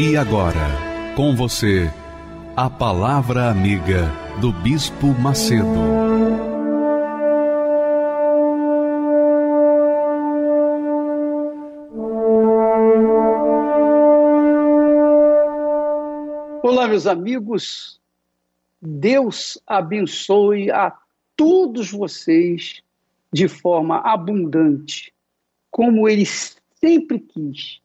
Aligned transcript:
E 0.00 0.16
agora, 0.16 0.54
com 1.16 1.34
você, 1.34 1.90
a 2.56 2.70
Palavra 2.70 3.50
Amiga 3.50 4.08
do 4.40 4.52
Bispo 4.52 5.08
Macedo. 5.08 5.66
Olá, 16.62 16.86
meus 16.86 17.08
amigos. 17.08 18.00
Deus 18.80 19.60
abençoe 19.66 20.70
a 20.70 20.96
todos 21.36 21.90
vocês 21.90 22.84
de 23.32 23.48
forma 23.48 23.98
abundante, 23.98 25.12
como 25.72 26.08
Ele 26.08 26.24
sempre 26.24 27.18
quis. 27.18 27.80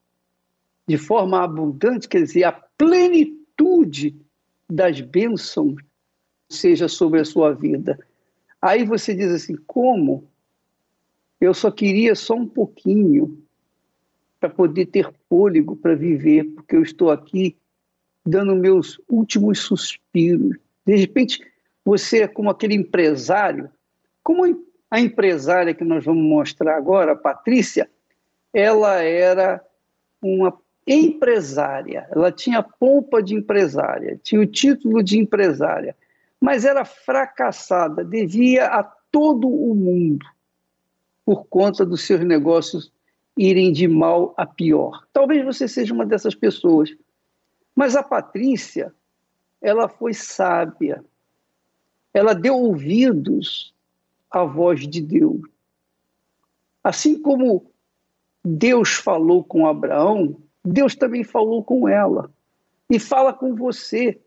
De 0.88 0.98
forma 0.98 1.44
abundante, 1.44 2.08
quer 2.08 2.24
dizer, 2.24 2.44
a 2.44 2.52
plenitude 2.52 4.16
das 4.70 5.00
bênçãos 5.00 5.76
seja 6.50 6.88
sobre 6.88 7.22
a 7.22 7.26
sua 7.26 7.54
vida. 7.54 7.98
Aí 8.62 8.86
você 8.86 9.14
diz 9.14 9.32
assim: 9.32 9.56
como? 9.68 10.28
Eu 11.40 11.54
só 11.54 11.70
queria 11.70 12.16
só 12.16 12.36
um 12.36 12.48
pouquinho 12.48 13.44
para 14.40 14.50
poder 14.50 14.88
ter 14.88 15.10
fôlego 15.30 15.76
para 15.76 15.96
viver, 15.96 16.46
porque 16.46 16.76
eu 16.76 16.82
estou 16.82 17.12
aqui 17.12 17.58
dando 18.26 18.56
meus 18.56 19.00
últimos 19.10 19.60
suspiros. 19.60 20.58
De 20.86 20.96
repente, 20.96 21.46
você 21.84 22.24
é 22.24 22.28
como 22.28 22.50
aquele 22.50 22.76
empresário, 22.76 23.70
como 24.24 24.64
a 24.90 25.00
empresária 25.00 25.74
que 25.74 25.84
nós 25.84 26.06
vamos 26.06 26.24
mostrar 26.24 26.78
agora, 26.78 27.14
a 27.14 27.16
Patrícia, 27.16 27.90
ela 28.54 29.02
era 29.02 29.62
uma 30.22 30.52
empresária, 30.86 32.08
ela 32.12 32.32
tinha 32.32 32.62
pompa 32.62 33.22
de 33.24 33.36
empresária, 33.36 34.20
tinha 34.22 34.42
o 34.42 34.46
título 34.46 35.02
de 35.02 35.18
empresária, 35.18 35.96
mas 36.40 36.66
era 36.66 36.84
fracassada, 36.84 38.04
devia 38.04 38.68
a 38.68 38.84
todo 38.84 39.48
o 39.48 39.74
mundo 39.74 40.26
por 41.26 41.46
conta 41.46 41.86
dos 41.86 42.02
seus 42.06 42.22
negócios 42.22 42.92
irem 43.38 43.72
de 43.72 43.88
mal 43.88 44.34
a 44.38 44.46
pior. 44.46 45.08
Talvez 45.12 45.44
você 45.44 45.68
seja 45.68 45.94
uma 45.94 46.06
dessas 46.06 46.36
pessoas. 46.36 46.94
Mas 47.76 47.96
a 47.96 48.04
Patrícia, 48.04 48.94
ela 49.62 49.88
foi 49.88 50.14
sábia. 50.14 51.04
Ela 52.14 52.34
deu 52.34 52.56
ouvidos 52.56 53.74
à 54.30 54.44
voz 54.44 54.88
de 54.88 55.02
Deus. 55.02 55.42
Assim 56.84 57.20
como 57.20 57.72
Deus 58.44 58.94
falou 58.94 59.44
com 59.44 59.66
Abraão, 59.66 60.38
Deus 60.64 60.96
também 60.96 61.24
falou 61.24 61.64
com 61.64 61.88
ela. 61.88 62.32
E 62.90 63.00
fala 63.00 63.34
com 63.34 63.56
você 63.56 64.22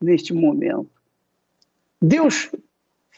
neste 0.00 0.32
momento. 0.32 0.90
Deus 2.00 2.50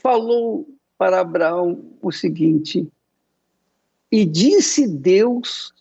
falou 0.03 0.69
para 0.99 1.21
Abraão 1.21 1.97
o 2.03 2.13
seguinte: 2.13 2.87
E 4.11 4.25
disse 4.25 4.87
Deus 4.87 5.75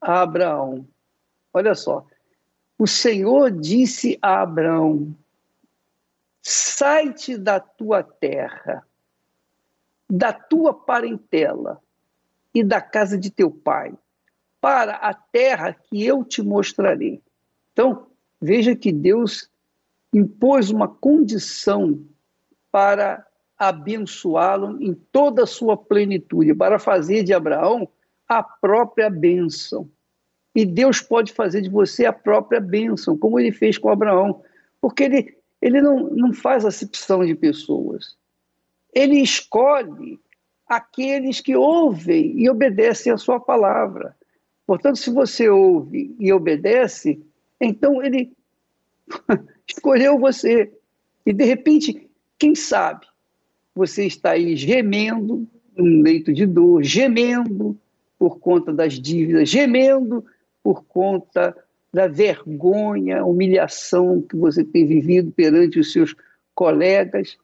a 0.00 0.22
Abraão: 0.22 0.86
Olha 1.52 1.74
só, 1.74 2.06
o 2.78 2.86
Senhor 2.86 3.50
disse 3.50 4.18
a 4.20 4.42
Abraão: 4.42 5.16
Sai-te 6.42 7.36
da 7.36 7.58
tua 7.60 8.02
terra, 8.02 8.86
da 10.08 10.32
tua 10.32 10.72
parentela 10.72 11.82
e 12.54 12.64
da 12.64 12.80
casa 12.80 13.16
de 13.16 13.30
teu 13.30 13.50
pai, 13.50 13.94
para 14.60 14.94
a 14.94 15.14
terra 15.14 15.72
que 15.72 16.04
eu 16.04 16.24
te 16.24 16.42
mostrarei. 16.42 17.22
Então, 17.72 18.06
veja 18.40 18.76
que 18.76 18.92
Deus 18.92 19.50
impôs 20.12 20.70
uma 20.70 20.88
condição 20.88 22.00
para 22.70 23.26
abençoá-lo 23.58 24.82
em 24.82 24.94
toda 24.94 25.44
a 25.44 25.46
sua 25.46 25.76
plenitude, 25.76 26.54
para 26.54 26.78
fazer 26.78 27.22
de 27.22 27.32
Abraão 27.32 27.88
a 28.28 28.42
própria 28.42 29.10
bênção. 29.10 29.88
E 30.54 30.64
Deus 30.64 31.00
pode 31.00 31.32
fazer 31.32 31.60
de 31.60 31.68
você 31.68 32.06
a 32.06 32.12
própria 32.12 32.60
bênção, 32.60 33.16
como 33.16 33.38
ele 33.38 33.52
fez 33.52 33.78
com 33.78 33.88
Abraão, 33.88 34.42
porque 34.80 35.04
ele, 35.04 35.36
ele 35.60 35.80
não, 35.80 36.10
não 36.10 36.32
faz 36.32 36.64
acepção 36.64 37.24
de 37.24 37.34
pessoas. 37.34 38.16
Ele 38.92 39.20
escolhe 39.20 40.18
aqueles 40.66 41.40
que 41.40 41.54
ouvem 41.54 42.40
e 42.40 42.48
obedecem 42.48 43.12
a 43.12 43.18
sua 43.18 43.38
palavra. 43.38 44.16
Portanto, 44.70 45.00
se 45.00 45.10
você 45.10 45.48
ouve 45.48 46.14
e 46.20 46.32
obedece, 46.32 47.20
então 47.60 48.00
ele 48.00 48.32
escolheu 49.66 50.16
você. 50.16 50.72
E 51.26 51.32
de 51.32 51.44
repente 51.44 52.08
quem 52.38 52.54
sabe 52.54 53.04
você 53.74 54.06
está 54.06 54.30
aí 54.30 54.54
gemendo 54.54 55.44
num 55.76 56.02
leito 56.02 56.32
de 56.32 56.46
dor, 56.46 56.84
gemendo 56.84 57.76
por 58.16 58.38
conta 58.38 58.72
das 58.72 58.92
dívidas, 58.92 59.48
gemendo 59.48 60.24
por 60.62 60.84
conta 60.84 61.52
da 61.92 62.06
vergonha, 62.06 63.24
humilhação 63.24 64.22
que 64.22 64.36
você 64.36 64.62
tem 64.62 64.86
vivido 64.86 65.32
perante 65.32 65.80
os 65.80 65.90
seus 65.92 66.14
colegas 66.54 67.36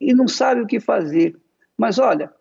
e 0.00 0.14
não 0.14 0.28
sabe 0.28 0.60
o 0.60 0.66
que 0.68 0.78
fazer. 0.78 1.36
Mas 1.76 1.98
olha, 1.98 2.32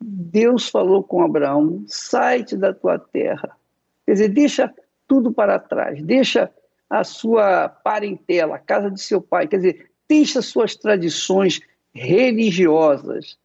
Deus 0.00 0.68
falou 0.68 1.02
com 1.02 1.24
Abraão: 1.24 1.82
sai-te 1.88 2.56
da 2.56 2.72
tua 2.72 3.00
terra. 3.00 3.56
Quer 4.04 4.12
dizer, 4.12 4.28
deixa 4.28 4.74
tudo 5.06 5.32
para 5.32 5.58
trás, 5.58 6.02
deixa 6.02 6.50
a 6.88 7.04
sua 7.04 7.68
parentela, 7.68 8.56
a 8.56 8.58
casa 8.58 8.90
de 8.90 9.00
seu 9.00 9.20
pai. 9.20 9.48
Quer 9.48 9.56
dizer, 9.56 9.90
deixa 10.08 10.42
suas 10.42 10.76
tradições 10.76 11.60
religiosas, 11.92 13.38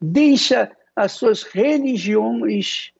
deixa 0.00 0.70
as 0.94 1.12
suas 1.12 1.42
religiões 1.42 2.92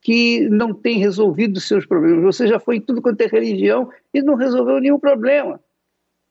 que 0.00 0.48
não 0.48 0.74
têm 0.74 0.98
resolvido 0.98 1.56
os 1.56 1.66
seus 1.66 1.86
problemas. 1.86 2.22
Você 2.24 2.46
já 2.46 2.58
foi 2.58 2.76
em 2.76 2.80
tudo 2.80 3.00
quanto 3.00 3.20
é 3.22 3.26
religião 3.26 3.90
e 4.12 4.22
não 4.22 4.34
resolveu 4.34 4.78
nenhum 4.78 4.98
problema. 4.98 5.60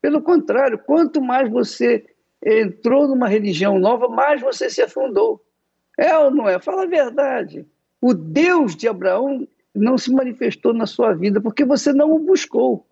Pelo 0.02 0.22
contrário, 0.22 0.78
quanto 0.78 1.22
mais 1.22 1.50
você 1.50 2.06
entrou 2.46 3.08
numa 3.08 3.28
religião 3.28 3.80
nova, 3.80 4.08
mais 4.08 4.42
você 4.42 4.70
se 4.70 4.82
afundou. 4.82 5.44
É 5.98 6.18
ou 6.18 6.30
não 6.30 6.48
é? 6.48 6.60
Fala 6.60 6.84
a 6.84 6.88
verdade. 6.88 7.66
O 8.02 8.14
Deus 8.14 8.76
de 8.76 8.88
Abraão 8.88 9.48
não 9.76 9.98
se 9.98 10.12
manifestou 10.12 10.74
na 10.74 10.86
sua 10.86 11.14
vida 11.14 11.42
porque 11.42 11.66
você 11.66 11.92
não 11.92 12.12
o 12.12 12.20
buscou. 12.20 12.86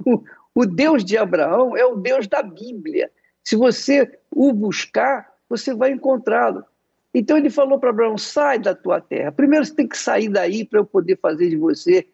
O 0.53 0.65
Deus 0.65 1.05
de 1.05 1.17
Abraão 1.17 1.77
é 1.77 1.85
o 1.85 1.95
Deus 1.95 2.27
da 2.27 2.41
Bíblia. 2.43 3.09
Se 3.43 3.55
você 3.55 4.19
o 4.29 4.51
buscar, 4.51 5.31
você 5.47 5.73
vai 5.73 5.91
encontrá-lo. 5.91 6.63
Então 7.13 7.37
ele 7.37 7.49
falou 7.49 7.79
para 7.79 7.89
Abraão: 7.89 8.17
sai 8.17 8.59
da 8.59 8.75
tua 8.75 8.99
terra. 8.99 9.31
Primeiro 9.31 9.65
você 9.65 9.73
tem 9.73 9.87
que 9.87 9.97
sair 9.97 10.29
daí 10.29 10.65
para 10.65 10.79
eu 10.79 10.85
poder 10.85 11.17
fazer 11.19 11.49
de 11.49 11.57
você 11.57 12.07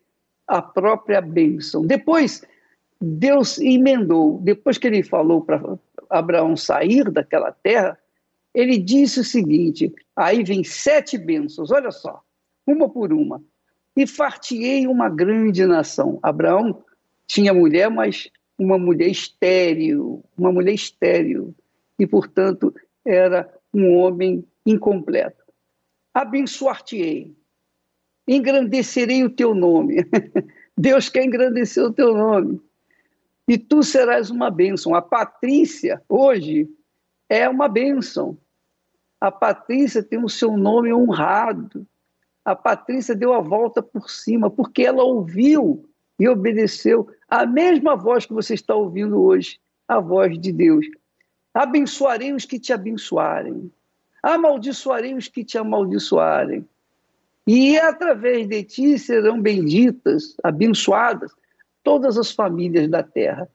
a 0.47 0.61
própria 0.61 1.21
bênção. 1.21 1.85
Depois, 1.85 2.43
Deus 2.99 3.59
emendou. 3.59 4.39
Depois 4.41 4.77
que 4.77 4.87
ele 4.87 5.03
falou 5.03 5.41
para 5.41 5.77
Abraão 6.09 6.55
sair 6.55 7.09
daquela 7.11 7.51
terra, 7.51 7.97
ele 8.53 8.77
disse 8.77 9.19
o 9.19 9.23
seguinte: 9.23 9.93
aí 10.15 10.43
vem 10.43 10.63
sete 10.63 11.17
bênçãos, 11.17 11.71
olha 11.71 11.91
só, 11.91 12.21
uma 12.65 12.89
por 12.89 13.13
uma. 13.13 13.41
E 13.97 14.05
fartiei 14.05 14.85
uma 14.85 15.09
grande 15.09 15.65
nação. 15.65 16.19
Abraão 16.21 16.83
tinha 17.25 17.51
mulher, 17.51 17.89
mas 17.89 18.29
uma 18.57 18.77
mulher 18.77 19.09
estéril, 19.09 20.23
uma 20.37 20.51
mulher 20.51 20.73
estéril, 20.73 21.55
e, 21.97 22.05
portanto, 22.05 22.73
era 23.03 23.51
um 23.73 23.97
homem 23.97 24.45
incompleto. 24.63 25.43
Abençoar-te-ei, 26.13 27.35
engrandecerei 28.27 29.23
o 29.23 29.31
teu 29.31 29.55
nome. 29.55 30.05
Deus 30.77 31.09
quer 31.09 31.25
engrandecer 31.25 31.83
o 31.83 31.91
teu 31.91 32.15
nome. 32.15 32.61
E 33.47 33.57
tu 33.57 33.81
serás 33.81 34.29
uma 34.29 34.51
bênção. 34.51 34.93
A 34.93 35.01
Patrícia, 35.01 36.03
hoje, 36.07 36.69
é 37.27 37.49
uma 37.49 37.67
bênção. 37.67 38.37
A 39.19 39.31
Patrícia 39.31 40.03
tem 40.03 40.23
o 40.23 40.29
seu 40.29 40.55
nome 40.55 40.93
honrado. 40.93 41.87
A 42.47 42.55
Patrícia 42.55 43.13
deu 43.13 43.33
a 43.33 43.41
volta 43.41 43.83
por 43.83 44.09
cima, 44.09 44.49
porque 44.49 44.83
ela 44.83 45.03
ouviu 45.03 45.83
e 46.17 46.29
obedeceu 46.29 47.05
a 47.27 47.45
mesma 47.45 47.93
voz 47.93 48.25
que 48.25 48.31
você 48.31 48.53
está 48.53 48.73
ouvindo 48.73 49.21
hoje, 49.21 49.59
a 49.85 49.99
voz 49.99 50.39
de 50.39 50.53
Deus. 50.53 50.87
Abençoarei 51.53 52.31
os 52.31 52.45
que 52.45 52.57
te 52.57 52.71
abençoarem, 52.71 53.69
amaldiçoarei 54.23 55.13
os 55.13 55.27
que 55.27 55.43
te 55.43 55.57
amaldiçoarem. 55.57 56.65
E 57.45 57.77
através 57.77 58.47
de 58.47 58.63
ti 58.63 58.97
serão 58.97 59.41
benditas, 59.41 60.33
abençoadas, 60.41 61.33
todas 61.83 62.17
as 62.17 62.31
famílias 62.31 62.87
da 62.87 63.03
terra. 63.03 63.49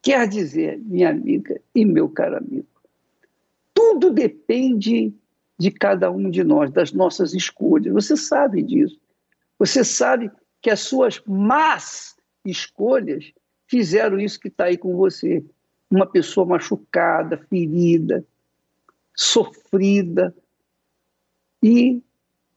Quer 0.00 0.28
dizer, 0.28 0.78
minha 0.78 1.10
amiga 1.10 1.60
e 1.74 1.84
meu 1.84 2.08
caro 2.08 2.36
amigo, 2.36 2.68
tudo 3.74 4.12
depende 4.12 5.12
de 5.58 5.70
cada 5.70 6.10
um 6.10 6.30
de 6.30 6.44
nós, 6.44 6.70
das 6.70 6.92
nossas 6.92 7.34
escolhas. 7.34 7.92
Você 7.92 8.16
sabe 8.16 8.62
disso. 8.62 9.00
Você 9.58 9.82
sabe 9.82 10.30
que 10.62 10.70
as 10.70 10.80
suas 10.80 11.20
más 11.26 12.16
escolhas 12.44 13.32
fizeram 13.66 14.20
isso 14.20 14.38
que 14.38 14.48
está 14.48 14.64
aí 14.64 14.78
com 14.78 14.96
você. 14.96 15.44
Uma 15.90 16.06
pessoa 16.06 16.46
machucada, 16.46 17.38
ferida, 17.48 18.24
sofrida. 19.14 20.34
E 21.60 22.00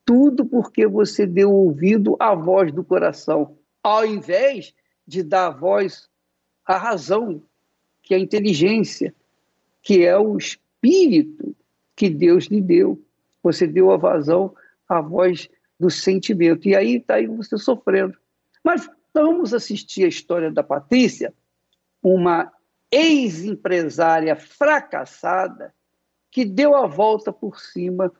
tudo 0.06 0.46
porque 0.46 0.86
você 0.86 1.26
deu 1.26 1.52
ouvido 1.52 2.16
à 2.20 2.36
voz 2.36 2.72
do 2.72 2.84
coração, 2.84 3.58
ao 3.82 4.06
invés 4.06 4.76
de 5.08 5.24
dar 5.24 5.50
voz 5.50 6.08
à 6.66 6.78
razão, 6.78 7.42
que 8.04 8.14
é 8.14 8.18
a 8.18 8.20
inteligência, 8.20 9.14
que 9.82 10.06
é 10.06 10.16
o 10.18 10.38
espírito 10.38 11.56
que 11.96 12.10
Deus 12.10 12.46
lhe 12.46 12.62
deu. 12.62 13.02
Você 13.44 13.68
deu 13.68 13.92
a 13.92 13.98
vazão 13.98 14.54
à 14.88 15.02
voz 15.02 15.50
do 15.80 15.90
sentimento. 15.90 16.68
E 16.68 16.76
aí 16.76 16.98
está 16.98 17.16
aí 17.16 17.28
você 17.28 17.58
sofrendo. 17.58 18.18
Mas 18.64 18.90
vamos 19.14 19.54
assistir 19.54 20.06
a 20.06 20.08
história 20.08 20.52
da 20.52 20.64
Patrícia, 20.64 21.34
uma 22.02 22.52
ex-empresária 22.92 24.36
fracassada 24.36 25.74
que 26.30 26.46
deu 26.46 26.76
a 26.76 26.88
volta 26.88 27.32
por 27.32 27.60
cima. 27.60 28.12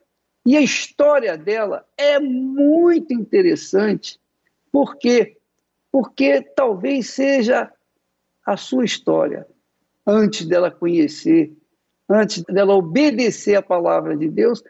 E 0.46 0.58
a 0.58 0.62
história 0.62 1.38
dela 1.38 1.86
é 1.98 2.20
muito 2.20 3.14
interessante, 3.14 4.20
porque 4.72 5.38
porque 5.92 6.42
talvez 6.42 7.10
seja 7.10 7.70
a 8.46 8.56
sua 8.56 8.86
história 8.86 9.46
antes 10.08 10.46
dela 10.48 10.72
conhecer, 10.72 11.52
antes 12.12 12.44
dela 12.44 12.76
obedecer 12.76 13.56
a 13.56 13.62
palavra 13.62 14.18
de 14.18 14.30
Deus, 14.30 14.64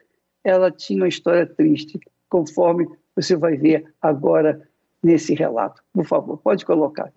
ela 0.43 0.71
tinha 0.71 1.01
uma 1.01 1.07
história 1.07 1.45
triste, 1.45 1.99
conforme 2.29 2.87
você 3.15 3.35
vai 3.35 3.57
ver 3.57 3.85
agora 4.01 4.61
nesse 5.03 5.33
relato. 5.33 5.81
Por 5.93 6.05
favor, 6.05 6.37
pode 6.37 6.65
colocar. 6.65 7.11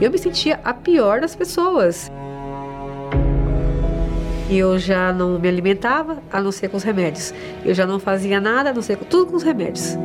Eu 0.00 0.10
me 0.10 0.18
sentia 0.18 0.60
a 0.64 0.74
pior 0.74 1.20
das 1.20 1.36
pessoas. 1.36 2.10
Eu 4.50 4.78
já 4.78 5.12
não 5.12 5.38
me 5.38 5.48
alimentava, 5.48 6.22
a 6.30 6.40
não 6.40 6.52
ser 6.52 6.68
com 6.68 6.76
os 6.76 6.82
remédios. 6.82 7.32
Eu 7.64 7.74
já 7.74 7.86
não 7.86 7.98
fazia 7.98 8.40
nada, 8.40 8.70
a 8.70 8.72
não 8.72 8.82
ser 8.82 8.96
com 8.96 9.04
tudo 9.04 9.30
com 9.30 9.36
os 9.36 9.42
remédios. 9.42 9.96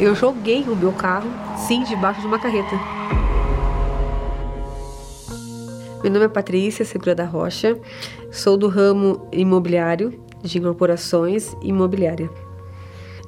Eu 0.00 0.14
joguei 0.14 0.62
o 0.62 0.76
meu 0.76 0.92
carro, 0.92 1.28
sim, 1.66 1.82
debaixo 1.82 2.20
de 2.20 2.26
uma 2.26 2.38
carreta. 2.38 2.97
Meu 6.00 6.12
nome 6.12 6.26
é 6.26 6.28
Patrícia 6.28 6.84
Segura 6.84 7.12
da 7.12 7.24
Rocha, 7.24 7.76
sou 8.30 8.56
do 8.56 8.68
ramo 8.68 9.26
imobiliário, 9.32 10.22
de 10.40 10.56
incorporações 10.56 11.56
imobiliária. 11.60 12.30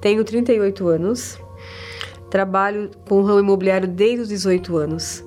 Tenho 0.00 0.22
38 0.22 0.86
anos, 0.86 1.36
trabalho 2.30 2.88
com 3.08 3.16
o 3.16 3.24
ramo 3.24 3.40
imobiliário 3.40 3.88
desde 3.88 4.20
os 4.20 4.28
18 4.28 4.76
anos, 4.76 5.24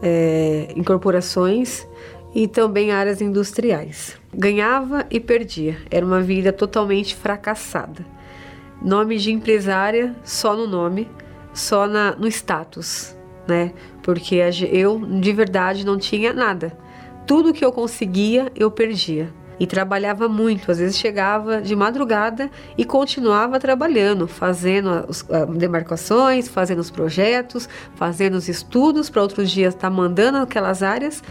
é, 0.00 0.72
incorporações 0.76 1.84
e 2.32 2.46
também 2.46 2.92
áreas 2.92 3.20
industriais. 3.20 4.16
Ganhava 4.32 5.04
e 5.10 5.18
perdia, 5.18 5.76
era 5.90 6.06
uma 6.06 6.20
vida 6.20 6.52
totalmente 6.52 7.16
fracassada. 7.16 8.06
Nome 8.80 9.18
de 9.18 9.32
empresária 9.32 10.14
só 10.22 10.54
no 10.54 10.68
nome, 10.68 11.10
só 11.52 11.88
na, 11.88 12.14
no 12.14 12.28
status, 12.28 13.17
né? 13.48 13.72
Porque 14.02 14.36
eu 14.70 14.98
de 14.98 15.32
verdade 15.32 15.84
não 15.84 15.96
tinha 15.96 16.32
nada. 16.32 16.76
Tudo 17.26 17.52
que 17.52 17.64
eu 17.64 17.72
conseguia, 17.72 18.52
eu 18.54 18.70
perdia. 18.70 19.32
E 19.60 19.66
trabalhava 19.66 20.28
muito, 20.28 20.70
às 20.70 20.78
vezes 20.78 20.96
chegava 20.96 21.60
de 21.60 21.74
madrugada 21.74 22.48
e 22.76 22.84
continuava 22.84 23.58
trabalhando, 23.58 24.28
fazendo 24.28 24.88
as 24.88 25.26
demarcações, 25.56 26.46
fazendo 26.46 26.78
os 26.78 26.92
projetos, 26.92 27.68
fazendo 27.96 28.34
os 28.34 28.48
estudos 28.48 29.10
para 29.10 29.20
outros 29.20 29.50
dias 29.50 29.74
estar 29.74 29.90
tá 29.90 29.94
mandando 29.94 30.38
aquelas 30.38 30.80
áreas 30.80 31.24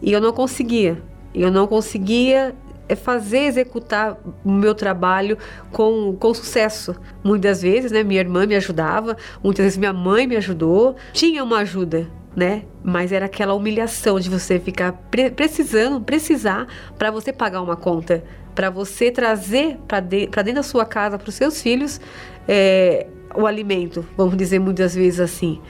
e 0.00 0.12
eu 0.12 0.20
não 0.20 0.32
conseguia. 0.32 1.02
Eu 1.34 1.50
não 1.50 1.66
conseguia 1.66 2.54
é 2.92 2.96
fazer 2.96 3.40
executar 3.40 4.18
o 4.44 4.50
meu 4.50 4.74
trabalho 4.74 5.36
com, 5.70 6.16
com 6.18 6.34
sucesso. 6.34 6.94
Muitas 7.24 7.62
vezes, 7.62 7.90
né, 7.90 8.02
minha 8.02 8.20
irmã 8.20 8.46
me 8.46 8.54
ajudava, 8.54 9.16
muitas 9.42 9.64
vezes 9.64 9.78
minha 9.78 9.92
mãe 9.92 10.26
me 10.26 10.36
ajudou, 10.36 10.96
tinha 11.12 11.42
uma 11.42 11.58
ajuda, 11.58 12.08
né? 12.36 12.64
Mas 12.82 13.12
era 13.12 13.26
aquela 13.26 13.54
humilhação 13.54 14.18
de 14.18 14.28
você 14.28 14.58
ficar 14.58 14.92
pre 15.10 15.30
precisando, 15.30 16.00
precisar 16.00 16.66
para 16.98 17.10
você 17.10 17.32
pagar 17.32 17.62
uma 17.62 17.76
conta, 17.76 18.24
para 18.54 18.70
você 18.70 19.10
trazer 19.10 19.78
para 19.88 20.00
de 20.00 20.26
dentro 20.26 20.54
da 20.54 20.62
sua 20.62 20.84
casa, 20.84 21.18
para 21.18 21.28
os 21.28 21.34
seus 21.34 21.60
filhos, 21.60 22.00
é, 22.46 23.06
o 23.34 23.46
alimento, 23.46 24.06
vamos 24.16 24.36
dizer 24.36 24.58
muitas 24.58 24.94
vezes 24.94 25.20
assim. 25.20 25.60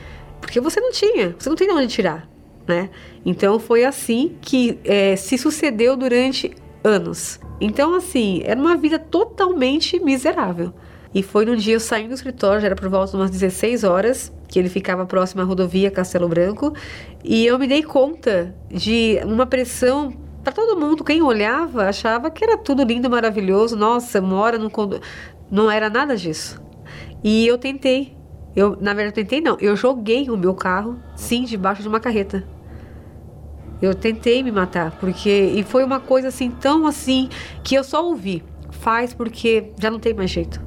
Porque 0.40 0.60
você 0.60 0.80
não 0.80 0.90
tinha, 0.90 1.34
você 1.38 1.48
não 1.48 1.56
tem 1.56 1.69
de 1.69 1.74
onde 1.74 1.86
tirar. 1.88 2.28
Né? 2.66 2.90
Então 3.26 3.58
foi 3.58 3.84
assim 3.84 4.36
que 4.40 4.78
é, 4.84 5.16
se 5.16 5.36
sucedeu 5.36 5.96
durante 5.96 6.54
anos. 6.84 7.40
Então, 7.61 7.94
assim, 7.94 8.43
era 8.44 8.61
uma 8.61 8.76
vida 8.76 8.99
totalmente 8.99 9.99
miserável. 10.02 10.73
E 11.14 11.23
foi 11.23 11.44
num 11.44 11.56
dia 11.56 11.75
eu 11.75 11.81
saindo 11.81 12.08
do 12.08 12.14
escritório, 12.14 12.61
já 12.61 12.67
era 12.67 12.76
por 12.76 12.88
volta 12.88 13.11
de 13.11 13.17
umas 13.17 13.31
16 13.31 13.84
horas, 13.84 14.32
que 14.49 14.58
ele 14.58 14.69
ficava 14.69 15.05
próximo 15.05 15.43
à 15.43 15.44
rodovia 15.44 15.90
Castelo 15.90 16.29
Branco, 16.29 16.75
e 17.23 17.46
eu 17.46 17.58
me 17.58 17.67
dei 17.67 17.82
conta 17.82 18.55
de 18.70 19.20
uma 19.25 19.44
pressão 19.44 20.12
para 20.43 20.52
todo 20.52 20.79
mundo. 20.79 21.05
Quem 21.05 21.23
olhava 21.23 21.84
achava 21.84 22.31
que 22.31 22.43
era 22.43 22.56
tudo 22.56 22.82
lindo, 22.82 23.08
maravilhoso. 23.08 23.76
Nossa, 23.76 24.20
mora 24.20 24.58
num 24.58 24.70
condo... 24.70 25.01
Não 25.51 25.70
era 25.70 25.91
nada 25.91 26.17
disso. 26.17 26.60
E 27.22 27.46
eu 27.46 27.58
tentei. 27.58 28.17
Eu, 28.56 28.77
na 28.81 28.94
verdade, 28.94 29.15
tentei 29.15 29.41
não. 29.41 29.56
Eu 29.60 29.77
joguei 29.77 30.31
o 30.31 30.36
meu 30.36 30.55
carro, 30.55 30.98
sim, 31.15 31.44
debaixo 31.44 31.82
de 31.82 31.89
uma 31.89 32.01
carreta. 32.01 32.43
Eu 33.82 33.96
tentei 33.96 34.44
me 34.44 34.53
matar, 34.53 34.93
porque 34.93 35.29
e 35.29 35.65
foi 35.65 35.82
uma 35.82 35.98
coisa 35.98 36.29
assim 36.29 36.53
tão 36.53 36.86
assim 36.86 37.29
que 37.65 37.74
eu 37.74 37.82
só 37.82 38.06
ouvi. 38.06 38.44
Faz 38.70 39.12
porque 39.12 39.72
já 39.77 39.91
não 39.91 39.98
tem 39.98 40.15
mais 40.15 40.31
jeito. 40.31 40.62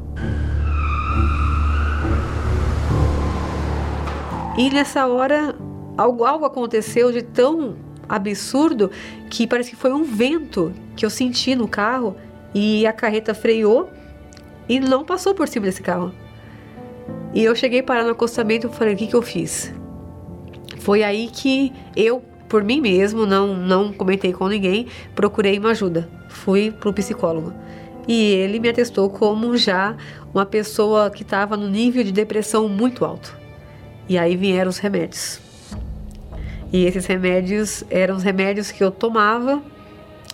E 4.58 4.70
nessa 4.70 5.08
hora 5.08 5.56
algo, 5.98 6.26
algo 6.26 6.46
aconteceu 6.46 7.10
de 7.12 7.22
tão 7.22 7.78
absurdo 8.08 8.92
que 9.30 9.48
parece 9.48 9.70
que 9.70 9.76
foi 9.78 9.94
um 9.94 10.04
vento 10.04 10.74
que 10.96 11.06
eu 11.06 11.10
senti 11.10 11.56
no 11.56 11.70
carro 11.70 12.18
e 12.54 12.86
a 12.86 12.92
carreta 12.92 13.34
freou 13.34 13.90
e 14.68 14.78
não 14.78 15.06
passou 15.06 15.34
por 15.34 15.48
cima 15.48 15.68
desse 15.68 15.82
carro. 15.82 16.14
E 17.34 17.44
eu 17.44 17.56
cheguei 17.56 17.82
para 17.82 18.04
no 18.04 18.12
acostamento 18.12 18.68
e 18.68 18.74
falei: 18.74 18.94
o 18.94 18.98
que, 18.98 19.08
que 19.08 19.16
eu 19.16 19.22
fiz? 19.22 19.74
Foi 20.80 21.02
aí 21.02 21.30
que 21.32 21.72
eu 21.96 22.22
por 22.48 22.64
mim 22.64 22.80
mesmo, 22.80 23.26
não, 23.26 23.56
não 23.56 23.92
comentei 23.92 24.32
com 24.32 24.48
ninguém, 24.48 24.88
procurei 25.14 25.58
uma 25.58 25.72
ajuda. 25.72 26.08
Fui 26.30 26.72
para 26.72 26.90
o 26.90 26.94
psicólogo. 26.94 27.54
E 28.08 28.32
ele 28.34 28.60
me 28.60 28.70
atestou 28.70 29.10
como 29.10 29.58
já 29.58 29.96
uma 30.34 30.46
pessoa 30.46 31.10
que 31.10 31.24
estava 31.24 31.58
no 31.58 31.68
nível 31.68 32.04
de 32.04 32.12
depressão 32.12 32.70
muito 32.70 33.04
alto. 33.04 33.36
E 34.08 34.18
aí 34.18 34.36
vieram 34.36 34.70
os 34.70 34.78
remédios. 34.78 35.42
E 36.72 36.86
esses 36.86 37.06
remédios 37.06 37.84
eram 37.90 38.16
os 38.16 38.24
remédios 38.24 38.72
que 38.72 38.84
eu 38.84 38.92
tomava 38.92 39.62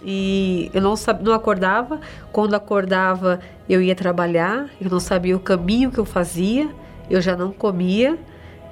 e 0.04 0.70
eu 0.74 0.82
não, 0.82 0.96
sabia, 0.96 1.24
não 1.24 1.34
acordava. 1.34 2.02
Quando 2.32 2.56
acordava, 2.56 3.40
eu 3.70 3.82
ia 3.82 3.96
trabalhar, 3.96 4.70
eu 4.82 4.90
não 4.90 5.00
sabia 5.00 5.36
o 5.36 5.40
caminho 5.40 5.92
que 5.92 6.00
eu 6.00 6.06
fazia, 6.06 6.70
eu 7.10 7.22
já 7.22 7.38
não 7.38 7.52
comia 7.52 8.18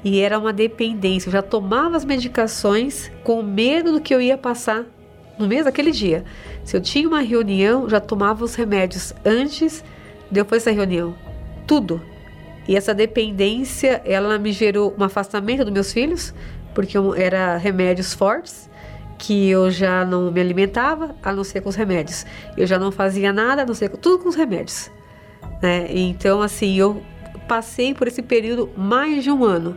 e 0.03 0.20
era 0.20 0.39
uma 0.39 0.53
dependência. 0.53 1.29
Eu 1.29 1.34
já 1.34 1.41
tomava 1.41 1.98
as 1.98 2.06
medicações 2.06 3.12
com 3.24 3.41
medo 3.44 3.91
do 3.91 4.01
que 4.01 4.13
eu 4.13 4.22
ia 4.22 4.38
passar 4.38 4.86
no 5.38 5.48
mês 5.48 5.65
daquele 5.65 5.91
dia. 5.91 6.24
Se 6.63 6.75
eu 6.75 6.82
tinha 6.82 7.08
uma 7.08 7.22
reunião, 7.22 7.89
já 7.89 8.00
tomava 8.00 8.44
os 8.44 8.56
remédios 8.56 9.13
antes 9.25 9.84
depois 10.29 10.63
dessa 10.63 10.75
reunião. 10.75 11.15
Tudo. 11.65 12.01
E 12.68 12.75
essa 12.75 12.94
dependência, 12.94 14.01
ela 14.06 14.38
me 14.38 14.51
gerou 14.51 14.94
um 14.98 15.03
afastamento 15.03 15.63
dos 15.63 15.74
meus 15.74 15.91
filhos, 15.91 16.34
porque 16.75 16.98
era 17.18 17.58
remédios 17.58 18.13
fortes, 18.13 18.70
que 19.18 19.50
eu 19.50 19.70
já 19.72 20.06
não 20.06 20.32
me 20.32 20.39
alimentava, 20.39 21.15
a 21.22 21.34
não 21.34 21.44
ser 21.44 21.62
com 21.62 21.70
os 21.70 21.75
remédios. 21.75 22.25
Eu 22.56 22.68
já 22.68 22.77
não 22.77 22.91
fazia 22.91 23.34
nada, 23.34 23.63
a 23.63 23.65
não 23.65 23.74
ser 23.74 23.89
tudo 23.89 24.20
com 24.20 24.29
os 24.29 24.36
remédios. 24.36 24.91
né? 25.62 25.88
Então, 25.89 26.41
assim, 26.41 26.75
eu 26.77 27.01
passei 27.50 27.96
por 27.96 28.08
esse 28.08 28.22
período 28.22 28.70
mais 28.77 29.24
de 29.24 29.32
um 29.32 29.44
ano. 29.44 29.75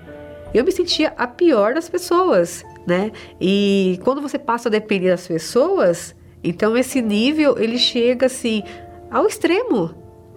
Eu 0.52 0.62
me 0.62 0.70
sentia 0.70 1.14
a 1.16 1.26
pior 1.26 1.72
das 1.72 1.88
pessoas, 1.88 2.62
né? 2.86 3.10
E 3.40 3.98
quando 4.04 4.20
você 4.20 4.38
passa 4.38 4.68
a 4.68 4.70
depender 4.70 5.08
das 5.08 5.26
pessoas, 5.26 6.14
então 6.44 6.76
esse 6.76 7.00
nível 7.00 7.58
ele 7.58 7.78
chega 7.78 8.26
assim 8.26 8.62
ao 9.10 9.26
extremo, 9.26 9.94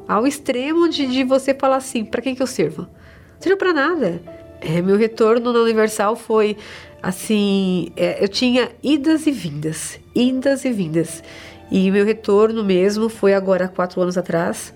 ao 0.08 0.26
extremo 0.26 0.88
de, 0.88 1.06
de 1.08 1.26
você 1.26 1.54
falar 1.54 1.76
assim, 1.76 2.06
para 2.06 2.22
quem 2.22 2.34
que 2.34 2.42
eu 2.42 2.48
sirvo? 2.48 2.84
Não 2.84 3.42
sirvo 3.42 3.58
para 3.58 3.74
nada. 3.74 4.22
É, 4.62 4.82
meu 4.82 4.96
retorno 4.96 5.52
na 5.52 5.60
Universal 5.60 6.16
foi 6.16 6.56
assim, 7.04 7.92
é, 7.98 8.24
eu 8.24 8.30
tinha 8.30 8.72
idas 8.82 9.28
e 9.28 9.32
vindas, 9.32 10.00
idas 10.16 10.64
e 10.64 10.72
vindas. 10.72 11.22
E 11.70 11.92
meu 11.92 12.06
retorno 12.06 12.64
mesmo 12.64 13.10
foi 13.10 13.34
agora 13.34 13.68
quatro 13.68 14.02
anos 14.02 14.18
atrás 14.18 14.74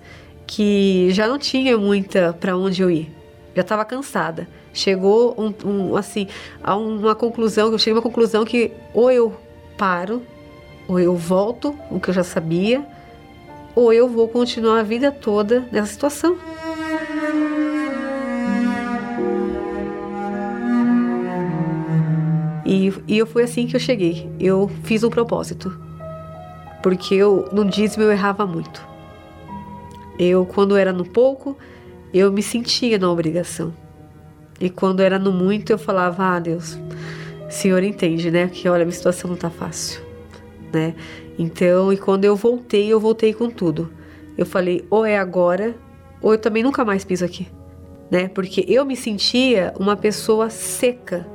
que 0.50 1.12
já 1.12 1.28
não 1.28 1.38
tinha 1.38 1.78
muita 1.78 2.34
para 2.34 2.58
onde 2.58 2.82
eu 2.82 2.90
ir. 2.90 3.14
Já 3.56 3.62
estava 3.62 3.86
cansada. 3.86 4.48
Chegou 4.74 5.36
um, 5.38 5.54
um, 5.64 5.96
assim 5.96 6.28
a 6.64 6.76
uma 6.76 7.14
conclusão, 7.14 7.72
eu 7.72 7.78
cheguei 7.78 7.94
a 7.94 7.96
uma 7.98 8.02
conclusão 8.02 8.44
que 8.44 8.72
ou 8.92 9.12
eu 9.12 9.40
paro, 9.78 10.24
ou 10.88 11.00
eu 11.00 11.16
volto, 11.16 11.78
o 11.92 12.00
que 12.00 12.10
eu 12.10 12.14
já 12.16 12.24
sabia, 12.24 12.84
ou 13.76 13.94
eu 13.94 14.10
vou 14.10 14.28
continuar 14.28 14.80
a 14.80 14.84
vida 14.84 15.12
toda 15.12 15.68
nessa 15.72 15.94
situação. 15.94 16.36
E, 22.66 22.92
e 23.08 23.18
eu 23.20 23.28
foi 23.28 23.44
assim 23.44 23.68
que 23.68 23.76
eu 23.76 23.80
cheguei. 23.80 24.28
Eu 24.40 24.68
fiz 24.84 25.04
um 25.04 25.12
propósito. 25.12 25.80
Porque 26.82 27.14
eu 27.14 27.48
no 27.52 27.66
dízimo 27.66 28.04
eu 28.04 28.12
errava 28.12 28.48
muito. 28.48 28.89
Eu, 30.20 30.46
quando 30.46 30.76
era 30.76 30.92
no 30.92 31.06
pouco, 31.06 31.58
eu 32.14 32.30
me 32.32 32.44
sentia 32.44 33.00
na 33.00 33.10
obrigação. 33.10 33.74
E 34.60 34.70
quando 34.70 35.00
era 35.00 35.18
no 35.18 35.32
muito, 35.32 35.72
eu 35.72 35.78
falava: 35.78 36.36
Ah, 36.36 36.40
Deus, 36.40 36.78
Senhor 37.50 37.82
entende, 37.82 38.30
né? 38.30 38.50
Que 38.50 38.68
olha, 38.68 38.84
minha 38.84 38.96
situação 38.96 39.30
não 39.30 39.38
tá 39.38 39.50
fácil, 39.50 40.02
né? 40.74 40.94
Então, 41.38 41.94
e 41.94 41.98
quando 41.98 42.26
eu 42.26 42.36
voltei, 42.36 42.90
eu 42.90 43.00
voltei 43.00 43.34
com 43.34 43.50
tudo. 43.50 43.90
Eu 44.38 44.46
falei: 44.46 44.86
ou 44.90 45.06
é 45.06 45.18
agora, 45.18 45.74
ou 46.22 46.34
eu 46.34 46.38
também 46.38 46.64
nunca 46.64 46.84
mais 46.84 47.06
piso 47.06 47.24
aqui, 47.24 47.48
né? 48.12 48.28
Porque 48.28 48.66
eu 48.68 48.86
me 48.86 48.98
sentia 48.98 49.74
uma 49.80 49.96
pessoa 49.96 50.50
seca, 50.50 51.26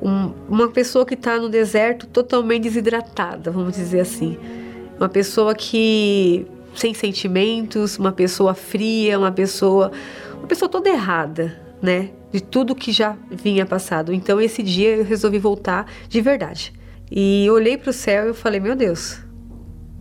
um, 0.00 0.32
uma 0.48 0.68
pessoa 0.68 1.04
que 1.04 1.14
está 1.14 1.38
no 1.38 1.50
deserto 1.50 2.06
totalmente 2.06 2.62
desidratada, 2.62 3.50
vamos 3.50 3.76
dizer 3.76 4.00
assim. 4.00 4.38
Uma 4.98 5.10
pessoa 5.10 5.54
que 5.54 6.46
sem 6.78 6.94
sentimentos, 6.94 7.98
uma 7.98 8.12
pessoa 8.12 8.54
fria, 8.54 9.18
uma 9.18 9.32
pessoa, 9.32 9.90
uma 10.38 10.46
pessoa 10.46 10.68
toda 10.68 10.88
errada, 10.88 11.60
né? 11.80 12.10
De 12.32 12.40
tudo 12.40 12.74
que 12.74 12.92
já 12.92 13.16
vinha 13.30 13.64
passado. 13.64 14.12
Então 14.12 14.40
esse 14.40 14.62
dia 14.62 14.96
eu 14.96 15.04
resolvi 15.04 15.38
voltar 15.38 15.86
de 16.08 16.20
verdade. 16.20 16.72
E 17.10 17.48
olhei 17.50 17.76
para 17.76 17.90
o 17.90 17.92
céu 17.92 18.30
e 18.30 18.34
falei: 18.34 18.60
"Meu 18.60 18.74
Deus, 18.74 19.20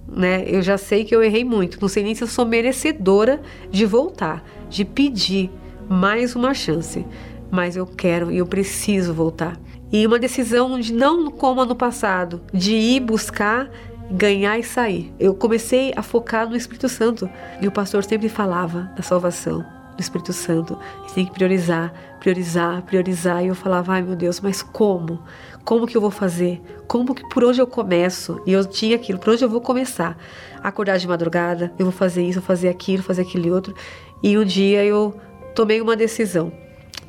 né? 0.07 0.43
Eu 0.47 0.61
já 0.61 0.77
sei 0.77 1.03
que 1.03 1.15
eu 1.15 1.23
errei 1.23 1.43
muito. 1.43 1.79
Não 1.81 1.87
sei 1.87 2.03
nem 2.03 2.15
se 2.15 2.23
eu 2.23 2.27
sou 2.27 2.45
merecedora 2.45 3.41
de 3.69 3.85
voltar, 3.85 4.43
de 4.69 4.85
pedir 4.85 5.51
mais 5.89 6.35
uma 6.35 6.53
chance, 6.53 7.05
mas 7.51 7.75
eu 7.75 7.85
quero 7.85 8.31
e 8.31 8.37
eu 8.37 8.45
preciso 8.45 9.13
voltar. 9.13 9.59
E 9.91 10.05
uma 10.05 10.19
decisão 10.19 10.79
de 10.79 10.93
não 10.93 11.29
como 11.29 11.61
ano 11.61 11.75
passado, 11.75 12.41
de 12.53 12.73
ir 12.73 12.99
buscar 12.99 13.69
ganhar 14.11 14.57
e 14.59 14.63
sair. 14.63 15.13
Eu 15.19 15.33
comecei 15.33 15.93
a 15.95 16.01
focar 16.01 16.49
no 16.49 16.55
Espírito 16.55 16.87
Santo. 16.89 17.29
E 17.61 17.67
o 17.67 17.71
pastor 17.71 18.03
sempre 18.03 18.29
falava 18.29 18.91
da 18.95 19.03
salvação, 19.03 19.65
do 19.95 20.01
Espírito 20.01 20.33
Santo. 20.33 20.77
Tem 21.13 21.25
que 21.25 21.31
priorizar, 21.31 21.93
priorizar, 22.19 22.81
priorizar. 22.83 23.43
E 23.43 23.47
eu 23.47 23.55
falava, 23.55 23.93
ai 23.93 24.01
meu 24.01 24.15
Deus, 24.15 24.39
mas 24.39 24.61
como? 24.61 25.19
Como 25.63 25.87
que 25.87 25.97
eu 25.97 26.01
vou 26.01 26.11
fazer? 26.11 26.61
Como 26.87 27.15
que 27.15 27.27
por 27.29 27.43
onde 27.43 27.59
eu 27.59 27.67
começo? 27.67 28.41
E 28.45 28.53
eu 28.53 28.63
tinha 28.65 28.95
aquilo, 28.95 29.17
por 29.17 29.33
onde 29.33 29.43
eu 29.43 29.49
vou 29.49 29.61
começar? 29.61 30.17
Acordar 30.61 30.97
de 30.97 31.07
madrugada, 31.07 31.73
eu 31.79 31.85
vou 31.85 31.93
fazer 31.93 32.23
isso, 32.23 32.39
vou 32.39 32.47
fazer 32.47 32.69
aquilo, 32.69 33.01
fazer 33.01 33.23
aquele 33.23 33.49
outro. 33.49 33.73
E 34.21 34.37
um 34.37 34.45
dia 34.45 34.83
eu 34.83 35.15
tomei 35.55 35.81
uma 35.81 35.95
decisão. 35.95 36.51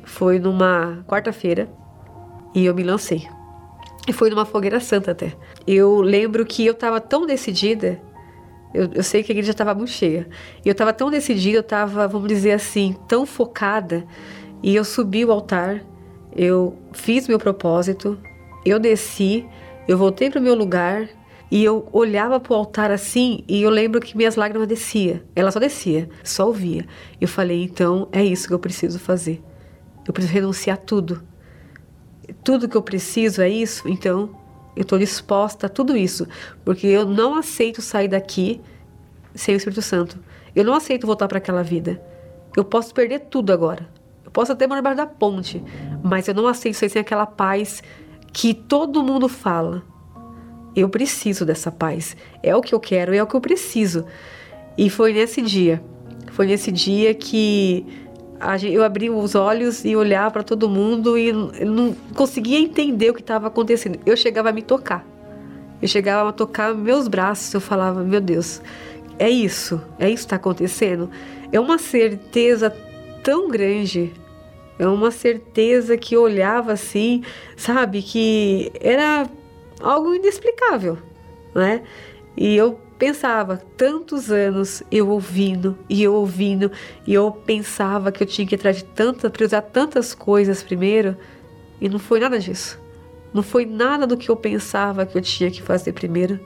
Foi 0.03 0.39
numa 0.39 1.03
quarta-feira 1.07 1.69
e 2.55 2.65
eu 2.65 2.73
me 2.73 2.81
lancei. 2.81 3.36
E 4.07 4.13
foi 4.13 4.29
numa 4.29 4.45
fogueira 4.45 4.79
santa 4.79 5.11
até. 5.11 5.33
Eu 5.67 5.99
lembro 5.99 6.45
que 6.45 6.65
eu 6.65 6.71
estava 6.71 7.01
tão 7.01 7.25
decidida, 7.25 8.01
eu, 8.73 8.89
eu, 8.93 9.03
sei 9.03 9.21
que 9.21 9.31
a 9.31 9.33
igreja 9.33 9.51
estava 9.51 9.75
muito 9.75 9.91
cheia, 9.91 10.29
e 10.63 10.69
eu 10.69 10.71
estava 10.71 10.93
tão 10.93 11.11
decidida, 11.11 11.57
eu 11.57 11.61
estava, 11.61 12.07
vamos 12.07 12.29
dizer 12.29 12.53
assim, 12.53 12.95
tão 13.05 13.25
focada, 13.25 14.05
e 14.63 14.73
eu 14.73 14.85
subi 14.85 15.25
o 15.25 15.31
altar, 15.31 15.83
eu 16.33 16.77
fiz 16.93 17.27
meu 17.27 17.37
propósito, 17.37 18.17
eu 18.65 18.79
desci, 18.79 19.45
eu 19.87 19.97
voltei 19.97 20.29
para 20.29 20.39
o 20.39 20.43
meu 20.43 20.55
lugar, 20.55 21.09
e 21.51 21.63
eu 21.63 21.87
olhava 21.91 22.39
para 22.39 22.53
o 22.53 22.55
altar 22.55 22.91
assim, 22.91 23.43
e 23.45 23.61
eu 23.61 23.69
lembro 23.69 23.99
que 23.99 24.15
minhas 24.15 24.35
lágrimas 24.35 24.67
descia. 24.67 25.23
Ela 25.33 25.49
só 25.49 25.59
descia, 25.59 26.09
só 26.21 26.45
ouvia. 26.45 26.85
Eu 27.21 27.27
falei, 27.27 27.63
então 27.63 28.09
é 28.11 28.21
isso 28.21 28.49
que 28.49 28.53
eu 28.53 28.59
preciso 28.59 28.99
fazer. 28.99 29.41
Eu 30.05 30.11
preciso 30.11 30.33
renunciar 30.33 30.77
tudo 30.77 31.23
tudo 32.43 32.67
que 32.67 32.75
eu 32.75 32.81
preciso 32.81 33.41
é 33.41 33.49
isso, 33.49 33.87
então 33.87 34.29
eu 34.75 34.83
estou 34.83 34.99
disposta 34.99 35.65
a 35.67 35.69
tudo 35.69 35.97
isso, 35.97 36.27
porque 36.63 36.87
eu 36.87 37.05
não 37.05 37.35
aceito 37.35 37.81
sair 37.81 38.07
daqui 38.07 38.61
sem 39.33 39.55
o 39.55 39.57
Espírito 39.57 39.81
Santo. 39.81 40.19
Eu 40.55 40.63
não 40.63 40.73
aceito 40.73 41.05
voltar 41.05 41.27
para 41.27 41.37
aquela 41.37 41.63
vida. 41.63 42.01
Eu 42.55 42.63
posso 42.63 42.93
perder 42.93 43.21
tudo 43.29 43.51
agora. 43.51 43.87
Eu 44.25 44.31
posso 44.31 44.51
até 44.51 44.67
morar 44.67 44.81
debaixo 44.81 44.97
da 44.97 45.05
ponte, 45.05 45.63
mas 46.03 46.27
eu 46.27 46.33
não 46.33 46.47
aceito 46.47 46.75
sair 46.75 46.89
sem 46.89 47.01
aquela 47.01 47.25
paz 47.25 47.81
que 48.33 48.53
todo 48.53 49.03
mundo 49.03 49.29
fala. 49.29 49.83
Eu 50.75 50.89
preciso 50.89 51.45
dessa 51.45 51.71
paz. 51.71 52.15
É 52.43 52.55
o 52.55 52.61
que 52.61 52.73
eu 52.73 52.79
quero, 52.79 53.13
é 53.13 53.21
o 53.21 53.27
que 53.27 53.35
eu 53.35 53.41
preciso. 53.41 54.05
E 54.77 54.89
foi 54.89 55.11
nesse 55.13 55.41
dia, 55.41 55.81
foi 56.31 56.45
nesse 56.45 56.71
dia 56.71 57.15
que 57.15 57.85
eu 58.63 58.83
abri 58.83 59.09
os 59.09 59.35
olhos 59.35 59.83
e 59.83 59.95
olhava 59.95 60.31
para 60.31 60.43
todo 60.43 60.69
mundo 60.69 61.17
e 61.17 61.31
não 61.33 61.95
conseguia 62.15 62.59
entender 62.59 63.09
o 63.09 63.13
que 63.13 63.21
estava 63.21 63.47
acontecendo. 63.47 63.99
Eu 64.05 64.15
chegava 64.15 64.49
a 64.49 64.51
me 64.51 64.61
tocar. 64.61 65.05
Eu 65.81 65.87
chegava 65.87 66.29
a 66.29 66.33
tocar 66.33 66.73
meus 66.73 67.07
braços, 67.07 67.53
eu 67.53 67.61
falava, 67.61 68.03
meu 68.03 68.19
Deus, 68.19 68.61
é 69.19 69.29
isso, 69.29 69.81
é 69.99 70.07
isso 70.09 70.23
que 70.23 70.25
está 70.25 70.35
acontecendo. 70.35 71.09
É 71.51 71.59
uma 71.59 71.77
certeza 71.77 72.75
tão 73.23 73.47
grande, 73.49 74.13
é 74.79 74.87
uma 74.87 75.11
certeza 75.11 75.97
que 75.97 76.15
eu 76.15 76.21
olhava 76.21 76.71
assim, 76.71 77.23
sabe, 77.55 78.01
que 78.01 78.71
era 78.79 79.27
algo 79.81 80.13
inexplicável, 80.13 80.97
né? 81.53 81.81
E 82.35 82.55
eu 82.55 82.79
pensava, 82.97 83.57
tantos 83.77 84.31
anos 84.31 84.83
eu 84.91 85.09
ouvindo 85.09 85.77
e 85.89 86.03
eu 86.03 86.13
ouvindo, 86.13 86.71
e 87.05 87.13
eu 87.13 87.31
pensava 87.31 88.11
que 88.11 88.23
eu 88.23 88.27
tinha 88.27 88.47
que 88.47 88.55
ir 88.55 88.57
atrás 88.57 88.77
de 88.77 88.83
tanta, 88.83 89.29
priorizar 89.29 89.61
tantas 89.61 90.13
coisas 90.13 90.63
primeiro, 90.63 91.15
e 91.79 91.87
não 91.87 91.99
foi 91.99 92.19
nada 92.19 92.39
disso. 92.39 92.79
Não 93.33 93.43
foi 93.43 93.65
nada 93.65 94.07
do 94.07 94.17
que 94.17 94.29
eu 94.29 94.35
pensava 94.35 95.05
que 95.05 95.17
eu 95.17 95.21
tinha 95.21 95.51
que 95.51 95.61
fazer 95.61 95.93
primeiro. 95.93 96.39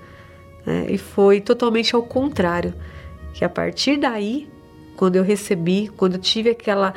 Né? 0.66 0.88
E 0.90 0.98
foi 0.98 1.40
totalmente 1.40 1.96
ao 1.96 2.04
contrário. 2.04 2.74
Que 3.34 3.46
a 3.46 3.50
partir 3.50 3.98
daí, 3.98 4.50
quando 4.98 5.16
eu 5.16 5.24
recebi, 5.24 5.88
quando 5.96 6.16
eu 6.16 6.20
tive 6.20 6.50
aquela, 6.50 6.94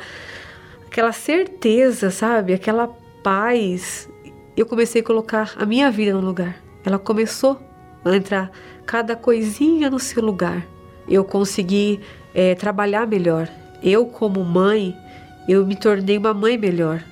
aquela 0.85 1.13
certeza, 1.13 2.11
sabe? 2.11 2.53
Aquela 2.53 2.87
paz, 3.23 4.09
eu 4.57 4.65
comecei 4.65 5.01
a 5.01 5.05
colocar 5.05 5.53
a 5.55 5.65
minha 5.65 5.89
vida 5.89 6.13
no 6.13 6.19
lugar. 6.19 6.61
Ela 6.83 6.99
começou 6.99 7.59
a 8.03 8.15
entrar 8.15 8.51
cada 8.85 9.15
coisinha 9.15 9.89
no 9.89 9.99
seu 9.99 10.23
lugar. 10.23 10.65
Eu 11.07 11.23
consegui 11.23 11.99
é, 12.33 12.55
trabalhar 12.55 13.07
melhor. 13.07 13.49
Eu, 13.81 14.05
como 14.05 14.43
mãe, 14.43 14.95
eu 15.47 15.65
me 15.65 15.75
tornei 15.75 16.17
uma 16.17 16.33
mãe 16.33 16.57
melhor. 16.57 17.03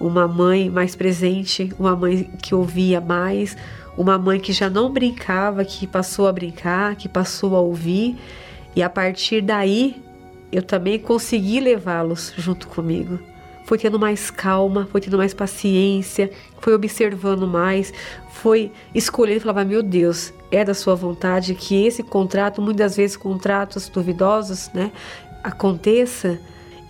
Uma 0.00 0.26
mãe 0.26 0.68
mais 0.68 0.94
presente, 0.94 1.72
uma 1.78 1.94
mãe 1.94 2.30
que 2.42 2.54
ouvia 2.54 3.00
mais, 3.00 3.56
uma 3.96 4.18
mãe 4.18 4.40
que 4.40 4.52
já 4.52 4.68
não 4.68 4.92
brincava, 4.92 5.64
que 5.64 5.86
passou 5.86 6.26
a 6.26 6.32
brincar, 6.32 6.96
que 6.96 7.08
passou 7.08 7.56
a 7.56 7.60
ouvir. 7.60 8.16
E 8.74 8.82
a 8.82 8.90
partir 8.90 9.40
daí, 9.40 10.02
eu 10.50 10.62
também 10.62 10.98
consegui 10.98 11.60
levá-los 11.60 12.32
junto 12.36 12.68
comigo 12.68 13.33
foi 13.64 13.78
tendo 13.78 13.98
mais 13.98 14.30
calma, 14.30 14.88
foi 14.90 15.00
tendo 15.00 15.16
mais 15.16 15.34
paciência, 15.34 16.30
foi 16.60 16.74
observando 16.74 17.46
mais, 17.46 17.92
foi 18.30 18.70
escolhendo 18.94 19.38
e 19.38 19.40
falava: 19.40 19.64
Meu 19.64 19.82
Deus, 19.82 20.32
é 20.50 20.64
da 20.64 20.74
sua 20.74 20.94
vontade 20.94 21.54
que 21.54 21.86
esse 21.86 22.02
contrato, 22.02 22.60
muitas 22.62 22.96
vezes 22.96 23.16
contratos 23.16 23.88
duvidosos, 23.88 24.70
né, 24.72 24.92
aconteça. 25.42 26.38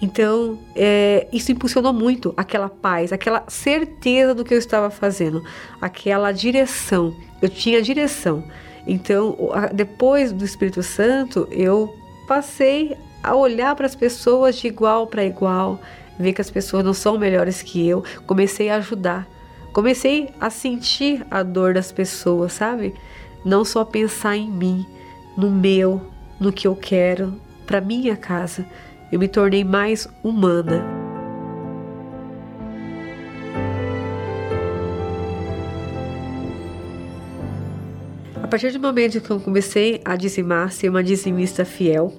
Então, 0.03 0.59
é, 0.77 1.27
isso 1.33 1.51
impulsionou 1.51 1.93
muito 1.93 2.35
aquela 2.37 2.69
paz, 2.69 3.13
aquela 3.13 3.45
certeza 3.49 4.35
do 4.35 4.45
que 4.45 4.53
eu 4.53 4.59
estava 4.59 4.91
fazendo, 4.91 5.43
aquela 5.81 6.31
direção. 6.31 7.15
Eu 7.41 7.49
tinha 7.49 7.81
direção. 7.81 8.45
Então, 8.87 9.37
depois 9.73 10.31
do 10.31 10.45
Espírito 10.45 10.83
Santo, 10.83 11.49
eu 11.51 11.95
passei 12.29 12.95
a 13.23 13.35
olhar 13.35 13.75
para 13.75 13.87
as 13.87 13.95
pessoas 13.95 14.57
de 14.57 14.67
igual 14.67 15.07
para 15.07 15.25
igual, 15.25 15.81
ver 16.19 16.33
que 16.33 16.41
as 16.41 16.51
pessoas 16.51 16.85
não 16.85 16.95
são 16.95 17.19
melhores 17.19 17.63
que 17.63 17.87
eu. 17.87 18.05
Comecei 18.27 18.69
a 18.71 18.77
ajudar. 18.77 19.27
Comecei 19.73 20.31
a 20.41 20.51
sentir 20.51 21.27
a 21.31 21.43
dor 21.43 21.75
das 21.75 21.91
pessoas, 21.91 22.53
sabe? 22.53 22.95
Não 23.45 23.65
só 23.65 23.85
pensar 23.85 24.37
em 24.37 24.51
mim, 24.51 24.87
no 25.37 25.51
meu, 25.51 26.01
no 26.39 26.53
que 26.53 26.67
eu 26.67 26.77
quero, 26.77 27.35
para 27.67 27.81
minha 27.81 28.17
casa. 28.17 28.65
Eu 29.11 29.19
me 29.19 29.29
tornei 29.29 29.65
mais 29.65 30.09
humana. 30.23 30.85
A 38.43 38.47
partir 38.47 38.71
do 38.71 38.79
momento 38.79 39.21
que 39.21 39.31
eu 39.31 39.41
comecei 39.41 40.01
a 40.05 40.15
dizimar, 40.15 40.71
ser 40.71 40.89
uma 40.89 41.03
dizimista 41.03 41.65
fiel, 41.65 42.13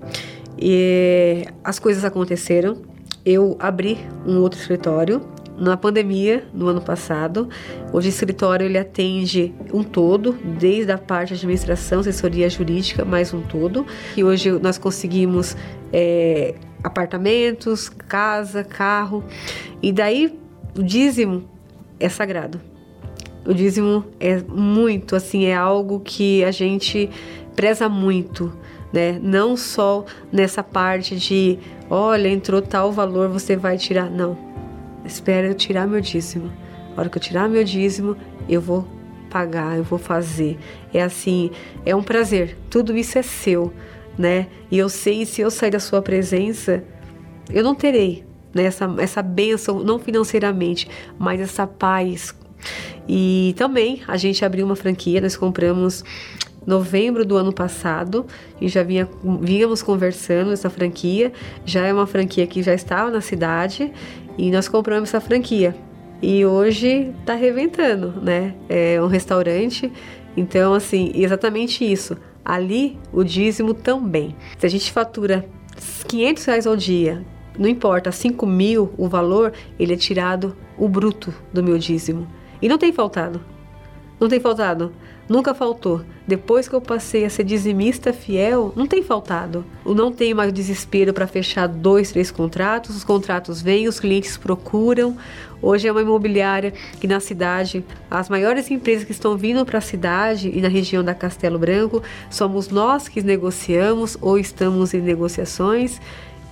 e 0.57 1.45
as 1.63 1.79
coisas 1.79 2.03
aconteceram. 2.03 2.94
Eu 3.25 3.57
abri 3.59 3.97
um 4.23 4.39
outro 4.39 4.59
escritório 4.59 5.19
na 5.57 5.75
pandemia 5.75 6.43
no 6.53 6.67
ano 6.67 6.79
passado. 6.79 7.49
Hoje 7.91 8.07
o 8.07 8.09
escritório 8.09 8.67
ele 8.67 8.77
atende 8.77 9.51
um 9.73 9.83
todo, 9.83 10.33
desde 10.59 10.91
a 10.91 10.97
parte 10.97 11.29
de 11.29 11.39
administração, 11.39 12.01
assessoria 12.01 12.47
jurídica, 12.47 13.03
mais 13.03 13.33
um 13.33 13.41
todo. 13.41 13.83
E 14.15 14.23
hoje 14.23 14.51
nós 14.51 14.77
conseguimos 14.77 15.57
é, 15.91 16.53
apartamentos, 16.83 17.89
casa, 17.89 18.63
carro. 18.63 19.23
E 19.81 19.91
daí 19.91 20.37
o 20.77 20.83
dízimo 20.83 21.49
é 21.99 22.07
sagrado. 22.09 22.61
O 23.43 23.55
dízimo 23.55 24.05
é 24.19 24.39
muito, 24.43 25.15
assim, 25.15 25.45
é 25.45 25.55
algo 25.55 25.99
que 25.99 26.43
a 26.43 26.51
gente 26.51 27.09
preza 27.55 27.89
muito, 27.89 28.53
né? 28.95 29.19
Não 29.21 29.57
só 29.57 30.05
nessa 30.31 30.63
parte 30.63 31.17
de, 31.17 31.59
olha, 31.89 32.29
entrou 32.29 32.61
tal 32.61 32.93
valor, 32.93 33.27
você 33.27 33.57
vai 33.57 33.77
tirar. 33.77 34.09
Não. 34.09 34.37
Espera 35.03 35.47
eu 35.47 35.53
tirar 35.53 35.85
meu 35.85 35.99
dízimo. 35.99 36.49
A 36.95 37.01
hora 37.01 37.09
que 37.09 37.17
eu 37.17 37.21
tirar 37.21 37.49
meu 37.49 37.61
dízimo, 37.61 38.15
eu 38.47 38.61
vou 38.61 38.87
pagar, 39.29 39.77
eu 39.77 39.83
vou 39.83 39.99
fazer. 39.99 40.57
É 40.93 41.03
assim, 41.03 41.51
é 41.85 41.93
um 41.93 42.01
prazer. 42.01 42.57
Tudo 42.69 42.95
isso 42.95 43.19
é 43.19 43.21
seu, 43.21 43.73
né? 44.17 44.47
E 44.71 44.77
eu 44.77 44.87
sei, 44.87 45.25
se 45.25 45.41
eu 45.41 45.51
sair 45.51 45.71
da 45.71 45.79
sua 45.79 46.01
presença, 46.01 46.81
eu 47.51 47.65
não 47.65 47.75
terei 47.75 48.23
né, 48.53 48.63
essa, 48.63 48.89
essa 48.97 49.21
bênção, 49.21 49.83
não 49.83 49.99
financeiramente, 49.99 50.87
mas 51.19 51.41
essa 51.41 51.67
paz 51.67 52.33
e 53.07 53.53
também 53.57 54.01
a 54.07 54.17
gente 54.17 54.43
abriu 54.43 54.65
uma 54.65 54.75
franquia, 54.75 55.21
nós 55.21 55.35
compramos 55.35 56.03
novembro 56.65 57.25
do 57.25 57.37
ano 57.37 57.53
passado 57.53 58.25
e 58.59 58.67
já 58.67 58.83
vinha, 58.83 59.07
vínhamos 59.41 59.81
conversando 59.83 60.51
essa 60.51 60.69
franquia. 60.69 61.31
Já 61.65 61.85
é 61.85 61.93
uma 61.93 62.07
franquia 62.07 62.47
que 62.47 62.63
já 62.63 62.73
estava 62.73 63.11
na 63.11 63.21
cidade 63.21 63.91
e 64.37 64.51
nós 64.51 64.67
compramos 64.67 65.09
essa 65.09 65.21
franquia. 65.21 65.75
E 66.21 66.45
hoje 66.45 67.13
está 67.19 67.35
reventando, 67.35 68.13
né? 68.21 68.55
É 68.69 69.01
um 69.01 69.07
restaurante. 69.07 69.91
Então, 70.35 70.73
assim, 70.73 71.11
exatamente 71.13 71.89
isso. 71.89 72.17
Ali, 72.43 72.97
o 73.11 73.23
dízimo 73.23 73.73
também. 73.73 74.35
Se 74.57 74.65
a 74.65 74.69
gente 74.69 74.91
fatura 74.91 75.45
500 76.07 76.45
reais 76.45 76.67
ao 76.67 76.75
dia, 76.75 77.23
não 77.57 77.67
importa, 77.67 78.11
5 78.11 78.45
mil 78.45 78.93
o 78.97 79.07
valor, 79.07 79.53
ele 79.79 79.93
é 79.93 79.97
tirado 79.97 80.55
o 80.77 80.87
bruto 80.87 81.33
do 81.53 81.63
meu 81.63 81.77
dízimo. 81.77 82.27
E 82.61 82.67
não 82.67 82.77
tem 82.77 82.91
faltado. 82.91 83.41
Não 84.19 84.27
tem 84.27 84.39
faltado. 84.39 84.91
Nunca 85.27 85.55
faltou. 85.55 86.01
Depois 86.27 86.67
que 86.67 86.75
eu 86.75 86.81
passei 86.81 87.25
a 87.25 87.29
ser 87.29 87.43
dizimista 87.43 88.13
fiel, 88.13 88.71
não 88.75 88.85
tem 88.85 89.01
faltado. 89.01 89.65
Eu 89.83 89.95
não 89.95 90.11
tenho 90.11 90.35
mais 90.35 90.53
desespero 90.53 91.13
para 91.13 91.25
fechar 91.25 91.67
dois, 91.67 92.11
três 92.11 92.29
contratos. 92.29 92.95
Os 92.95 93.03
contratos 93.03 93.59
vêm, 93.59 93.87
os 93.87 93.99
clientes 93.99 94.37
procuram. 94.37 95.17
Hoje 95.61 95.87
é 95.87 95.91
uma 95.91 96.01
imobiliária 96.01 96.71
que 96.99 97.07
na 97.07 97.19
cidade, 97.19 97.83
as 98.09 98.29
maiores 98.29 98.69
empresas 98.69 99.03
que 99.03 99.11
estão 99.11 99.35
vindo 99.35 99.65
para 99.65 99.79
a 99.79 99.81
cidade 99.81 100.51
e 100.53 100.61
na 100.61 100.67
região 100.67 101.03
da 101.03 101.15
Castelo 101.15 101.57
Branco, 101.57 102.03
somos 102.29 102.69
nós 102.69 103.07
que 103.07 103.23
negociamos 103.23 104.15
ou 104.21 104.37
estamos 104.37 104.93
em 104.93 105.01
negociações. 105.01 105.99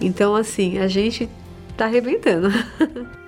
Então, 0.01 0.35
assim, 0.35 0.79
a 0.79 0.87
gente 0.87 1.29
está 1.69 1.85
arrebentando. 1.85 2.49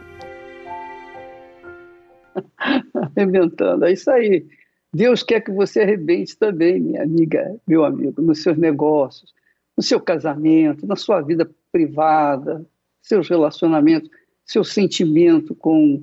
arrebentando. 3.15 3.86
É 3.86 3.93
isso 3.93 4.10
aí. 4.10 4.43
Deus 4.95 5.21
quer 5.23 5.41
que 5.41 5.51
você 5.51 5.81
arrebente 5.81 6.38
também, 6.38 6.79
minha 6.79 7.03
amiga, 7.03 7.60
meu 7.67 7.84
amigo, 7.84 8.21
nos 8.21 8.41
seus 8.41 8.58
negócios, 8.58 9.34
no 9.75 9.84
seu 9.84 9.99
casamento, 9.99 10.88
na 10.88 10.95
sua 10.95 11.19
vida 11.19 11.51
privada, 11.69 12.65
seus 13.01 13.27
relacionamentos, 13.27 14.10
seu 14.45 14.63
sentimento 14.63 15.53
com 15.53 16.01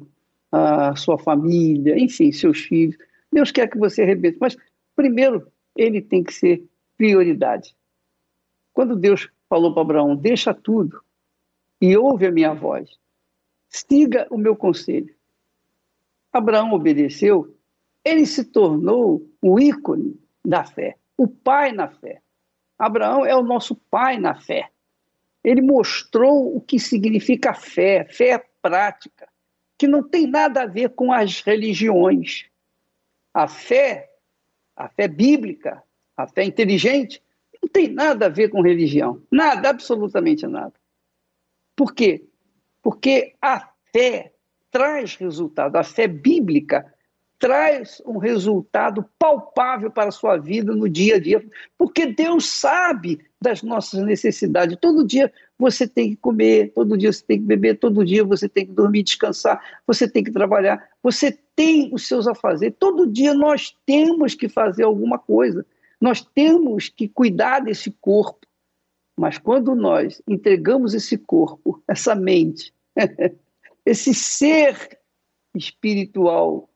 a 0.53 0.95
sua 0.95 1.17
família, 1.17 1.99
enfim, 1.99 2.31
seus 2.33 2.59
filhos. 2.59 2.99
Deus 3.33 3.51
quer 3.51 3.67
que 3.67 3.79
você 3.79 4.03
arrebente, 4.03 4.37
mas 4.39 4.59
primeiro 4.95 5.51
ele 5.75 6.03
tem 6.03 6.23
que 6.23 6.35
ser 6.35 6.63
prioridade. 6.95 7.75
Quando 8.75 8.95
Deus 8.95 9.27
falou 9.49 9.73
para 9.73 9.81
Abraão: 9.81 10.15
Deixa 10.15 10.53
tudo 10.53 11.01
e 11.81 11.97
ouve 11.97 12.27
a 12.27 12.31
minha 12.31 12.53
voz, 12.53 12.91
siga 13.71 14.27
o 14.31 14.37
meu 14.37 14.55
conselho. 14.55 15.15
Abraão 16.31 16.75
obedeceu, 16.75 17.57
ele 18.05 18.27
se 18.27 18.45
tornou 18.45 19.29
o 19.41 19.59
ícone 19.61 20.21
da 20.45 20.65
fé, 20.65 20.97
o 21.17 21.29
pai 21.29 21.73
na 21.73 21.89
fé. 21.89 22.21
Abraão 22.79 23.25
é 23.25 23.35
o 23.37 23.43
nosso 23.43 23.77
pai 23.91 24.19
na 24.19 24.35
fé. 24.35 24.71
Ele 25.45 25.63
mostrou 25.63 26.57
o 26.57 26.61
que 26.61 26.79
significa 26.79 27.55
fé, 27.55 28.05
fé 28.05 28.45
prática, 28.61 29.29
que 29.79 29.87
não 29.87 30.03
tem 30.03 30.27
nada 30.27 30.63
a 30.63 30.67
ver 30.67 30.91
com 30.91 31.13
as 31.13 31.41
religiões. 31.41 32.47
A 33.35 33.49
fé, 33.49 34.11
a 34.77 34.89
fé 34.89 35.09
bíblica, 35.09 35.83
a 36.17 36.27
fé 36.27 36.45
inteligente, 36.45 37.23
não 37.63 37.69
tem 37.69 37.89
nada 37.89 38.27
a 38.27 38.29
ver 38.29 38.49
com 38.49 38.61
religião. 38.61 39.23
Nada, 39.31 39.71
absolutamente 39.71 40.47
nada. 40.47 40.75
Por 41.77 41.95
quê? 41.95 42.25
Porque 42.83 43.35
a 43.41 43.73
fé 43.93 44.33
traz 44.71 45.15
resultado. 45.17 45.77
A 45.77 45.85
fé 45.85 46.09
bíblica 46.09 46.92
traz 47.43 48.01
um 48.07 48.19
resultado 48.19 49.05
palpável 49.19 49.91
para 49.91 50.11
a 50.11 50.13
sua 50.13 50.37
vida 50.37 50.77
no 50.77 50.89
dia 50.89 51.17
a 51.17 51.19
dia, 51.19 51.45
porque 51.77 52.07
Deus 52.07 52.47
sabe 52.47 53.19
das 53.41 53.65
nossas 53.65 54.05
necessidades. 54.05 54.79
Todo 54.81 55.05
dia 55.05 55.33
você 55.59 55.89
tem 55.89 56.11
que 56.11 56.17
comer, 56.17 56.73
todo 56.73 56.97
dia 56.97 57.13
você 57.13 57.25
tem 57.25 57.41
que 57.41 57.45
beber, 57.45 57.81
todo 57.81 58.05
dia 58.05 58.23
você 58.23 58.49
tem 58.49 58.65
que 58.65 58.71
dormir, 58.71 59.03
descansar, 59.03 59.61
você 59.85 60.09
tem 60.09 60.23
que 60.23 60.31
trabalhar, 60.31 60.89
você 61.03 61.37
tem 61.57 61.93
os 61.93 62.07
seus 62.07 62.29
a 62.29 62.35
fazer. 62.37 62.77
Todo 62.79 63.11
dia 63.11 63.35
nós 63.35 63.77
temos 63.85 64.37
que 64.37 64.49
fazer 64.49 64.85
alguma 64.85 65.19
coisa, 65.19 65.67
nós 66.01 66.25
temos 66.25 66.89
que 66.89 67.09
cuidar 67.09 67.59
desse 67.59 67.91
corpo. 67.91 68.47
Mas 69.19 69.37
quando 69.37 69.75
nós 69.75 70.23
entregamos 70.29 70.95
esse 70.95 71.19
corpo, 71.19 71.83
essa 71.89 72.15
mente, 72.15 72.73
esse 73.85 74.15
ser 74.15 74.97
espiritual 75.57 76.69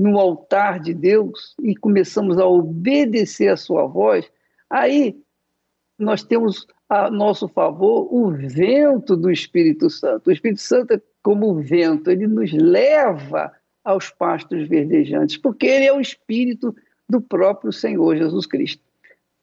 no 0.00 0.18
altar 0.18 0.80
de 0.80 0.94
Deus 0.94 1.54
e 1.62 1.76
começamos 1.76 2.38
a 2.38 2.46
obedecer 2.46 3.48
a 3.48 3.56
sua 3.56 3.86
voz, 3.86 4.24
aí 4.70 5.20
nós 5.98 6.22
temos 6.22 6.66
a 6.88 7.10
nosso 7.10 7.46
favor 7.46 8.08
o 8.10 8.30
vento 8.30 9.14
do 9.14 9.30
Espírito 9.30 9.90
Santo. 9.90 10.28
O 10.28 10.32
Espírito 10.32 10.62
Santo 10.62 10.94
é 10.94 11.00
como 11.22 11.50
o 11.50 11.60
vento, 11.60 12.10
ele 12.10 12.26
nos 12.26 12.50
leva 12.50 13.52
aos 13.84 14.08
pastos 14.08 14.66
verdejantes, 14.66 15.36
porque 15.36 15.66
ele 15.66 15.84
é 15.84 15.92
o 15.92 16.00
espírito 16.00 16.74
do 17.06 17.20
próprio 17.20 17.70
Senhor 17.70 18.16
Jesus 18.16 18.46
Cristo. 18.46 18.82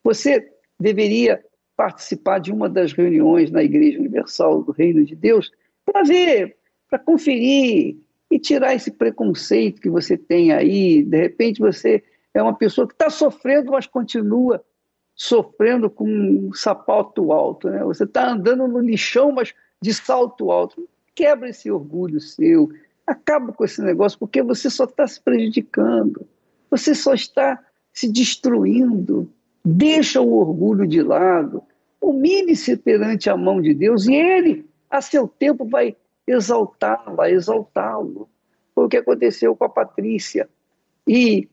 Você 0.03 0.51
deveria 0.79 1.43
participar 1.75 2.39
de 2.39 2.51
uma 2.51 2.67
das 2.67 2.93
reuniões 2.93 3.51
na 3.51 3.63
Igreja 3.63 3.99
Universal 3.99 4.63
do 4.63 4.71
Reino 4.71 5.05
de 5.05 5.15
Deus 5.15 5.51
para 5.85 6.03
ver 6.03 6.57
para 6.89 6.97
conferir 6.97 7.97
e 8.29 8.39
tirar 8.39 8.75
esse 8.75 8.91
preconceito 8.91 9.81
que 9.81 9.89
você 9.89 10.17
tem 10.17 10.51
aí. 10.51 11.03
De 11.03 11.17
repente 11.17 11.59
você 11.59 12.03
é 12.33 12.41
uma 12.41 12.53
pessoa 12.53 12.87
que 12.87 12.93
está 12.93 13.09
sofrendo, 13.09 13.71
mas 13.71 13.87
continua 13.87 14.63
sofrendo 15.15 15.89
com 15.89 16.07
um 16.07 16.53
sapato 16.53 17.31
alto. 17.31 17.69
Né? 17.69 17.83
Você 17.83 18.03
está 18.03 18.29
andando 18.29 18.67
no 18.67 18.79
lixão, 18.79 19.31
mas 19.31 19.53
de 19.81 19.93
salto 19.93 20.51
alto. 20.51 20.87
Quebra 21.15 21.49
esse 21.49 21.71
orgulho 21.71 22.21
seu, 22.21 22.69
acaba 23.05 23.51
com 23.51 23.65
esse 23.65 23.81
negócio, 23.81 24.19
porque 24.19 24.43
você 24.43 24.69
só 24.69 24.83
está 24.83 25.07
se 25.07 25.19
prejudicando, 25.19 26.27
você 26.69 26.93
só 26.93 27.13
está 27.13 27.59
se 27.91 28.11
destruindo. 28.11 29.27
Deixa 29.65 30.21
o 30.21 30.33
orgulho 30.33 30.85
de 30.87 31.01
lado, 31.01 31.63
humilhe-se 31.99 32.77
perante 32.77 33.29
a 33.29 33.35
mão 33.35 33.59
de 33.59 33.73
Deus 33.73 34.05
e 34.05 34.13
Ele, 34.13 34.65
a 34.89 35.01
seu 35.01 35.27
tempo, 35.27 35.65
vai 35.65 35.95
exaltá-la, 36.27 37.29
exaltá-lo. 37.29 38.29
Foi 38.75 38.85
o 38.85 38.89
que 38.89 38.97
aconteceu 38.97 39.55
com 39.55 39.63
a 39.63 39.69
Patrícia. 39.69 40.49
E 41.07 41.47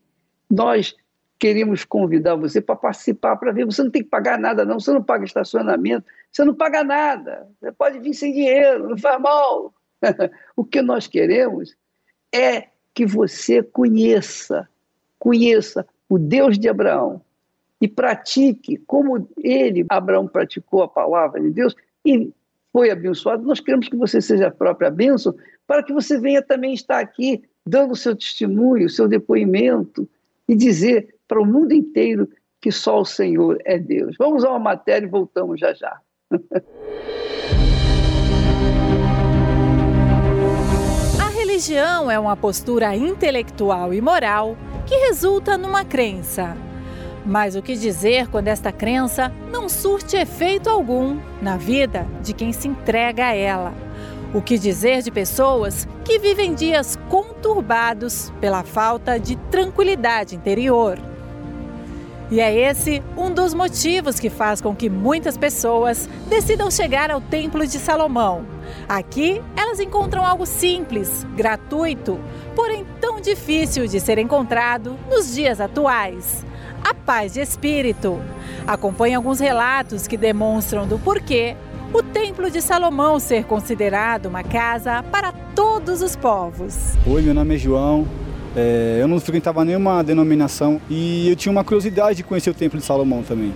nós 0.51 0.95
queremos 1.39 1.85
convidar 1.85 2.35
você 2.35 2.61
para 2.61 2.77
participar, 2.77 3.37
para 3.37 3.53
ver. 3.53 3.65
Você 3.65 3.83
não 3.83 3.91
tem 3.91 4.03
que 4.03 4.09
pagar 4.09 4.39
nada, 4.39 4.65
não. 4.65 4.81
Você 4.81 4.93
não 4.93 5.03
paga 5.03 5.25
estacionamento, 5.25 6.07
você 6.31 6.45
não 6.45 6.55
paga 6.55 6.83
nada. 6.83 7.49
Você 7.61 7.73
pode 7.73 7.99
vir 8.01 8.15
sem 8.15 8.33
dinheiro, 8.33 8.89
não 8.89 8.99
faz 8.99 9.21
mal. 9.21 9.73
o 10.57 10.65
que 10.65 10.83
nós 10.83 11.07
queremos 11.07 11.77
é 12.33 12.69
que 12.93 13.07
você 13.07 13.63
conheça, 13.63 14.69
conheça 15.19 15.87
o 16.09 16.19
Deus 16.19 16.59
de 16.59 16.69
Abraão 16.69 17.21
e 17.81 17.89
pratique 17.89 18.77
como 18.87 19.29
ele, 19.39 19.85
Abraão, 19.89 20.27
praticou 20.27 20.83
a 20.83 20.89
palavra 20.89 21.41
de 21.41 21.51
Deus 21.51 21.75
e 22.05 22.33
foi 22.75 22.91
abençoado. 22.91 23.47
Nós 23.47 23.61
queremos 23.61 23.89
que 23.89 23.97
você 23.97 24.21
seja 24.21 24.49
a 24.49 24.51
própria 24.51 24.91
bênção 24.91 25.33
para 25.65 25.81
que 25.81 25.93
você 25.93 26.19
venha 26.19 26.43
também 26.43 26.75
estar 26.75 26.99
aqui 26.99 27.45
dando 27.65 27.93
o 27.93 27.97
seu 27.97 28.17
testemunho, 28.17 28.87
o 28.87 28.91
seu 28.91 29.07
depoimento 29.07 30.09
e 30.49 30.57
dizer 30.57 31.15
para 31.29 31.41
o 31.41 31.47
mundo 31.47 31.73
inteiro 31.73 32.29
que 32.61 32.73
só 32.73 33.01
o 33.01 33.05
Senhor 33.05 33.59
é 33.65 33.79
Deus. 33.79 34.17
Vamos 34.19 34.45
a 34.45 34.51
uma 34.51 34.59
matéria 34.59 35.07
e 35.07 35.09
voltamos 35.09 35.61
já 35.61 35.73
já. 35.73 36.01
A 41.23 41.29
religião 41.31 42.11
é 42.11 42.19
uma 42.19 42.37
postura 42.37 42.97
intelectual 42.97 43.95
e 43.95 44.01
moral 44.01 44.57
que 44.85 44.97
resulta 44.97 45.57
numa 45.57 45.85
crença. 45.85 46.57
Mas 47.25 47.57
o 47.57 47.63
que 47.63 47.75
dizer 47.75 48.29
quando 48.29 48.49
esta 48.49 48.71
crença 48.71 49.33
não 49.51 49.69
surte 49.69 50.17
efeito 50.17 50.69
algum 50.69 51.19
na 51.41 51.57
vida 51.57 52.07
de 52.23 52.35
quem 52.35 52.53
se 52.53 52.69
entrega 52.69 53.27
a 53.29 53.35
ela? 53.35 53.73
O 54.35 54.43
que 54.43 54.59
dizer 54.59 55.01
de 55.01 55.11
pessoas 55.11 55.89
que 56.05 56.19
vivem 56.19 56.55
dias 56.55 56.99
conturbados 57.09 58.31
pela 58.41 58.63
falta 58.63 59.19
de 59.19 59.37
tranquilidade 59.37 60.37
interior? 60.37 60.99
E 62.31 62.41
é 62.41 62.53
esse 62.53 63.03
um 63.17 63.33
dos 63.33 63.55
motivos 63.55 64.19
que 64.19 64.29
faz 64.29 64.61
com 64.61 64.75
que 64.75 64.91
muitas 64.91 65.39
pessoas 65.39 66.09
decidam 66.29 66.71
chegar 66.71 67.11
ao 67.11 67.21
Templo 67.21 67.67
de 67.67 67.79
Salomão. 67.79 68.45
Aqui 68.89 69.43
elas 69.57 69.79
encontram 69.79 70.27
algo 70.27 70.45
simples, 70.45 71.25
gratuito, 71.37 72.19
porém 72.57 72.85
tão 73.01 73.21
difícil 73.21 73.87
de 73.87 74.01
ser 74.01 74.19
encontrado 74.19 74.99
nos 75.09 75.35
dias 75.35 75.61
atuais: 75.61 76.45
a 76.85 76.93
paz 76.93 77.33
de 77.33 77.41
espírito. 77.41 78.21
Acompanhe 78.67 79.15
alguns 79.15 79.41
relatos 79.41 80.07
que 80.07 80.17
demonstram 80.17 80.87
do 80.87 80.99
porquê 80.99 81.57
o 81.95 82.03
Templo 82.03 82.51
de 82.51 82.61
Salomão 82.61 83.19
ser 83.19 83.45
considerado 83.45 84.27
uma 84.27 84.43
casa 84.45 85.03
para 85.05 85.33
todos 85.55 86.03
os 86.03 86.15
povos. 86.15 86.77
Oi, 87.07 87.23
meu 87.23 87.33
nome 87.33 87.55
é 87.55 87.59
João. 87.59 88.07
É, 88.55 88.99
eu 89.01 89.09
não 89.09 89.19
frequentava 89.19 89.65
nenhuma 89.65 90.05
denominação 90.05 90.81
e 90.91 91.29
eu 91.29 91.35
tinha 91.35 91.51
uma 91.51 91.65
curiosidade 91.65 92.19
de 92.19 92.23
conhecer 92.23 92.51
o 92.51 92.55
Templo 92.55 92.79
de 92.79 92.85
Salomão 92.85 93.23
também. 93.23 93.53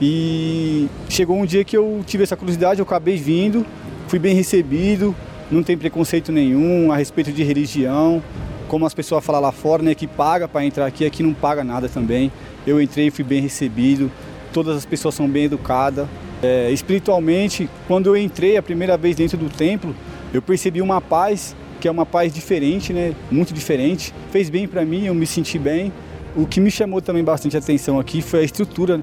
E 0.00 0.88
chegou 1.08 1.36
um 1.36 1.44
dia 1.44 1.64
que 1.64 1.76
eu 1.76 2.02
tive 2.06 2.22
essa 2.22 2.36
curiosidade, 2.36 2.80
eu 2.80 2.84
acabei 2.84 3.16
vindo, 3.16 3.66
fui 4.08 4.18
bem 4.18 4.34
recebido, 4.34 5.14
não 5.50 5.62
tem 5.62 5.76
preconceito 5.76 6.30
nenhum 6.32 6.90
a 6.90 6.96
respeito 6.96 7.32
de 7.32 7.42
religião. 7.42 8.22
Como 8.68 8.86
as 8.86 8.94
pessoas 8.94 9.24
falam 9.24 9.42
lá 9.42 9.52
fora, 9.52 9.82
né, 9.82 9.94
que 9.94 10.06
paga 10.06 10.46
para 10.46 10.64
entrar 10.64 10.86
aqui, 10.86 11.04
aqui 11.04 11.22
não 11.22 11.34
paga 11.34 11.64
nada 11.64 11.88
também. 11.88 12.30
Eu 12.70 12.80
entrei 12.80 13.08
e 13.08 13.10
fui 13.10 13.24
bem 13.24 13.42
recebido, 13.42 14.10
todas 14.52 14.76
as 14.76 14.86
pessoas 14.86 15.14
são 15.16 15.28
bem 15.28 15.44
educadas. 15.44 16.06
É, 16.40 16.70
espiritualmente, 16.70 17.68
quando 17.88 18.06
eu 18.06 18.16
entrei 18.16 18.56
a 18.56 18.62
primeira 18.62 18.96
vez 18.96 19.16
dentro 19.16 19.36
do 19.36 19.50
templo, 19.50 19.94
eu 20.32 20.40
percebi 20.40 20.80
uma 20.80 21.00
paz 21.00 21.56
que 21.80 21.88
é 21.88 21.90
uma 21.90 22.06
paz 22.06 22.32
diferente, 22.32 22.92
né? 22.92 23.14
Muito 23.30 23.52
diferente. 23.52 24.14
Fez 24.30 24.48
bem 24.48 24.68
para 24.68 24.84
mim, 24.84 25.06
eu 25.06 25.14
me 25.14 25.26
senti 25.26 25.58
bem. 25.58 25.92
O 26.36 26.46
que 26.46 26.60
me 26.60 26.70
chamou 26.70 27.00
também 27.00 27.24
bastante 27.24 27.56
atenção 27.56 27.98
aqui 27.98 28.22
foi 28.22 28.40
a 28.40 28.42
estrutura, 28.44 29.00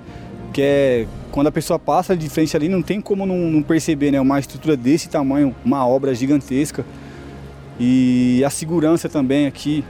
que 0.53 0.61
é 0.61 1.07
quando 1.29 1.47
a 1.47 1.51
pessoa 1.51 1.77
passa 1.77 2.15
de 2.15 2.29
frente 2.29 2.55
ali, 2.55 2.69
não 2.69 2.81
tem 2.81 3.01
como 3.01 3.25
não, 3.25 3.37
não 3.37 3.61
perceber, 3.61 4.11
né? 4.11 4.21
Uma 4.21 4.39
estrutura 4.39 4.77
desse 4.77 5.09
tamanho, 5.09 5.53
uma 5.65 5.85
obra 5.85 6.15
gigantesca. 6.15 6.85
E 7.79 8.41
a 8.45 8.49
segurança 8.49 9.09
também 9.09 9.45
aqui 9.45 9.83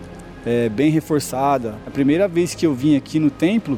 é 0.49 0.69
bem 0.69 0.89
reforçada. 0.89 1.75
A 1.85 1.91
primeira 1.91 2.25
vez 2.25 2.55
que 2.55 2.65
eu 2.65 2.73
vim 2.73 2.95
aqui 2.95 3.19
no 3.19 3.29
templo, 3.29 3.77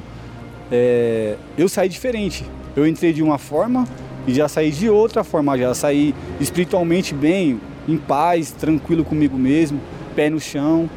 é, 0.72 1.36
eu 1.58 1.68
saí 1.68 1.90
diferente. 1.90 2.46
Eu 2.76 2.86
entrei 2.86 3.12
de 3.12 3.24
uma 3.24 3.40
forma 3.40 3.88
e 4.28 4.34
já 4.36 4.48
saí 4.48 4.70
de 4.70 4.88
outra 4.88 5.24
forma, 5.24 5.58
já 5.58 5.74
saí 5.74 6.14
espiritualmente 6.40 7.16
bem, 7.16 7.60
em 7.88 7.98
paz, 7.98 8.52
tranquilo 8.52 9.04
comigo 9.04 9.36
mesmo, 9.36 9.82
pé 10.16 10.30
no 10.30 10.40
chão. 10.40 10.88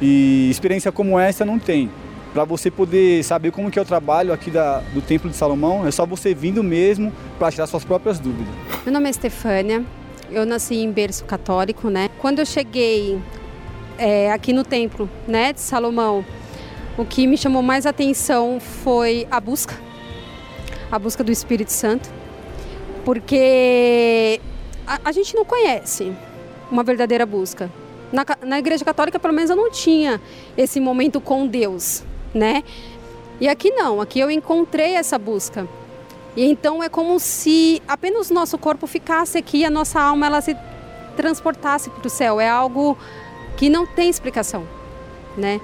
E 0.00 0.50
experiência 0.50 0.90
como 0.90 1.16
essa 1.16 1.44
não 1.44 1.56
tem. 1.56 1.88
Para 2.34 2.42
você 2.44 2.68
poder 2.68 3.22
saber 3.22 3.52
como 3.52 3.70
que 3.70 3.78
é 3.78 3.82
o 3.82 3.84
trabalho 3.84 4.32
aqui 4.32 4.50
da, 4.50 4.80
do 4.92 5.00
Templo 5.00 5.30
de 5.30 5.36
Salomão, 5.36 5.86
é 5.86 5.92
só 5.92 6.04
você 6.04 6.34
vindo 6.34 6.64
mesmo 6.64 7.12
para 7.38 7.52
tirar 7.52 7.68
suas 7.68 7.84
próprias 7.84 8.18
dúvidas. 8.18 8.52
Meu 8.84 8.92
nome 8.92 9.08
é 9.08 9.12
Stefânia, 9.12 9.84
eu 10.32 10.44
nasci 10.44 10.74
em 10.76 10.90
berço 10.90 11.24
católico, 11.24 11.88
né? 11.88 12.08
Quando 12.18 12.40
eu 12.40 12.46
cheguei 12.46 13.20
é, 13.98 14.32
aqui 14.32 14.52
no 14.52 14.64
Templo 14.64 15.08
né, 15.26 15.52
de 15.52 15.60
Salomão, 15.60 16.24
o 16.96 17.04
que 17.04 17.26
me 17.26 17.36
chamou 17.36 17.62
mais 17.62 17.86
atenção 17.86 18.58
foi 18.60 19.26
a 19.30 19.40
busca 19.40 19.74
a 20.92 20.98
busca 20.98 21.24
do 21.24 21.32
Espírito 21.32 21.72
Santo, 21.72 22.10
porque 23.02 24.38
a, 24.86 25.00
a 25.06 25.12
gente 25.12 25.34
não 25.34 25.42
conhece 25.42 26.12
uma 26.70 26.84
verdadeira 26.84 27.24
busca. 27.24 27.70
Na, 28.12 28.26
na 28.42 28.58
Igreja 28.58 28.84
Católica, 28.84 29.18
pelo 29.18 29.32
menos, 29.32 29.48
eu 29.48 29.56
não 29.56 29.70
tinha 29.70 30.20
esse 30.54 30.78
momento 30.78 31.18
com 31.18 31.46
Deus, 31.46 32.04
né? 32.34 32.62
E 33.40 33.48
aqui 33.48 33.70
não, 33.70 34.02
aqui 34.02 34.20
eu 34.20 34.30
encontrei 34.30 34.94
essa 34.96 35.18
busca. 35.18 35.66
E 36.36 36.44
então 36.44 36.82
é 36.82 36.90
como 36.90 37.18
se 37.18 37.82
apenas 37.88 38.30
o 38.30 38.34
nosso 38.34 38.58
corpo 38.58 38.86
ficasse 38.86 39.38
aqui 39.38 39.64
a 39.64 39.70
nossa 39.70 39.98
alma 39.98 40.26
ela 40.26 40.40
se 40.42 40.54
transportasse 41.16 41.88
para 41.88 42.06
o 42.06 42.10
céu. 42.10 42.38
É 42.38 42.50
algo 42.50 42.98
que 43.56 43.68
não 43.68 43.86
tem 43.86 44.08
explicação, 44.08 44.66
né? 45.36 45.60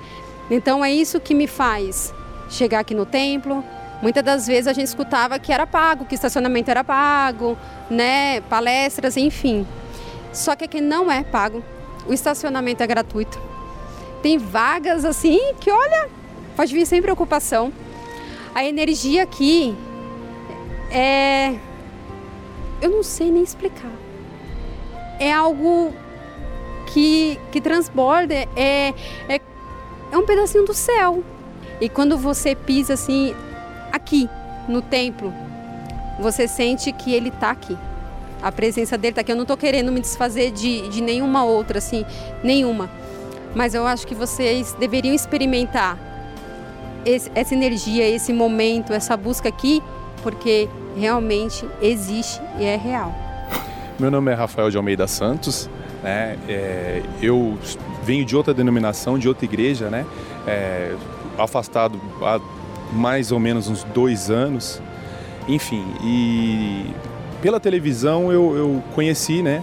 Então 0.51 0.85
é 0.85 0.92
isso 0.92 1.20
que 1.20 1.35
me 1.35 1.46
faz 1.46 2.14
chegar 2.48 2.81
aqui 2.81 2.94
no 2.94 3.05
templo, 3.05 3.62
Muitas 4.01 4.22
das 4.22 4.46
vezes 4.46 4.68
a 4.68 4.72
gente 4.72 4.87
escutava 4.87 5.38
que 5.38 5.53
era 5.53 5.66
pago, 5.66 6.05
que 6.05 6.14
estacionamento 6.14 6.70
era 6.70 6.85
pago, 6.85 7.59
né, 7.90 8.40
palestras, 8.42 9.16
enfim. 9.16 9.66
Só 10.33 10.55
que 10.55 10.64
aqui 10.64 10.81
não 10.81 11.11
é 11.11 11.24
pago. 11.24 11.64
O 12.07 12.12
estacionamento 12.12 12.83
é 12.83 12.87
gratuito. 12.87 13.40
Tem 14.22 14.38
vagas 14.38 15.05
assim 15.05 15.55
que, 15.61 15.70
olha, 15.70 16.09
pode 16.55 16.72
vir 16.72 16.87
sem 16.87 17.03
preocupação. 17.03 17.72
A 18.55 18.64
energia 18.64 19.24
aqui 19.24 19.77
é. 20.90 21.57
Eu 22.81 22.90
não 22.90 23.03
sei 23.03 23.33
nem 23.33 23.42
explicar. 23.42 23.90
É 25.18 25.33
algo 25.33 25.92
que, 26.88 27.38
que 27.53 27.61
transborda, 27.61 28.35
é, 28.35 28.94
é, 29.29 29.40
é 30.11 30.18
um 30.18 30.24
pedacinho 30.24 30.64
do 30.64 30.74
céu. 30.74 31.22
E 31.81 31.88
quando 31.88 32.16
você 32.16 32.55
pisa 32.55 32.94
assim, 32.94 33.35
aqui 33.92 34.29
no 34.68 34.83
templo, 34.83 35.33
você 36.18 36.48
sente 36.48 36.90
que 36.92 37.12
ele 37.12 37.29
está 37.29 37.51
aqui. 37.51 37.77
A 38.42 38.51
presença 38.51 38.96
dele 38.96 39.12
está 39.12 39.20
aqui. 39.20 39.33
Eu 39.33 39.37
não 39.37 39.42
estou 39.42 39.57
querendo 39.57 39.92
me 39.92 40.01
desfazer 40.01 40.51
de, 40.51 40.88
de 40.88 41.01
nenhuma 41.01 41.44
outra, 41.44 41.79
assim, 41.79 42.05
nenhuma. 42.42 42.90
Mas 43.55 43.74
eu 43.74 43.87
acho 43.87 44.07
que 44.07 44.14
vocês 44.14 44.74
deveriam 44.79 45.14
experimentar 45.14 45.98
esse, 47.05 47.31
essa 47.35 47.55
energia, 47.55 48.09
esse 48.09 48.33
momento, 48.33 48.92
essa 48.92 49.16
busca 49.16 49.48
aqui, 49.48 49.83
porque 50.22 50.68
realmente 50.96 51.66
existe 51.81 52.40
e 52.59 52.64
é 52.64 52.77
real. 52.77 53.14
Meu 53.98 54.11
nome 54.11 54.31
é 54.31 54.35
Rafael 54.35 54.70
de 54.70 54.77
Almeida 54.77 55.07
Santos. 55.07 55.68
Né? 56.09 56.38
É, 56.49 57.03
eu 57.21 57.59
venho 58.03 58.25
de 58.25 58.35
outra 58.35 58.55
denominação, 58.55 59.18
de 59.18 59.29
outra 59.29 59.44
igreja, 59.44 59.90
né? 59.90 60.07
É, 60.47 60.94
afastado 61.37 62.01
há 62.23 62.40
mais 62.90 63.31
ou 63.31 63.38
menos 63.38 63.68
uns 63.68 63.85
dois 63.85 64.31
anos. 64.31 64.81
Enfim, 65.47 65.85
e 66.03 66.87
pela 67.42 67.61
televisão 67.61 68.33
eu, 68.33 68.57
eu 68.57 68.83
conheci, 68.94 69.42
né? 69.42 69.62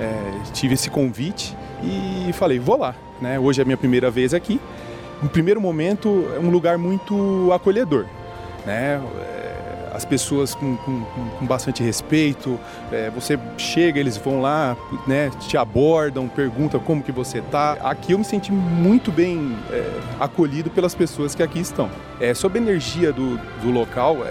É, 0.00 0.32
tive 0.54 0.72
esse 0.72 0.88
convite 0.88 1.54
e 1.82 2.32
falei, 2.32 2.58
vou 2.58 2.78
lá. 2.78 2.94
Né? 3.20 3.38
Hoje 3.38 3.60
é 3.60 3.62
a 3.62 3.66
minha 3.66 3.76
primeira 3.76 4.10
vez 4.10 4.32
aqui. 4.32 4.58
No 5.22 5.28
primeiro 5.28 5.60
momento, 5.60 6.26
é 6.34 6.38
um 6.38 6.48
lugar 6.48 6.78
muito 6.78 7.52
acolhedor. 7.52 8.06
Né? 8.64 8.98
As 9.94 10.04
pessoas 10.04 10.54
com, 10.54 10.76
com, 10.76 11.04
com 11.38 11.46
bastante 11.46 11.82
respeito. 11.82 12.58
É, 12.90 13.10
você 13.10 13.38
chega, 13.56 14.00
eles 14.00 14.16
vão 14.16 14.40
lá, 14.40 14.76
né, 15.06 15.30
te 15.40 15.56
abordam, 15.56 16.28
perguntam 16.28 16.80
como 16.80 17.02
que 17.02 17.12
você 17.12 17.38
está. 17.38 17.72
Aqui 17.74 18.12
eu 18.12 18.18
me 18.18 18.24
senti 18.24 18.50
muito 18.52 19.12
bem 19.12 19.56
é, 19.70 20.00
acolhido 20.18 20.70
pelas 20.70 20.94
pessoas 20.94 21.34
que 21.34 21.42
aqui 21.42 21.60
estão. 21.60 21.90
É, 22.20 22.34
sobre 22.34 22.58
a 22.58 22.62
energia 22.62 23.12
do, 23.12 23.36
do 23.60 23.70
local, 23.70 24.18
é, 24.24 24.28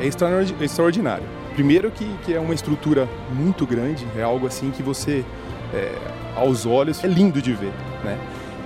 é, 0.00 0.02
é 0.02 0.64
extraordinário. 0.64 1.24
Primeiro 1.54 1.90
que, 1.90 2.06
que 2.24 2.34
é 2.34 2.40
uma 2.40 2.54
estrutura 2.54 3.08
muito 3.30 3.66
grande, 3.66 4.06
é 4.16 4.22
algo 4.22 4.46
assim 4.46 4.70
que 4.70 4.82
você, 4.82 5.24
é, 5.74 5.92
aos 6.34 6.64
olhos, 6.64 7.02
é 7.04 7.06
lindo 7.06 7.42
de 7.42 7.52
ver, 7.52 7.72
né? 8.02 8.18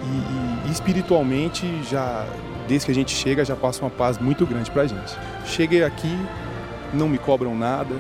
E, 0.03 0.69
e 0.69 0.73
espiritualmente 0.73 1.67
já 1.91 2.25
desde 2.67 2.87
que 2.87 2.93
a 2.93 2.95
gente 2.95 3.15
chega 3.15 3.45
já 3.45 3.57
passa 3.57 3.83
uma 3.83 3.91
paz 3.91 4.19
muito 4.19 4.47
grande 4.47 4.71
para 4.71 4.83
a 4.83 4.87
gente. 4.87 5.17
Cheguei 5.45 5.83
aqui, 5.83 6.19
não 6.93 7.09
me 7.09 7.19
cobram 7.19 7.55
nada. 7.55 7.95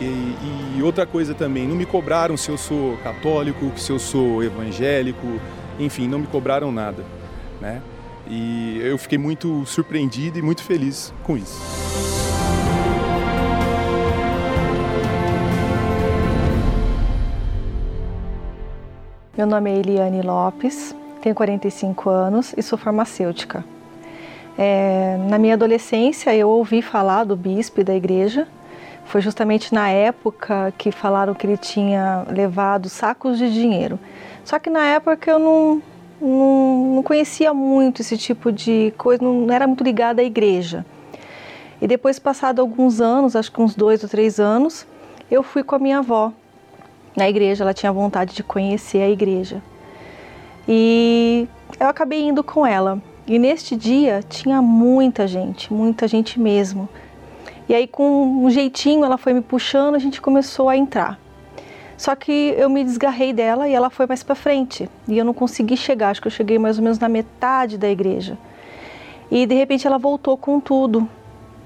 E, 0.00 0.74
e, 0.76 0.82
outra 0.82 1.06
coisa 1.06 1.32
também, 1.32 1.66
não 1.66 1.74
me 1.74 1.86
cobraram 1.86 2.36
se 2.36 2.50
eu 2.50 2.58
sou 2.58 2.98
católico, 2.98 3.72
se 3.78 3.90
eu 3.90 3.98
sou 3.98 4.44
evangélico, 4.44 5.26
enfim, 5.78 6.06
não 6.06 6.18
me 6.18 6.26
cobraram 6.26 6.70
nada, 6.70 7.02
né? 7.60 7.80
E 8.28 8.78
eu 8.82 8.98
fiquei 8.98 9.16
muito 9.16 9.64
surpreendido 9.64 10.38
e 10.38 10.42
muito 10.42 10.62
feliz 10.62 11.14
com 11.22 11.36
isso. 11.36 11.58
Meu 19.36 19.46
nome 19.46 19.70
é 19.70 19.78
Eliane 19.78 20.22
Lopes, 20.22 20.94
tenho 21.22 21.34
45 21.34 22.10
anos 22.10 22.54
e 22.56 22.62
sou 22.62 22.78
farmacêutica. 22.78 23.64
É, 24.58 25.18
na 25.28 25.38
minha 25.38 25.54
adolescência, 25.54 26.34
eu 26.34 26.48
ouvi 26.48 26.80
falar 26.80 27.24
do 27.24 27.36
bispo 27.36 27.84
da 27.84 27.94
igreja. 27.94 28.48
Foi 29.04 29.20
justamente 29.20 29.72
na 29.72 29.88
época 29.88 30.72
que 30.76 30.90
falaram 30.90 31.34
que 31.34 31.46
ele 31.46 31.56
tinha 31.56 32.24
levado 32.28 32.88
sacos 32.88 33.38
de 33.38 33.52
dinheiro. 33.52 33.98
Só 34.44 34.58
que 34.58 34.70
na 34.70 34.84
época 34.84 35.30
eu 35.30 35.38
não, 35.38 35.82
não, 36.20 36.94
não 36.96 37.02
conhecia 37.02 37.52
muito 37.52 38.00
esse 38.00 38.16
tipo 38.16 38.50
de 38.50 38.92
coisa, 38.96 39.22
não 39.22 39.52
era 39.52 39.66
muito 39.66 39.84
ligada 39.84 40.22
à 40.22 40.24
igreja. 40.24 40.84
E 41.80 41.86
depois, 41.86 42.18
passado 42.18 42.60
alguns 42.60 43.00
anos, 43.00 43.36
acho 43.36 43.52
que 43.52 43.60
uns 43.60 43.74
dois 43.74 44.02
ou 44.02 44.08
três 44.08 44.40
anos, 44.40 44.86
eu 45.30 45.42
fui 45.42 45.62
com 45.62 45.76
a 45.76 45.78
minha 45.78 45.98
avó 45.98 46.32
na 47.14 47.28
igreja. 47.28 47.62
Ela 47.62 47.74
tinha 47.74 47.92
vontade 47.92 48.34
de 48.34 48.42
conhecer 48.42 49.02
a 49.02 49.10
igreja. 49.10 49.62
E 50.66 51.46
eu 51.78 51.86
acabei 51.86 52.22
indo 52.22 52.42
com 52.42 52.66
ela. 52.66 53.00
E 53.26 53.38
neste 53.38 53.74
dia 53.74 54.22
tinha 54.28 54.62
muita 54.62 55.26
gente, 55.26 55.72
muita 55.72 56.06
gente 56.06 56.38
mesmo. 56.38 56.88
E 57.68 57.74
aí, 57.74 57.88
com 57.88 58.44
um 58.44 58.48
jeitinho, 58.48 59.04
ela 59.04 59.18
foi 59.18 59.32
me 59.32 59.40
puxando, 59.40 59.96
a 59.96 59.98
gente 59.98 60.20
começou 60.20 60.68
a 60.68 60.76
entrar. 60.76 61.18
Só 61.96 62.14
que 62.14 62.54
eu 62.56 62.68
me 62.68 62.84
desgarrei 62.84 63.32
dela 63.32 63.68
e 63.68 63.72
ela 63.72 63.90
foi 63.90 64.06
mais 64.06 64.22
para 64.22 64.34
frente. 64.34 64.88
E 65.08 65.18
eu 65.18 65.24
não 65.24 65.34
consegui 65.34 65.76
chegar, 65.76 66.10
acho 66.10 66.20
que 66.20 66.28
eu 66.28 66.32
cheguei 66.32 66.58
mais 66.58 66.78
ou 66.78 66.84
menos 66.84 66.98
na 66.98 67.08
metade 67.08 67.76
da 67.76 67.88
igreja. 67.88 68.38
E 69.30 69.44
de 69.46 69.54
repente 69.54 69.86
ela 69.86 69.98
voltou 69.98 70.36
com 70.36 70.60
tudo, 70.60 71.08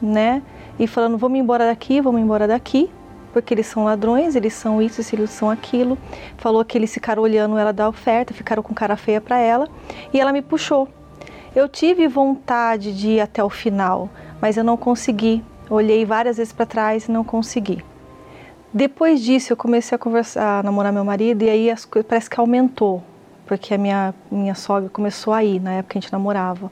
né? 0.01 0.43
E 0.79 0.87
falando: 0.87 1.19
vamos 1.19 1.39
embora 1.39 1.67
daqui, 1.67 2.01
vamos 2.01 2.23
embora 2.23 2.47
daqui, 2.47 2.89
porque 3.35 3.53
eles 3.53 3.67
são 3.67 3.85
ladrões, 3.85 4.35
eles 4.35 4.55
são 4.55 4.81
isso, 4.81 5.03
eles 5.15 5.31
são 5.31 5.51
aquilo. 5.51 5.99
Falou 6.39 6.65
que 6.65 6.79
eles 6.79 6.95
ficaram 6.95 7.23
olhando 7.23 7.59
ela 7.59 7.73
da 7.73 7.89
oferta, 7.89 8.33
ficaram 8.33 8.63
com 8.63 8.73
cara 8.73 8.97
feia 8.97 9.21
para 9.21 9.39
ela. 9.39 9.69
E 10.15 10.19
ela 10.19 10.33
me 10.33 10.41
puxou. 10.41 10.89
Eu 11.55 11.69
tive 11.69 12.07
vontade 12.07 12.97
de 12.97 13.09
ir 13.09 13.21
até 13.21 13.43
o 13.43 13.51
final, 13.51 14.09
mas 14.41 14.57
eu 14.57 14.63
não 14.63 14.77
consegui. 14.77 15.43
Olhei 15.69 16.05
várias 16.05 16.37
vezes 16.37 16.53
para 16.53 16.65
trás 16.65 17.07
e 17.07 17.11
não 17.11 17.25
consegui. 17.25 17.85
Depois 18.73 19.21
disso, 19.21 19.53
eu 19.53 19.57
comecei 19.57 19.97
a 19.97 19.99
conversar, 19.99 20.61
a 20.61 20.63
namorar 20.63 20.93
meu 20.93 21.05
marido 21.05 21.43
e 21.43 21.51
aí 21.51 21.69
as 21.69 21.85
coisas 21.85 22.09
parece 22.09 22.31
que 22.31 22.39
aumentou, 22.39 23.03
porque 23.47 23.75
a 23.75 23.79
minha 23.79 24.15
minha 24.31 24.55
sogra 24.55 24.89
começou 24.89 25.33
a 25.33 25.43
ir 25.43 25.61
na 25.61 25.73
época 25.73 25.95
que 25.95 25.99
a 25.99 26.01
gente 26.01 26.13
namorava. 26.13 26.71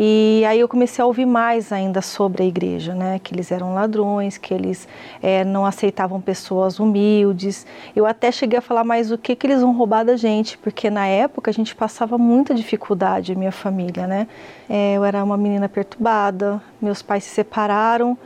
E 0.00 0.44
aí 0.46 0.60
eu 0.60 0.68
comecei 0.68 1.02
a 1.02 1.06
ouvir 1.06 1.26
mais 1.26 1.72
ainda 1.72 2.00
sobre 2.00 2.44
a 2.44 2.46
igreja, 2.46 2.94
né? 2.94 3.18
Que 3.18 3.34
eles 3.34 3.50
eram 3.50 3.74
ladrões, 3.74 4.38
que 4.38 4.54
eles 4.54 4.86
é, 5.20 5.44
não 5.44 5.66
aceitavam 5.66 6.20
pessoas 6.20 6.78
humildes. 6.78 7.66
Eu 7.96 8.06
até 8.06 8.30
cheguei 8.30 8.60
a 8.60 8.62
falar 8.62 8.84
mais 8.84 9.10
o 9.10 9.18
que, 9.18 9.34
que 9.34 9.44
eles 9.44 9.60
vão 9.60 9.76
roubar 9.76 10.04
da 10.04 10.16
gente, 10.16 10.56
porque 10.56 10.88
na 10.88 11.04
época 11.08 11.50
a 11.50 11.52
gente 11.52 11.74
passava 11.74 12.16
muita 12.16 12.54
dificuldade, 12.54 13.34
minha 13.34 13.50
família, 13.50 14.06
né? 14.06 14.28
É, 14.70 14.94
eu 14.94 15.02
era 15.02 15.24
uma 15.24 15.36
menina 15.36 15.68
perturbada, 15.68 16.62
meus 16.80 17.02
pais 17.02 17.24
se 17.24 17.30
separaram 17.30 18.16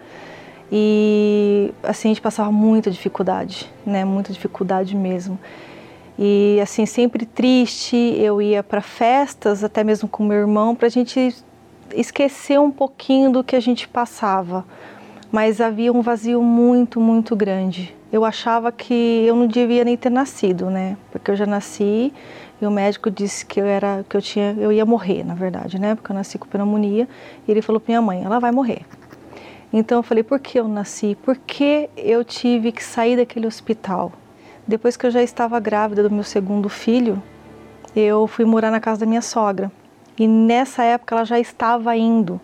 e 0.71 1.73
assim 1.83 2.09
a 2.09 2.11
gente 2.11 2.21
passava 2.21 2.53
muita 2.53 2.91
dificuldade, 2.91 3.73
né? 3.87 4.05
Muita 4.05 4.31
dificuldade 4.31 4.95
mesmo. 4.95 5.39
E 6.19 6.59
assim, 6.63 6.85
sempre 6.85 7.25
triste, 7.25 7.97
eu 7.97 8.43
ia 8.43 8.63
para 8.63 8.83
festas, 8.83 9.65
até 9.65 9.83
mesmo 9.83 10.07
com 10.07 10.23
meu 10.23 10.37
irmão, 10.37 10.75
para 10.75 10.87
a 10.89 10.91
gente 10.91 11.35
esquecer 11.95 12.59
um 12.59 12.71
pouquinho 12.71 13.31
do 13.31 13.45
que 13.45 13.57
a 13.57 13.61
gente 13.61 13.89
passava, 13.89 14.65
mas 15.31 15.61
havia 15.61 15.93
um 15.93 16.03
vazio 16.03 16.43
muito, 16.43 17.01
muito 17.01 17.35
grande. 17.35 17.95
Eu 18.13 18.25
achava 18.25 18.71
que 18.71 19.25
eu 19.27 19.35
não 19.35 19.47
devia 19.47 19.85
nem 19.85 19.97
ter 19.97 20.11
nascido, 20.11 20.69
né? 20.69 20.97
Porque 21.11 21.31
eu 21.31 21.37
já 21.37 21.47
nasci 21.47 22.13
e 22.61 22.67
o 22.67 22.71
médico 22.71 23.11
disse 23.11 23.45
que 23.47 23.61
eu 23.61 23.65
era 23.65 24.05
que 24.09 24.17
eu 24.17 24.21
tinha 24.21 24.55
eu 24.59 24.71
ia 24.71 24.85
morrer, 24.85 25.25
na 25.25 25.35
verdade, 25.35 25.81
né? 25.81 25.95
Porque 25.95 26.13
eu 26.13 26.15
nasci 26.15 26.39
com 26.39 26.47
pneumonia 26.47 27.09
e 27.49 27.51
ele 27.51 27.63
falou 27.63 27.81
para 27.81 27.91
minha 27.91 28.03
mãe, 28.03 28.23
ela 28.23 28.39
vai 28.39 28.53
morrer. 28.53 28.83
Então 29.73 29.99
eu 29.99 30.03
falei, 30.03 30.23
por 30.23 30.39
que 30.39 30.61
eu 30.61 30.69
nasci? 30.69 31.17
Por 31.23 31.37
que 31.39 31.89
eu 31.97 32.23
tive 32.23 32.71
que 32.73 32.85
sair 32.85 33.17
daquele 33.17 33.47
hospital? 33.47 34.13
Depois 34.69 34.97
que 34.97 35.07
eu 35.07 35.11
já 35.11 35.23
estava 35.23 35.59
grávida 35.59 36.03
do 36.03 36.11
meu 36.15 36.23
segundo 36.23 36.69
filho, 36.69 37.23
eu 37.97 38.27
fui 38.27 38.45
morar 38.45 38.71
na 38.71 38.81
casa 38.81 39.01
da 39.01 39.07
minha 39.07 39.23
sogra. 39.23 39.73
E 40.19 40.27
nessa 40.27 40.85
época 40.85 41.15
ela 41.15 41.25
já 41.25 41.39
estava 41.39 41.97
indo 41.97 42.41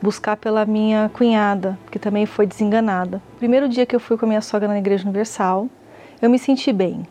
buscar 0.00 0.36
pela 0.36 0.64
minha 0.64 1.10
cunhada, 1.12 1.78
que 1.90 1.98
também 1.98 2.24
foi 2.24 2.46
desenganada. 2.46 3.20
Primeiro 3.38 3.68
dia 3.68 3.84
que 3.84 3.94
eu 3.94 4.00
fui 4.00 4.16
com 4.16 4.24
a 4.24 4.28
minha 4.28 4.40
sogra 4.40 4.68
na 4.68 4.78
Igreja 4.78 5.04
Universal, 5.04 5.68
eu 6.20 6.30
me 6.30 6.38
senti 6.38 6.72
bem. 6.72 7.06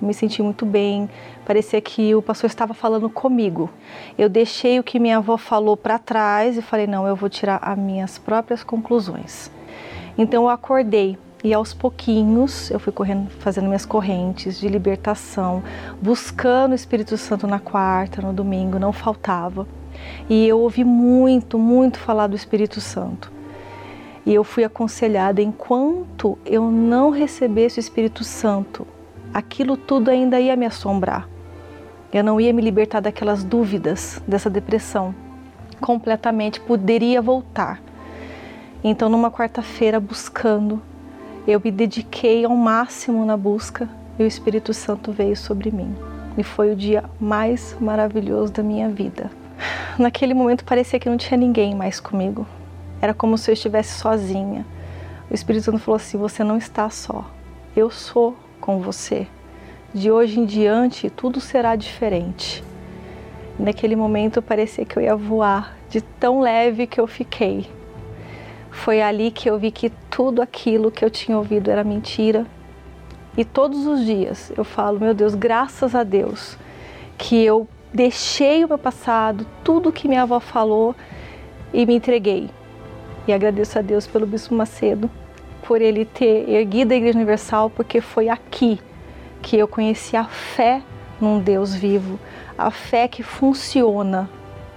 Eu 0.00 0.08
me 0.08 0.14
senti 0.14 0.42
muito 0.42 0.66
bem, 0.66 1.08
parecia 1.46 1.80
que 1.80 2.14
o 2.14 2.20
pastor 2.20 2.48
estava 2.48 2.74
falando 2.74 3.08
comigo. 3.08 3.70
Eu 4.18 4.28
deixei 4.28 4.78
o 4.78 4.82
que 4.82 4.98
minha 4.98 5.18
avó 5.18 5.36
falou 5.36 5.76
para 5.76 5.98
trás 5.98 6.56
e 6.56 6.62
falei: 6.62 6.86
não, 6.86 7.06
eu 7.06 7.14
vou 7.14 7.28
tirar 7.28 7.60
as 7.62 7.78
minhas 7.78 8.18
próprias 8.18 8.64
conclusões. 8.64 9.50
Então 10.18 10.44
eu 10.44 10.48
acordei 10.48 11.16
e 11.44 11.52
aos 11.52 11.74
pouquinhos 11.74 12.70
eu 12.70 12.80
fui 12.80 12.90
correndo, 12.90 13.28
fazendo 13.38 13.66
minhas 13.66 13.84
correntes 13.84 14.58
de 14.58 14.66
libertação, 14.66 15.62
buscando 16.00 16.72
o 16.72 16.74
Espírito 16.74 17.18
Santo 17.18 17.46
na 17.46 17.60
quarta, 17.60 18.22
no 18.22 18.32
domingo, 18.32 18.78
não 18.78 18.94
faltava. 18.94 19.68
E 20.28 20.48
eu 20.48 20.58
ouvi 20.58 20.82
muito, 20.82 21.58
muito 21.58 21.98
falar 21.98 22.28
do 22.28 22.34
Espírito 22.34 22.80
Santo. 22.80 23.30
E 24.24 24.32
eu 24.32 24.42
fui 24.42 24.64
aconselhada 24.64 25.42
enquanto 25.42 26.38
eu 26.46 26.70
não 26.70 27.10
recebesse 27.10 27.78
o 27.78 27.80
Espírito 27.80 28.24
Santo, 28.24 28.86
aquilo 29.32 29.76
tudo 29.76 30.10
ainda 30.10 30.40
ia 30.40 30.56
me 30.56 30.64
assombrar. 30.64 31.28
Eu 32.10 32.24
não 32.24 32.40
ia 32.40 32.54
me 32.54 32.62
libertar 32.62 33.00
daquelas 33.00 33.44
dúvidas, 33.44 34.22
dessa 34.26 34.48
depressão. 34.48 35.14
Completamente 35.78 36.58
poderia 36.58 37.20
voltar. 37.20 37.82
Então, 38.82 39.10
numa 39.10 39.30
quarta-feira, 39.30 40.00
buscando 40.00 40.80
eu 41.46 41.60
me 41.62 41.70
dediquei 41.70 42.44
ao 42.44 42.56
máximo 42.56 43.24
na 43.24 43.36
busca 43.36 43.88
e 44.18 44.22
o 44.22 44.26
Espírito 44.26 44.72
Santo 44.72 45.12
veio 45.12 45.36
sobre 45.36 45.70
mim. 45.70 45.94
E 46.38 46.42
foi 46.42 46.72
o 46.72 46.76
dia 46.76 47.04
mais 47.20 47.76
maravilhoso 47.78 48.52
da 48.52 48.62
minha 48.62 48.88
vida. 48.88 49.30
Naquele 49.98 50.32
momento 50.32 50.64
parecia 50.64 50.98
que 50.98 51.08
não 51.08 51.18
tinha 51.18 51.36
ninguém 51.36 51.74
mais 51.74 52.00
comigo. 52.00 52.46
Era 53.00 53.12
como 53.12 53.36
se 53.36 53.50
eu 53.50 53.52
estivesse 53.52 53.98
sozinha. 53.98 54.64
O 55.30 55.34
Espírito 55.34 55.64
Santo 55.64 55.78
falou 55.78 55.96
assim: 55.96 56.16
Você 56.16 56.42
não 56.42 56.56
está 56.56 56.88
só. 56.88 57.30
Eu 57.76 57.90
sou 57.90 58.34
com 58.60 58.80
você. 58.80 59.26
De 59.92 60.10
hoje 60.10 60.40
em 60.40 60.46
diante 60.46 61.10
tudo 61.10 61.40
será 61.40 61.76
diferente. 61.76 62.64
naquele 63.58 63.94
momento 63.94 64.42
parecia 64.42 64.84
que 64.84 64.98
eu 64.98 65.02
ia 65.02 65.14
voar, 65.14 65.76
de 65.88 66.00
tão 66.00 66.40
leve 66.40 66.86
que 66.86 67.00
eu 67.00 67.06
fiquei. 67.06 67.68
Foi 68.74 69.00
ali 69.00 69.30
que 69.30 69.48
eu 69.48 69.58
vi 69.58 69.70
que 69.70 69.88
tudo 70.10 70.42
aquilo 70.42 70.90
que 70.90 71.02
eu 71.02 71.08
tinha 71.08 71.38
ouvido 71.38 71.70
era 71.70 71.82
mentira. 71.82 72.44
E 73.36 73.44
todos 73.44 73.86
os 73.86 74.04
dias 74.04 74.52
eu 74.56 74.64
falo, 74.64 75.00
meu 75.00 75.14
Deus, 75.14 75.34
graças 75.34 75.94
a 75.94 76.02
Deus 76.02 76.58
que 77.16 77.42
eu 77.42 77.66
deixei 77.92 78.64
o 78.64 78.68
meu 78.68 78.76
passado, 78.76 79.46
tudo 79.62 79.92
que 79.92 80.08
minha 80.08 80.22
avó 80.22 80.38
falou 80.38 80.94
e 81.72 81.86
me 81.86 81.94
entreguei. 81.94 82.50
E 83.26 83.32
agradeço 83.32 83.78
a 83.78 83.82
Deus 83.82 84.06
pelo 84.06 84.26
Bispo 84.26 84.54
Macedo, 84.54 85.08
por 85.62 85.80
ele 85.80 86.04
ter 86.04 86.46
erguido 86.50 86.92
a 86.92 86.96
Igreja 86.96 87.16
Universal, 87.16 87.70
porque 87.70 88.00
foi 88.00 88.28
aqui 88.28 88.78
que 89.40 89.56
eu 89.56 89.66
conheci 89.66 90.16
a 90.16 90.24
fé 90.24 90.82
num 91.20 91.38
Deus 91.38 91.74
vivo, 91.74 92.18
a 92.58 92.70
fé 92.70 93.08
que 93.08 93.22
funciona, 93.22 94.28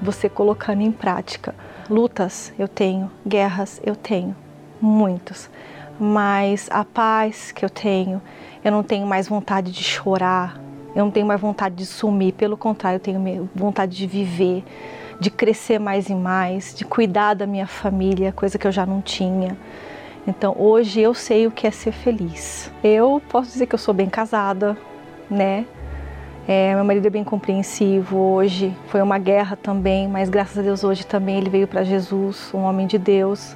você 0.02 0.30
colocando 0.30 0.82
em 0.82 0.92
prática. 0.92 1.54
Lutas 1.90 2.54
eu 2.60 2.68
tenho, 2.68 3.10
guerras 3.26 3.82
eu 3.86 3.96
tenho, 3.96 4.36
muitos, 4.82 5.50
mas 5.98 6.68
a 6.70 6.84
paz 6.84 7.52
que 7.54 7.64
eu 7.64 7.70
tenho, 7.70 8.22
eu 8.64 8.72
não 8.72 8.84
tenho 8.84 9.08
mais 9.08 9.28
vontade 9.30 9.72
de 9.72 9.84
chorar, 9.84 10.60
eu 10.94 11.06
não 11.06 11.12
tenho 11.12 11.26
mais 11.26 11.40
vontade 11.40 11.76
de 11.76 11.86
sumir, 11.86 12.34
pelo 12.34 12.58
contrário, 12.58 12.98
eu 12.98 13.00
tenho 13.00 13.50
vontade 13.56 13.96
de 13.96 14.06
viver, 14.06 14.66
de 15.20 15.32
crescer 15.32 15.80
mais 15.80 16.10
e 16.10 16.14
mais, 16.14 16.74
de 16.76 16.84
cuidar 16.84 17.36
da 17.36 17.48
minha 17.48 17.68
família, 17.68 18.34
coisa 18.34 18.58
que 18.58 18.68
eu 18.68 18.72
já 18.72 18.86
não 18.86 19.02
tinha. 19.02 19.58
Então 20.28 20.54
hoje 20.60 21.00
eu 21.00 21.14
sei 21.14 21.48
o 21.48 21.52
que 21.52 21.66
é 21.66 21.72
ser 21.72 21.94
feliz. 21.94 22.70
Eu 22.84 23.22
posso 23.30 23.52
dizer 23.52 23.66
que 23.66 23.76
eu 23.76 23.80
sou 23.80 23.94
bem 23.94 24.10
casada, 24.10 24.78
né? 25.30 25.66
É, 26.50 26.74
meu 26.74 26.86
marido 26.86 27.06
é 27.06 27.10
bem 27.10 27.26
compreensivo 27.26 28.18
hoje. 28.18 28.74
Foi 28.88 29.02
uma 29.02 29.18
guerra 29.18 29.58
também, 29.58 30.08
mas 30.08 30.30
graças 30.30 30.58
a 30.58 30.62
Deus 30.62 30.82
hoje 30.82 31.06
também 31.06 31.40
ele 31.40 31.50
veio 31.50 31.68
para 31.68 31.84
Jesus, 31.84 32.50
um 32.54 32.60
homem 32.60 32.88
de 32.88 32.98
Deus. 32.98 33.54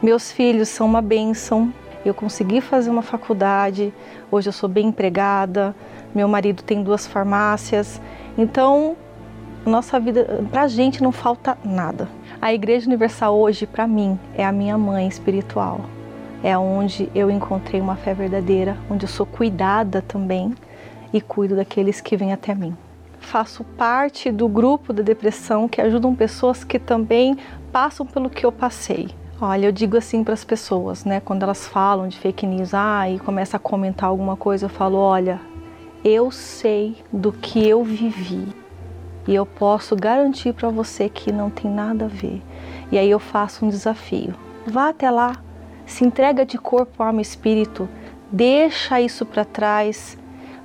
Meus 0.00 0.30
filhos 0.30 0.68
são 0.68 0.86
uma 0.86 1.02
bênção. 1.02 1.74
Eu 2.04 2.14
consegui 2.14 2.60
fazer 2.60 2.90
uma 2.90 3.02
faculdade. 3.02 3.92
Hoje 4.30 4.48
eu 4.48 4.52
sou 4.52 4.68
bem 4.68 4.86
empregada. 4.86 5.74
Meu 6.14 6.28
marido 6.28 6.62
tem 6.62 6.80
duas 6.80 7.08
farmácias. 7.08 8.00
Então, 8.38 8.96
nossa 9.66 9.98
vida, 9.98 10.44
para 10.48 10.62
a 10.62 10.68
gente 10.68 11.02
não 11.02 11.10
falta 11.10 11.58
nada. 11.64 12.08
A 12.40 12.54
Igreja 12.54 12.86
Universal 12.86 13.36
hoje, 13.36 13.66
para 13.66 13.88
mim, 13.88 14.16
é 14.36 14.44
a 14.44 14.52
minha 14.52 14.78
mãe 14.78 15.08
espiritual. 15.08 15.80
É 16.40 16.56
onde 16.56 17.10
eu 17.16 17.28
encontrei 17.28 17.80
uma 17.80 17.96
fé 17.96 18.14
verdadeira, 18.14 18.76
onde 18.88 19.06
eu 19.06 19.08
sou 19.08 19.26
cuidada 19.26 20.00
também 20.02 20.54
e 21.12 21.20
cuido 21.20 21.56
daqueles 21.56 22.00
que 22.00 22.16
vêm 22.16 22.32
até 22.32 22.54
mim. 22.54 22.76
Faço 23.20 23.64
parte 23.64 24.30
do 24.30 24.48
grupo 24.48 24.92
da 24.92 25.02
depressão 25.02 25.68
que 25.68 25.80
ajudam 25.80 26.14
pessoas 26.14 26.64
que 26.64 26.78
também 26.78 27.36
passam 27.70 28.04
pelo 28.04 28.28
que 28.28 28.44
eu 28.44 28.52
passei. 28.52 29.08
Olha, 29.40 29.66
eu 29.66 29.72
digo 29.72 29.96
assim 29.96 30.22
para 30.22 30.34
as 30.34 30.44
pessoas, 30.44 31.04
né, 31.04 31.20
quando 31.20 31.42
elas 31.42 31.66
falam 31.66 32.06
de 32.06 32.18
fake 32.18 32.46
news, 32.46 32.72
ah, 32.74 33.10
e 33.10 33.18
começa 33.18 33.56
a 33.56 33.60
comentar 33.60 34.08
alguma 34.08 34.36
coisa, 34.36 34.66
eu 34.66 34.70
falo, 34.70 34.98
olha, 34.98 35.40
eu 36.04 36.30
sei 36.30 36.96
do 37.12 37.32
que 37.32 37.66
eu 37.66 37.82
vivi 37.82 38.46
e 39.26 39.34
eu 39.34 39.46
posso 39.46 39.96
garantir 39.96 40.52
para 40.52 40.68
você 40.68 41.08
que 41.08 41.32
não 41.32 41.50
tem 41.50 41.70
nada 41.70 42.04
a 42.04 42.08
ver. 42.08 42.42
E 42.90 42.98
aí 42.98 43.10
eu 43.10 43.18
faço 43.18 43.64
um 43.64 43.68
desafio. 43.68 44.34
Vá 44.66 44.88
até 44.88 45.10
lá, 45.10 45.36
se 45.86 46.04
entrega 46.04 46.44
de 46.44 46.58
corpo, 46.58 47.02
alma 47.02 47.20
e 47.20 47.22
espírito, 47.22 47.88
deixa 48.30 49.00
isso 49.00 49.26
para 49.26 49.44
trás, 49.44 50.16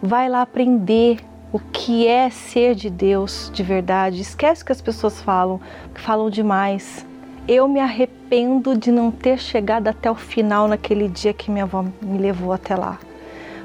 vai 0.01 0.29
lá 0.29 0.41
aprender 0.41 1.19
o 1.51 1.59
que 1.59 2.07
é 2.07 2.29
ser 2.29 2.75
de 2.75 2.89
Deus 2.89 3.49
de 3.53 3.63
verdade. 3.63 4.21
Esquece 4.21 4.63
o 4.63 4.65
que 4.65 4.71
as 4.71 4.81
pessoas 4.81 5.21
falam, 5.21 5.59
que 5.93 6.01
falam 6.01 6.29
demais. 6.29 7.05
Eu 7.47 7.67
me 7.67 7.79
arrependo 7.79 8.77
de 8.77 8.91
não 8.91 9.09
ter 9.09 9.39
chegado 9.39 9.87
até 9.87 10.11
o 10.11 10.15
final 10.15 10.67
naquele 10.67 11.07
dia 11.07 11.33
que 11.33 11.49
minha 11.49 11.63
avó 11.63 11.85
me 12.01 12.17
levou 12.17 12.51
até 12.51 12.75
lá. 12.75 12.99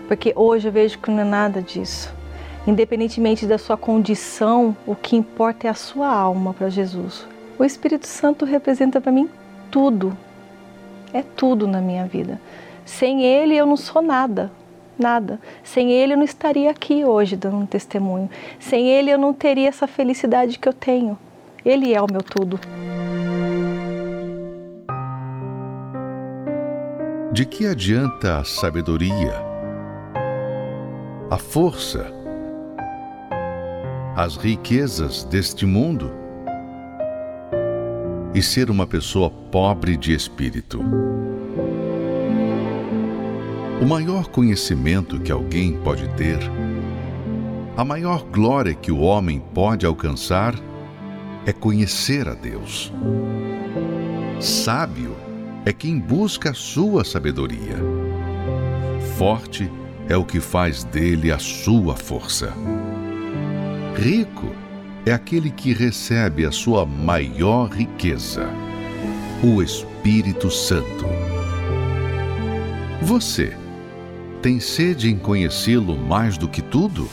Porque 0.07 0.33
hoje 0.37 0.68
eu 0.68 0.73
vejo 0.73 0.99
que 0.99 1.11
não 1.11 1.21
é 1.21 1.25
nada 1.25 1.61
disso. 1.61 2.14
Independentemente 2.66 3.45
da 3.45 3.59
sua 3.59 3.77
condição, 3.77 4.77
o 4.87 4.95
que 4.95 5.16
importa 5.16 5.66
é 5.66 5.71
a 5.71 5.75
sua 5.75 6.09
alma 6.09 6.55
para 6.55 6.68
Jesus. 6.68 7.27
O 7.59 7.64
Espírito 7.64 8.07
Santo 8.07 8.45
representa 8.45 9.01
para 9.01 9.11
mim 9.11 9.29
tudo. 9.71 10.16
É 11.12 11.23
tudo 11.23 11.66
na 11.66 11.81
minha 11.81 12.07
vida. 12.07 12.40
Sem 12.85 13.25
ele 13.25 13.57
eu 13.57 13.66
não 13.66 13.77
sou 13.77 14.01
nada, 14.01 14.51
nada. 15.03 15.41
Sem 15.62 15.91
ele 15.93 16.15
eu 16.15 16.17
não 16.17 16.25
estaria 16.25 16.71
aqui 16.71 17.05
hoje 17.05 17.37
dando 17.37 17.57
um 17.57 17.67
testemunho. 17.67 18.31
Sem 18.59 18.88
ele 18.88 19.11
eu 19.11 19.19
não 19.19 19.35
teria 19.35 19.69
essa 19.69 19.87
felicidade 19.87 20.59
que 20.59 20.69
eu 20.69 20.73
tenho. 20.73 21.19
Ele 21.65 21.93
é 21.93 22.01
o 22.01 22.07
meu 22.11 22.23
tudo. 22.23 22.59
De 27.33 27.45
que 27.45 27.67
adianta 27.67 28.38
a 28.38 28.45
sabedoria, 28.45 29.35
a 31.31 31.38
força, 31.38 32.12
as 34.15 34.37
riquezas 34.37 35.25
deste 35.25 35.65
mundo 35.65 36.12
e 38.35 38.43
ser 38.43 38.71
uma 38.71 38.87
pessoa 38.87 39.31
pobre 39.31 39.97
de 39.97 40.15
espírito. 40.15 40.81
O 43.83 43.85
maior 43.85 44.29
conhecimento 44.29 45.18
que 45.18 45.33
alguém 45.33 45.73
pode 45.73 46.07
ter, 46.11 46.38
a 47.77 47.85
maior 47.85 48.23
glória 48.23 48.75
que 48.75 48.92
o 48.92 49.01
homem 49.01 49.42
pode 49.53 49.85
alcançar 49.85 50.55
é 51.45 51.53
conhecer 51.53 52.29
a 52.29 52.35
Deus. 52.35 52.92
Sábio 54.38 55.16
é 55.66 55.73
quem 55.73 55.99
busca 55.99 56.51
a 56.51 56.55
sua 56.55 57.03
sabedoria. 57.03 57.77
Forte 59.18 59.68
é 60.09 60.16
o 60.16 60.25
que 60.25 60.38
faz 60.38 60.85
dele 60.85 61.33
a 61.33 61.40
sua 61.40 61.97
força. 61.97 62.55
Rico 63.97 64.47
é 65.05 65.12
aquele 65.12 65.51
que 65.51 65.73
recebe 65.73 66.47
a 66.47 66.53
sua 66.53 66.87
maior 66.87 67.68
riqueza, 67.68 68.49
o 69.42 69.61
Espírito 69.61 70.53
Santo. 70.53 71.05
Você 73.01 73.57
tem 74.42 74.59
sede 74.59 75.09
em 75.09 75.16
conhecê-lo 75.16 75.96
mais 75.96 76.37
do 76.37 76.48
que 76.48 76.61
tudo? 76.61 77.09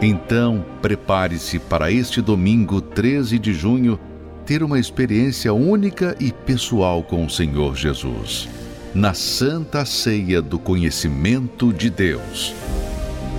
Então, 0.00 0.64
prepare-se 0.82 1.60
para 1.60 1.92
este 1.92 2.20
domingo 2.20 2.80
13 2.80 3.38
de 3.38 3.54
junho 3.54 3.98
ter 4.44 4.64
uma 4.64 4.80
experiência 4.80 5.54
única 5.54 6.16
e 6.18 6.32
pessoal 6.32 7.04
com 7.04 7.24
o 7.24 7.30
Senhor 7.30 7.76
Jesus, 7.76 8.48
na 8.92 9.14
Santa 9.14 9.84
Ceia 9.84 10.42
do 10.42 10.58
Conhecimento 10.58 11.72
de 11.72 11.88
Deus. 11.88 12.52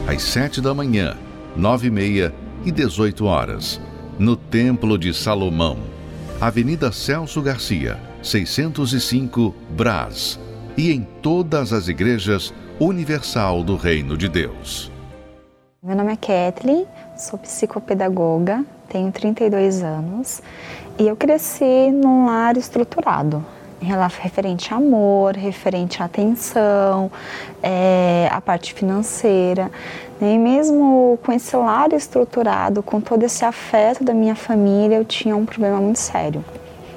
Às 0.07 0.21
sete 0.21 0.61
da 0.61 0.73
manhã, 0.73 1.17
nove 1.57 1.87
e 1.87 1.91
meia 1.91 2.33
e 2.63 2.71
dezoito 2.71 3.25
horas, 3.25 3.81
no 4.17 4.37
Templo 4.37 4.97
de 4.97 5.13
Salomão, 5.13 5.77
Avenida 6.39 6.89
Celso 6.93 7.41
Garcia, 7.41 7.99
605, 8.21 9.53
Brás, 9.75 10.39
e 10.77 10.91
em 10.91 11.07
todas 11.21 11.71
as 11.71 11.87
igrejas 11.87 12.53
Universal 12.79 13.63
do 13.63 13.75
Reino 13.75 14.17
de 14.17 14.27
Deus. 14.27 14.91
Meu 15.81 15.95
nome 15.95 16.13
é 16.13 16.15
Kathleen, 16.15 16.85
sou 17.17 17.37
psicopedagoga, 17.37 18.63
tenho 18.89 19.11
32 19.11 19.83
anos 19.83 20.41
e 20.97 21.07
eu 21.07 21.15
cresci 21.15 21.91
num 21.91 22.25
lar 22.25 22.57
estruturado 22.57 23.43
referente 23.83 24.73
a 24.73 24.77
amor, 24.77 25.35
referente 25.35 26.01
à 26.01 26.05
atenção, 26.05 27.11
é, 27.61 28.29
a 28.31 28.39
parte 28.39 28.73
financeira. 28.73 29.69
Né? 30.21 30.35
E 30.35 30.37
mesmo 30.37 31.19
com 31.23 31.33
esse 31.33 31.55
lar 31.55 31.91
estruturado, 31.91 32.81
com 32.81 33.01
todo 33.01 33.23
esse 33.23 33.43
afeto 33.43 34.03
da 34.03 34.13
minha 34.13 34.35
família, 34.35 34.95
eu 34.95 35.05
tinha 35.05 35.35
um 35.35 35.45
problema 35.45 35.81
muito 35.81 35.99
sério 35.99 36.43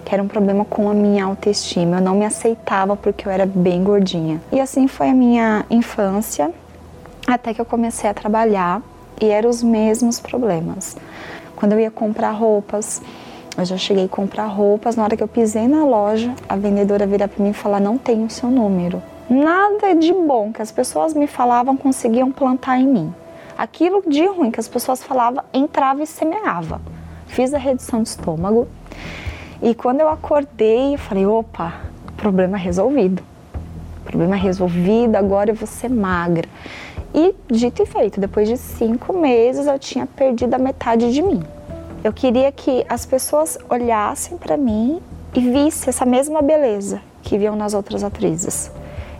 que 0.07 0.15
era 0.15 0.23
um 0.23 0.29
problema 0.29 0.65
com 0.65 0.89
a 0.89 0.95
minha 0.95 1.25
autoestima. 1.25 1.97
Eu 1.97 2.01
não 2.01 2.15
me 2.15 2.25
aceitava 2.25 2.95
porque 2.95 3.27
eu 3.27 3.33
era 3.33 3.45
bem 3.45 3.83
gordinha. 3.83 4.41
E 4.53 4.61
assim 4.61 4.87
foi 4.87 5.11
a 5.11 5.15
minha 5.15 5.67
infância, 5.69 6.53
até 7.27 7.53
que 7.53 7.61
eu 7.61 7.65
comecei 7.65 8.09
a 8.09 8.15
trabalhar 8.15 8.81
e 9.21 9.27
eram 9.27 9.51
os 9.51 9.65
mesmos 9.65 10.21
problemas. 10.21 10.97
Quando 11.57 11.73
eu 11.73 11.81
ia 11.81 11.91
comprar 11.91 12.31
roupas, 12.31 13.03
eu 13.59 13.65
já 13.65 13.77
cheguei 13.77 14.05
a 14.05 14.09
comprar 14.09 14.47
roupas, 14.47 14.95
na 14.95 15.03
hora 15.03 15.17
que 15.17 15.23
eu 15.25 15.29
pisei 15.29 15.67
na 15.67 15.85
loja, 15.85 16.33
a 16.49 16.55
vendedora 16.55 17.05
vira 17.05 17.27
para 17.27 17.43
mim 17.43 17.51
e 17.51 17.55
fala: 17.55 17.81
"Não 17.81 17.99
tenho 17.99 18.27
o 18.27 18.31
seu 18.31 18.49
número". 18.49 19.03
Nada 19.29 19.93
de 19.93 20.13
bom 20.13 20.53
que 20.53 20.63
as 20.63 20.71
pessoas 20.71 21.15
me 21.15 21.27
falavam 21.27 21.77
conseguiam 21.77 22.31
plantar 22.31 22.79
em 22.79 22.87
mim. 22.87 23.15
Aquilo 23.59 24.05
de 24.07 24.25
ruim 24.25 24.53
que 24.53 24.61
as 24.61 24.69
pessoas 24.69 25.03
falavam 25.03 25.43
entrava 25.53 26.01
e 26.01 26.07
semeava. 26.07 26.81
Fiz 27.27 27.53
a 27.53 27.59
redução 27.59 28.05
de 28.05 28.11
estômago 28.11 28.69
e 29.63 29.75
quando 29.75 30.01
eu 30.01 30.09
acordei, 30.09 30.95
eu 30.95 30.99
falei: 30.99 31.27
opa, 31.27 31.75
problema 32.17 32.57
resolvido. 32.57 33.23
Problema 34.05 34.37
resolvido, 34.37 35.17
agora 35.17 35.51
eu 35.51 35.55
vou 35.55 35.67
ser 35.67 35.91
magra. 35.91 36.49
E 37.15 37.35
dito 37.51 37.83
e 37.83 37.87
feito, 37.87 38.21
depois 38.21 38.49
de 38.49 38.57
cinco 38.57 39.13
meses 39.13 39.67
eu 39.67 39.79
tinha 39.79 40.07
perdido 40.07 40.55
a 40.55 40.59
metade 40.59 41.13
de 41.13 41.23
mim. 41.23 41.43
Eu 42.05 42.13
queria 42.13 42.53
que 42.53 42.85
as 42.89 43.05
pessoas 43.05 43.59
olhassem 43.69 44.37
para 44.37 44.57
mim 44.57 45.01
e 45.35 45.41
vissem 45.41 45.89
essa 45.89 46.05
mesma 46.05 46.41
beleza 46.41 47.01
que 47.23 47.37
viam 47.37 47.57
nas 47.57 47.75
outras 47.75 48.05
atrizes. 48.05 48.71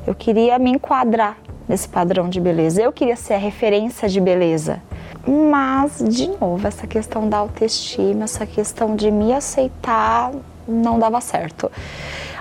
Eu 0.07 0.15
queria 0.15 0.59
me 0.59 0.71
enquadrar 0.71 1.37
nesse 1.69 1.89
padrão 1.89 2.29
de 2.29 2.41
beleza. 2.41 2.81
Eu 2.81 2.93
queria 2.93 3.17
ser 3.17 3.35
a 3.35 3.39
referência 3.39 4.09
de 4.09 4.21
beleza. 4.21 4.81
Mas, 5.27 5.99
de 5.99 6.29
novo, 6.29 6.67
essa 6.67 6.87
questão 6.87 7.29
da 7.29 7.39
autoestima, 7.39 8.25
essa 8.25 8.47
questão 8.47 8.95
de 8.95 9.11
me 9.11 9.33
aceitar, 9.33 10.33
não 10.69 10.99
dava 10.99 11.21
certo. 11.21 11.71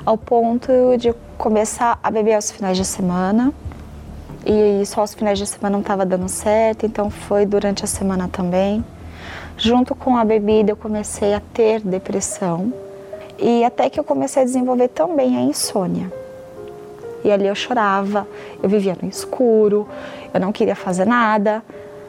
Ao 0.06 0.18
ponto 0.18 0.72
de 0.98 1.14
começar 1.38 2.00
a 2.04 2.12
beber 2.12 2.36
aos 2.36 2.52
finais 2.52 2.78
de 2.78 2.86
semana. 2.86 3.52
E 4.46 4.86
só 4.86 5.02
aos 5.02 5.16
finais 5.16 5.40
de 5.40 5.48
semana 5.48 5.72
não 5.72 5.82
estava 5.82 6.06
dando 6.06 6.30
certo, 6.30 6.86
então 6.86 7.10
foi 7.10 7.46
durante 7.48 7.84
a 7.84 7.88
semana 7.88 8.28
também. 8.28 8.86
Junto 9.58 9.96
com 9.96 10.16
a 10.16 10.24
bebida, 10.24 10.72
eu 10.72 10.76
comecei 10.76 11.34
a 11.34 11.40
ter 11.40 11.82
depressão 11.82 12.72
e 13.40 13.64
até 13.64 13.90
que 13.90 14.00
eu 14.00 14.04
comecei 14.04 14.44
a 14.44 14.46
desenvolver 14.46 14.90
também 14.90 15.36
a 15.38 15.42
insônia. 15.42 16.12
E 17.24 17.32
ali 17.32 17.48
eu 17.48 17.56
chorava, 17.56 18.28
eu 18.62 18.70
vivia 18.70 18.96
no 19.02 19.10
escuro, 19.10 19.88
eu 20.32 20.40
não 20.40 20.52
queria 20.52 20.76
fazer 20.76 21.06
nada. 21.06 21.64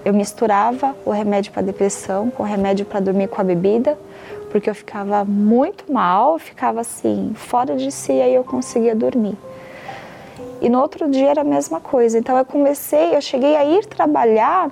Eu 0.07 0.15
misturava 0.15 0.95
o 1.05 1.11
remédio 1.11 1.51
para 1.51 1.63
depressão 1.63 2.31
com 2.31 2.45
o 2.45 2.47
remédio 2.47 2.87
para 2.87 3.01
dormir 3.01 3.27
com 3.27 3.41
a 3.41 3.45
bebida, 3.45 3.99
porque 4.53 4.71
eu 4.71 4.75
ficava 4.75 5.25
muito 5.25 5.93
mal, 5.93 6.39
ficava 6.39 6.83
assim, 6.83 7.33
fora 7.35 7.75
de 7.75 7.91
si, 7.91 8.13
aí 8.13 8.33
eu 8.33 8.45
conseguia 8.45 8.95
dormir. 8.95 9.37
E 10.61 10.69
no 10.69 10.81
outro 10.81 11.11
dia 11.11 11.31
era 11.31 11.41
a 11.41 11.45
mesma 11.45 11.81
coisa. 11.81 12.17
Então 12.17 12.39
eu 12.39 12.45
comecei, 12.45 13.17
eu 13.17 13.21
cheguei 13.21 13.57
a 13.57 13.65
ir 13.65 13.85
trabalhar 13.87 14.71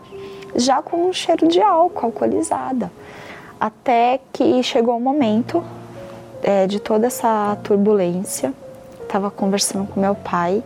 já 0.55 0.81
com 0.81 1.09
um 1.09 1.13
cheiro 1.13 1.49
de 1.49 1.61
álcool, 1.61 2.07
alcoolizada. 2.07 2.89
Até 3.59 4.21
que 4.33 4.63
chegou 4.63 4.97
o 4.97 5.01
momento 5.01 5.65
é, 6.45 6.69
de 6.69 6.79
toda 6.79 7.09
essa 7.09 7.59
turbulência. 7.65 8.55
Estava 9.03 9.33
conversando 9.33 9.85
com 9.89 9.99
meu 9.99 10.15
pai 10.15 10.63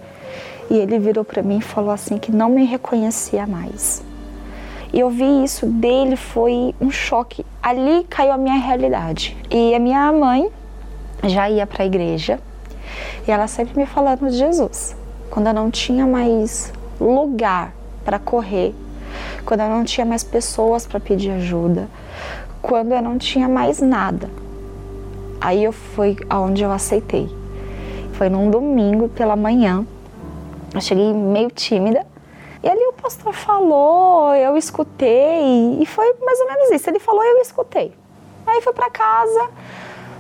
e 0.69 0.77
ele 0.77 0.99
virou 0.99 1.25
para 1.25 1.43
mim 1.43 1.57
e 1.57 1.63
falou 1.63 1.91
assim 1.91 2.19
que 2.19 2.31
não 2.31 2.51
me 2.51 2.67
reconhecia 2.67 3.47
mais. 3.47 4.07
E 4.93 5.01
eu 5.01 5.11
vi 5.11 5.45
isso 5.45 5.67
dele, 5.67 6.17
foi 6.17 6.75
um 6.81 6.91
choque. 6.91 7.45
Ali 7.63 8.05
caiu 8.09 8.33
a 8.33 8.39
minha 8.39 8.59
realidade. 8.59 9.37
E 9.51 9.75
a 9.75 9.79
minha 9.79 10.11
mãe 10.13 10.51
já 11.25 11.51
ia 11.51 11.67
para 11.67 11.83
a 11.83 11.87
igreja 11.87 12.39
e 13.27 13.31
ela 13.31 13.47
sempre 13.47 13.79
me 13.79 13.87
falando 13.87 14.29
de 14.31 14.37
Jesus. 14.37 14.97
Quando 15.31 15.49
eu 15.49 15.55
não 15.55 15.71
tinha 15.71 16.07
mais 16.07 16.73
lugar 17.01 17.75
para 18.05 18.19
correr, 18.19 18.75
quando 19.45 19.61
eu 19.61 19.69
não 19.69 19.85
tinha 19.85 20.07
mais 20.07 20.25
pessoas 20.25 20.87
para 20.87 20.99
pedir 20.99 21.31
ajuda, 21.33 21.89
quando 22.63 22.93
eu 22.93 23.03
não 23.03 23.19
tinha 23.19 23.49
mais 23.49 23.81
nada. 23.81 24.31
Aí 25.41 25.63
eu 25.63 25.73
fui 25.73 26.17
aonde 26.29 26.63
eu 26.63 26.73
aceitei. 26.73 27.29
Foi 28.13 28.29
num 28.29 28.51
domingo 28.51 29.09
pela 29.09 29.37
manhã. 29.37 29.87
Eu 30.75 30.81
cheguei 30.81 31.13
meio 31.13 31.51
tímida. 31.51 32.05
E 32.63 32.69
ali 32.69 32.85
o 32.87 32.93
pastor 32.93 33.33
falou, 33.33 34.35
eu 34.35 34.57
escutei, 34.57 35.79
e 35.81 35.87
foi 35.87 36.15
mais 36.25 36.41
ou 36.41 36.47
menos 36.47 36.71
isso. 36.71 36.91
Ele 36.91 36.99
falou, 36.99 37.23
eu 37.23 37.39
escutei. 37.39 37.93
Aí 38.47 38.61
fui 38.63 38.73
para 38.73 38.91
casa, 38.91 39.51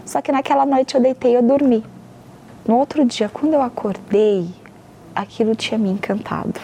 só 0.04 0.20
que 0.20 0.30
naquela 0.30 0.64
noite 0.64 0.94
eu 0.94 1.00
deitei 1.00 1.32
e 1.32 1.34
eu 1.34 1.42
dormi. 1.42 1.84
No 2.66 2.76
outro 2.76 3.04
dia, 3.04 3.28
quando 3.28 3.54
eu 3.54 3.62
acordei, 3.62 4.46
aquilo 5.14 5.56
tinha 5.56 5.78
me 5.78 5.90
encantado. 5.90 6.60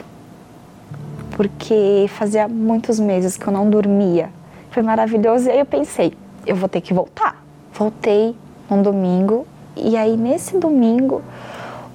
Porque 1.36 2.06
fazia 2.10 2.46
muitos 2.46 3.00
meses 3.00 3.36
que 3.36 3.46
eu 3.46 3.52
não 3.52 3.68
dormia. 3.68 4.30
Foi 4.70 4.82
maravilhoso. 4.82 5.48
E 5.48 5.50
aí 5.50 5.58
eu 5.58 5.66
pensei, 5.66 6.12
eu 6.46 6.54
vou 6.54 6.68
ter 6.68 6.80
que 6.80 6.94
voltar. 6.94 7.42
Voltei 7.72 8.36
um 8.70 8.82
domingo. 8.82 9.46
E 9.76 9.96
aí 9.96 10.16
nesse 10.16 10.56
domingo, 10.58 11.22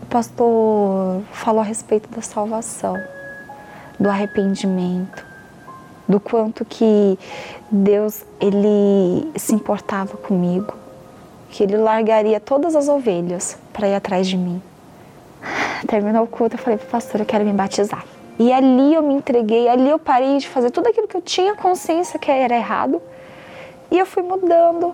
o 0.01 0.05
pastor 0.07 1.21
falou 1.31 1.61
a 1.61 1.63
respeito 1.63 2.09
da 2.09 2.21
salvação, 2.21 2.97
do 3.99 4.09
arrependimento, 4.09 5.25
do 6.07 6.19
quanto 6.19 6.63
que 6.65 7.19
Deus 7.69 8.23
ele 8.39 9.29
se 9.35 9.53
importava 9.53 10.17
comigo, 10.17 10.73
que 11.49 11.63
ele 11.63 11.77
largaria 11.77 12.39
todas 12.39 12.75
as 12.75 12.87
ovelhas 12.87 13.57
para 13.73 13.87
ir 13.87 13.95
atrás 13.95 14.27
de 14.27 14.37
mim. 14.37 14.61
Terminou 15.87 16.23
o 16.23 16.27
culto, 16.27 16.55
eu 16.55 16.59
falei 16.59 16.77
para 16.77 16.87
o 16.87 16.89
pastor, 16.89 17.21
eu 17.21 17.25
quero 17.25 17.45
me 17.45 17.53
batizar. 17.53 18.03
E 18.37 18.53
ali 18.53 18.93
eu 18.93 19.01
me 19.01 19.13
entreguei, 19.13 19.67
ali 19.67 19.89
eu 19.89 19.99
parei 19.99 20.37
de 20.37 20.47
fazer 20.47 20.71
tudo 20.71 20.87
aquilo 20.87 21.07
que 21.07 21.17
eu 21.17 21.21
tinha 21.21 21.55
consciência 21.55 22.17
que 22.17 22.31
era 22.31 22.55
errado. 22.55 23.01
E 23.91 23.97
eu 23.97 24.05
fui 24.05 24.23
mudando, 24.23 24.93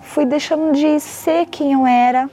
fui 0.00 0.24
deixando 0.24 0.72
de 0.72 0.98
ser 1.00 1.46
quem 1.46 1.72
eu 1.72 1.86
era. 1.86 2.30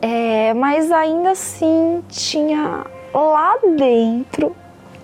É, 0.00 0.54
mas 0.54 0.92
ainda 0.92 1.30
assim 1.30 2.04
tinha 2.08 2.84
lá 3.12 3.56
dentro, 3.76 4.54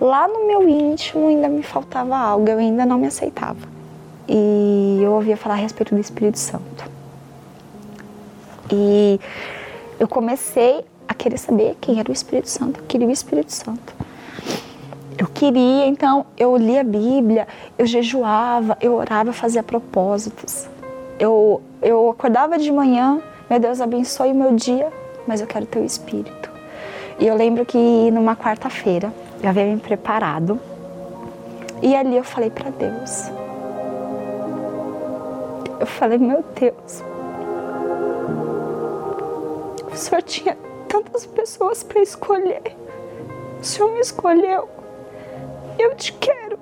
lá 0.03 0.27
no 0.27 0.45
meu 0.45 0.67
íntimo, 0.67 1.29
ainda 1.29 1.47
me 1.47 1.63
faltava 1.63 2.17
algo, 2.17 2.49
eu 2.49 2.57
ainda 2.57 2.85
não 2.85 2.97
me 2.97 3.07
aceitava. 3.07 3.67
E 4.27 4.99
eu 5.01 5.13
ouvia 5.13 5.37
falar 5.37 5.55
a 5.55 5.57
respeito 5.57 5.95
do 5.95 6.01
Espírito 6.01 6.37
Santo. 6.37 6.91
E 8.69 9.17
eu 9.97 10.07
comecei 10.07 10.83
a 11.07 11.13
querer 11.13 11.37
saber 11.37 11.77
quem 11.79 11.99
era 12.01 12.09
o 12.09 12.13
Espírito 12.13 12.49
Santo. 12.49 12.81
Eu 12.81 12.85
queria 12.85 13.07
o 13.07 13.11
Espírito 13.11 13.53
Santo. 13.53 13.95
Eu 15.17 15.27
queria, 15.27 15.87
então 15.87 16.25
eu 16.37 16.57
lia 16.57 16.81
a 16.81 16.83
Bíblia, 16.83 17.47
eu 17.77 17.85
jejuava, 17.85 18.77
eu 18.81 18.95
orava, 18.95 19.31
fazia 19.31 19.63
propósitos. 19.63 20.67
Eu, 21.17 21.61
eu 21.81 22.09
acordava 22.09 22.57
de 22.57 22.71
manhã, 22.71 23.21
meu 23.49 23.59
Deus 23.59 23.79
abençoe 23.79 24.31
o 24.31 24.35
meu 24.35 24.53
dia, 24.53 24.91
mas 25.25 25.39
eu 25.39 25.47
quero 25.47 25.65
teu 25.65 25.85
Espírito. 25.85 26.51
E 27.19 27.27
eu 27.27 27.35
lembro 27.35 27.65
que 27.65 27.77
numa 28.11 28.35
quarta-feira 28.35 29.13
eu 29.43 29.49
havia 29.49 29.65
me 29.65 29.77
preparado 29.77 30.57
e 31.81 31.93
ali 31.93 32.15
eu 32.15 32.23
falei 32.23 32.49
para 32.49 32.69
Deus. 32.69 33.29
Eu 35.81 35.85
falei, 35.85 36.17
meu 36.17 36.41
Deus, 36.57 37.03
o 39.91 39.95
Senhor 39.97 40.21
tinha 40.21 40.57
tantas 40.87 41.25
pessoas 41.25 41.83
para 41.83 42.01
escolher. 42.01 42.61
O 43.59 43.63
Senhor 43.65 43.91
me 43.91 43.99
escolheu. 43.99 44.69
Eu 45.77 45.93
te 45.95 46.13
quero. 46.13 46.57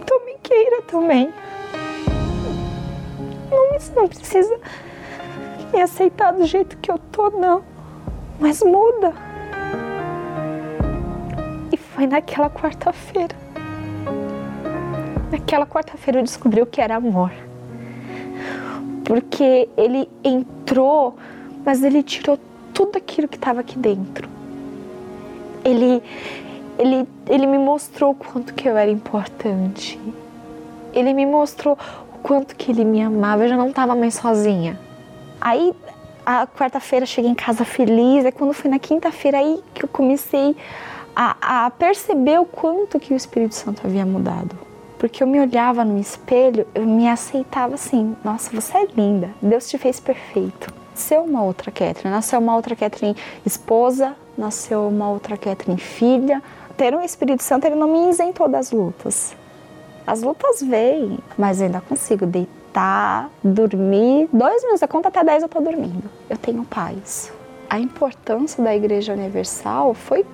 Então 0.00 0.26
me 0.26 0.34
queira 0.42 0.82
também. 0.82 1.32
Não, 3.50 4.02
não 4.02 4.08
precisa 4.08 4.60
me 5.72 5.80
aceitar 5.80 6.32
do 6.32 6.44
jeito 6.44 6.76
que 6.76 6.90
eu 6.90 6.98
tô, 7.10 7.30
não. 7.30 7.62
Mas 8.38 8.62
muda. 8.62 9.29
Foi 12.00 12.06
naquela 12.06 12.48
quarta-feira. 12.48 13.36
Naquela 15.30 15.66
quarta-feira 15.66 16.20
eu 16.20 16.24
descobri 16.24 16.62
o 16.62 16.64
que 16.64 16.80
era 16.80 16.96
amor. 16.96 17.30
Porque 19.04 19.68
ele 19.76 20.08
entrou 20.24 21.14
mas 21.62 21.82
ele 21.82 22.02
tirou 22.02 22.38
tudo 22.72 22.96
aquilo 22.96 23.28
que 23.28 23.36
estava 23.36 23.60
aqui 23.60 23.78
dentro. 23.78 24.30
Ele, 25.62 26.02
ele, 26.78 27.06
ele 27.28 27.46
me 27.46 27.58
mostrou 27.58 28.12
o 28.12 28.14
quanto 28.14 28.54
que 28.54 28.66
eu 28.66 28.78
era 28.78 28.90
importante. 28.90 30.00
Ele 30.94 31.12
me 31.12 31.26
mostrou 31.26 31.76
o 32.14 32.18
quanto 32.22 32.56
que 32.56 32.72
ele 32.72 32.82
me 32.82 33.02
amava. 33.02 33.44
Eu 33.44 33.48
já 33.50 33.58
não 33.58 33.68
estava 33.68 33.94
mais 33.94 34.14
sozinha. 34.14 34.80
Aí, 35.38 35.74
a 36.24 36.46
quarta-feira 36.46 37.04
cheguei 37.04 37.30
em 37.30 37.34
casa 37.34 37.62
feliz. 37.62 38.24
É 38.24 38.32
quando 38.32 38.54
foi 38.54 38.70
na 38.70 38.78
quinta-feira 38.78 39.36
aí 39.36 39.62
que 39.74 39.84
eu 39.84 39.88
comecei 39.90 40.56
a, 41.22 41.66
a 41.66 41.70
perceber 41.70 42.40
o 42.40 42.46
quanto 42.46 42.98
que 42.98 43.12
o 43.12 43.16
Espírito 43.16 43.54
Santo 43.54 43.82
havia 43.84 44.06
mudado. 44.06 44.56
Porque 44.98 45.22
eu 45.22 45.26
me 45.26 45.40
olhava 45.40 45.84
no 45.84 45.98
espelho, 45.98 46.66
eu 46.74 46.86
me 46.86 47.08
aceitava 47.08 47.74
assim: 47.74 48.16
nossa, 48.24 48.50
você 48.50 48.78
é 48.78 48.86
linda, 48.96 49.30
Deus 49.42 49.68
te 49.68 49.76
fez 49.76 50.00
perfeito 50.00 50.80
nasceu 51.00 51.24
uma 51.24 51.42
outra 51.42 51.70
Catherine, 51.70 52.14
nasceu 52.14 52.38
uma 52.38 52.54
outra 52.54 52.76
Catherine 52.76 53.16
esposa, 53.44 54.14
nasceu 54.36 54.86
uma 54.86 55.08
outra 55.08 55.34
Catherine 55.36 55.80
filha. 55.80 56.42
Ter 56.76 56.94
um 56.94 57.00
Espírito 57.00 57.42
Santo, 57.42 57.66
ele 57.66 57.74
não 57.74 57.88
me 57.88 58.10
isentou 58.10 58.46
das 58.48 58.70
lutas. 58.70 59.34
As 60.06 60.22
lutas 60.22 60.62
vêm, 60.62 61.18
mas 61.38 61.60
eu 61.60 61.66
ainda 61.66 61.80
consigo 61.80 62.26
deitar, 62.26 63.30
dormir. 63.42 64.28
Dois 64.30 64.62
minutos, 64.62 64.82
a 64.82 64.88
conta 64.88 65.08
até 65.08 65.24
dez 65.24 65.42
eu 65.42 65.48
tô 65.48 65.60
dormindo. 65.60 66.10
Eu 66.28 66.36
tenho 66.36 66.64
paz. 66.64 67.32
A 67.68 67.78
importância 67.78 68.62
da 68.62 68.74
Igreja 68.74 69.14
Universal 69.14 69.94
foi 69.94 70.26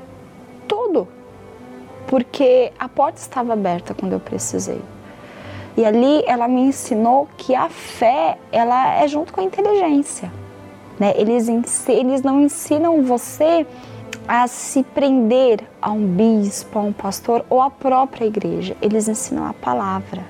tudo. 0.66 1.08
Porque 2.06 2.72
a 2.78 2.88
porta 2.88 3.20
estava 3.20 3.52
aberta 3.52 3.94
quando 3.94 4.12
eu 4.12 4.20
precisei. 4.20 4.80
E 5.76 5.84
ali 5.84 6.22
ela 6.26 6.48
me 6.48 6.62
ensinou 6.62 7.28
que 7.36 7.54
a 7.54 7.68
fé, 7.68 8.38
ela 8.50 8.94
é 8.94 9.06
junto 9.06 9.32
com 9.32 9.40
a 9.40 9.44
inteligência. 9.44 10.32
Né? 10.98 11.12
Eles, 11.16 11.48
eles 11.88 12.22
não 12.22 12.40
ensinam 12.40 13.02
você 13.02 13.66
a 14.26 14.46
se 14.48 14.82
prender 14.82 15.60
a 15.80 15.90
um 15.90 16.06
bispo, 16.06 16.78
a 16.78 16.82
um 16.82 16.92
pastor 16.92 17.44
ou 17.50 17.60
à 17.60 17.70
própria 17.70 18.24
igreja. 18.24 18.76
Eles 18.80 19.06
ensinam 19.08 19.46
a 19.46 19.52
palavra. 19.52 20.24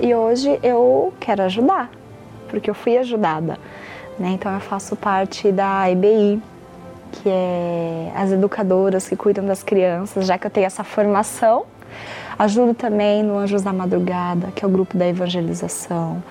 E 0.00 0.14
hoje 0.14 0.58
eu 0.62 1.14
quero 1.18 1.42
ajudar, 1.44 1.90
porque 2.48 2.68
eu 2.68 2.74
fui 2.74 2.98
ajudada. 2.98 3.58
Né? 4.18 4.30
Então 4.30 4.52
eu 4.52 4.60
faço 4.60 4.94
parte 4.94 5.50
da 5.50 5.90
EBI, 5.90 6.42
que 7.12 7.28
é 7.28 8.12
as 8.14 8.32
educadoras 8.32 9.08
que 9.08 9.16
cuidam 9.16 9.44
das 9.44 9.62
crianças, 9.62 10.26
já 10.26 10.38
que 10.38 10.46
eu 10.46 10.50
tenho 10.50 10.66
essa 10.66 10.84
formação. 10.84 11.64
Ajudo 12.38 12.74
também 12.74 13.22
no 13.22 13.38
Anjos 13.38 13.62
da 13.62 13.72
Madrugada, 13.72 14.48
que 14.54 14.64
é 14.64 14.68
o 14.68 14.70
grupo 14.70 14.96
da 14.96 15.06
evangelização 15.06 16.22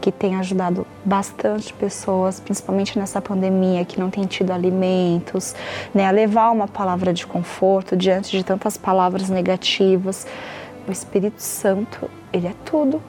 que 0.00 0.12
tem 0.12 0.36
ajudado 0.36 0.86
bastante 1.04 1.72
pessoas, 1.74 2.40
principalmente 2.40 2.98
nessa 2.98 3.20
pandemia, 3.20 3.84
que 3.84 3.98
não 3.98 4.10
tem 4.10 4.24
tido 4.24 4.52
alimentos, 4.52 5.54
né, 5.92 6.06
a 6.06 6.10
levar 6.10 6.50
uma 6.50 6.68
palavra 6.68 7.12
de 7.12 7.26
conforto 7.26 7.96
diante 7.96 8.36
de 8.36 8.44
tantas 8.44 8.76
palavras 8.76 9.28
negativas. 9.28 10.26
O 10.86 10.92
Espírito 10.92 11.42
Santo, 11.42 12.08
ele 12.32 12.46
é 12.46 12.54
tudo. 12.64 13.02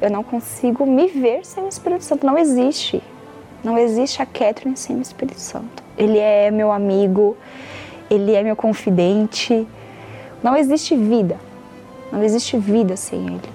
Eu 0.00 0.10
não 0.10 0.22
consigo 0.22 0.84
me 0.84 1.06
ver 1.06 1.44
sem 1.44 1.64
o 1.64 1.68
Espírito 1.68 2.04
Santo, 2.04 2.26
não 2.26 2.36
existe. 2.36 3.02
Não 3.64 3.78
existe 3.78 4.20
a 4.20 4.26
Catherine 4.26 4.76
sem 4.76 4.98
o 4.98 5.00
Espírito 5.00 5.40
Santo. 5.40 5.82
Ele 5.96 6.18
é 6.18 6.50
meu 6.50 6.70
amigo, 6.70 7.34
ele 8.10 8.34
é 8.34 8.42
meu 8.42 8.54
confidente. 8.54 9.66
Não 10.42 10.54
existe 10.54 10.94
vida. 10.94 11.38
Não 12.12 12.22
existe 12.22 12.58
vida 12.58 12.94
sem 12.94 13.26
ele. 13.26 13.54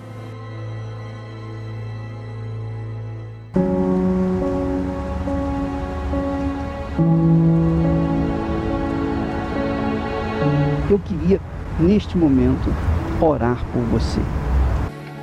Eu 10.89 10.97
queria, 10.97 11.39
neste 11.79 12.17
momento, 12.17 12.73
orar 13.21 13.63
por 13.71 13.83
você. 13.83 14.19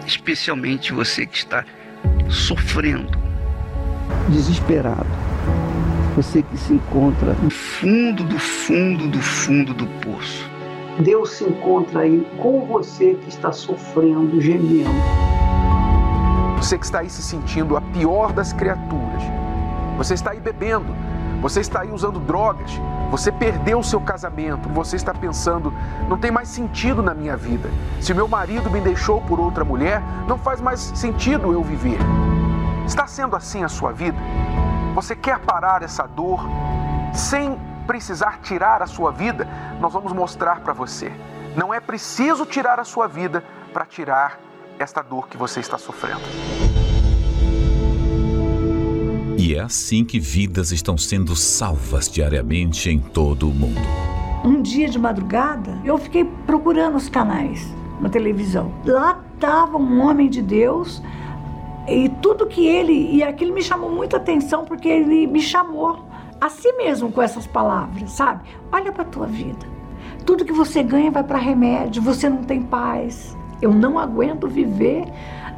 Especialmente 0.07 0.93
você 0.93 1.27
que 1.27 1.39
está 1.39 1.65
sofrendo, 2.31 3.26
desesperado. 4.29 5.07
Você 6.17 6.43
que 6.43 6.57
se 6.57 6.73
encontra 6.73 7.35
no 7.43 7.51
fundo 7.51 8.25
do 8.25 8.39
fundo 8.39 9.07
do 9.09 9.21
fundo 9.21 9.75
do 9.75 9.87
poço. 10.01 10.51
Deus 10.99 11.33
se 11.33 11.45
encontra 11.45 12.01
aí 12.01 12.27
com 12.39 12.65
você 12.65 13.15
que 13.15 13.29
está 13.29 13.53
sofrendo, 13.53 14.41
gemendo. 14.41 14.91
Você 16.57 16.79
que 16.79 16.87
está 16.87 17.01
aí 17.01 17.11
se 17.11 17.23
sentindo 17.23 17.77
a 17.77 17.81
pior 17.81 18.33
das 18.33 18.53
criaturas. 18.53 19.23
Você 19.99 20.15
está 20.15 20.31
aí 20.31 20.41
bebendo. 20.41 20.97
Você 21.43 21.61
está 21.61 21.83
aí 21.83 21.91
usando 21.91 22.19
drogas. 22.19 22.81
Você 23.11 23.31
perdeu 23.31 23.79
o 23.79 23.85
seu 23.85 24.01
casamento. 24.01 24.69
Você 24.71 24.97
está 24.97 25.13
pensando, 25.13 25.73
não 26.09 26.17
tem 26.17 26.31
mais 26.31 26.49
sentido 26.49 27.03
na 27.03 27.15
minha 27.15 27.37
vida. 27.37 27.69
Se 28.01 28.15
meu 28.15 28.27
marido 28.27 28.71
me 28.71 28.81
deixou 28.81 29.21
por 29.21 29.39
outra 29.39 29.65
mulher, 29.65 30.03
não 30.27 30.39
faz 30.39 30.63
mais 30.63 30.81
sentido 30.81 31.53
eu 31.53 31.63
viver. 31.63 31.99
Está 32.87 33.05
sendo 33.09 33.35
assim 33.35 33.65
a 33.65 33.69
sua 33.69 33.93
vida? 33.93 34.17
Você 34.95 35.17
quer 35.17 35.41
parar 35.41 35.83
essa 35.83 36.07
dor 36.07 36.41
sem 37.13 37.59
precisar 37.85 38.39
tirar 38.43 38.81
a 38.81 38.87
sua 38.87 39.11
vida? 39.11 39.47
Nós 39.81 39.93
vamos 39.93 40.13
mostrar 40.13 40.61
para 40.61 40.73
você. 40.73 41.11
Não 41.57 41.75
é 41.75 41.81
preciso 41.81 42.47
tirar 42.47 42.79
a 42.79 42.85
sua 42.85 43.09
vida 43.09 43.43
para 43.73 43.85
tirar 43.85 44.39
esta 44.79 45.03
dor 45.03 45.27
que 45.29 45.37
você 45.37 45.59
está 45.59 45.77
sofrendo. 45.77 46.21
E 49.37 49.55
é 49.55 49.61
assim 49.61 50.05
que 50.05 50.21
vidas 50.21 50.71
estão 50.71 50.97
sendo 50.97 51.35
salvas 51.35 52.09
diariamente 52.09 52.89
em 52.89 53.01
todo 53.01 53.51
o 53.51 53.55
mundo. 53.55 53.81
Um 54.45 54.63
dia 54.63 54.89
de 54.89 54.99
madrugada, 54.99 55.77
eu 55.85 55.99
fiquei 55.99 56.25
procurando 56.47 56.97
os 56.97 57.09
canais 57.09 57.67
na 58.01 58.09
televisão. 58.09 58.73
Lá 58.85 59.21
estava 59.35 59.77
um 59.77 60.01
homem 60.01 60.31
de 60.31 60.41
Deus 60.41 61.03
e 61.89 62.09
tudo 62.21 62.47
que 62.47 62.67
ele. 62.67 63.15
E 63.15 63.23
aquilo 63.23 63.55
me 63.55 63.63
chamou 63.63 63.91
muita 63.91 64.17
atenção 64.17 64.65
porque 64.65 64.89
ele 64.89 65.27
me 65.27 65.41
chamou 65.41 66.05
a 66.41 66.49
si 66.49 66.71
mesmo 66.73 67.11
com 67.11 67.23
essas 67.23 67.47
palavras, 67.47 68.13
sabe? 68.13 68.45
Olha 68.73 68.93
para 68.93 69.03
a 69.03 69.07
tua 69.07 69.27
vida. 69.27 69.67
Tudo 70.25 70.45
que 70.45 70.53
você 70.53 70.83
ganha 70.83 71.11
vai 71.11 71.23
para 71.23 71.39
remédio, 71.39 72.03
você 72.03 72.29
não 72.29 72.43
tem 72.43 72.63
paz. 72.63 73.37
Eu 73.63 73.73
não 73.73 73.99
aguento 73.99 74.49
viver 74.49 75.05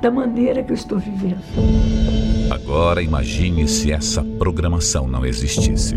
da 0.01 0.11
maneira 0.11 0.63
que 0.63 0.71
eu 0.71 0.75
estou 0.75 0.99
vivendo. 0.99 1.43
Agora 2.51 3.03
imagine 3.03 3.67
se 3.67 3.93
essa 3.93 4.23
programação 4.39 5.07
não 5.07 5.25
existisse. 5.25 5.97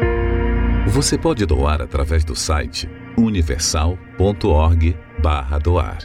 Você 0.91 1.17
pode 1.17 1.45
doar 1.45 1.81
através 1.81 2.25
do 2.25 2.35
site 2.35 2.89
universal.org/doar, 3.17 5.99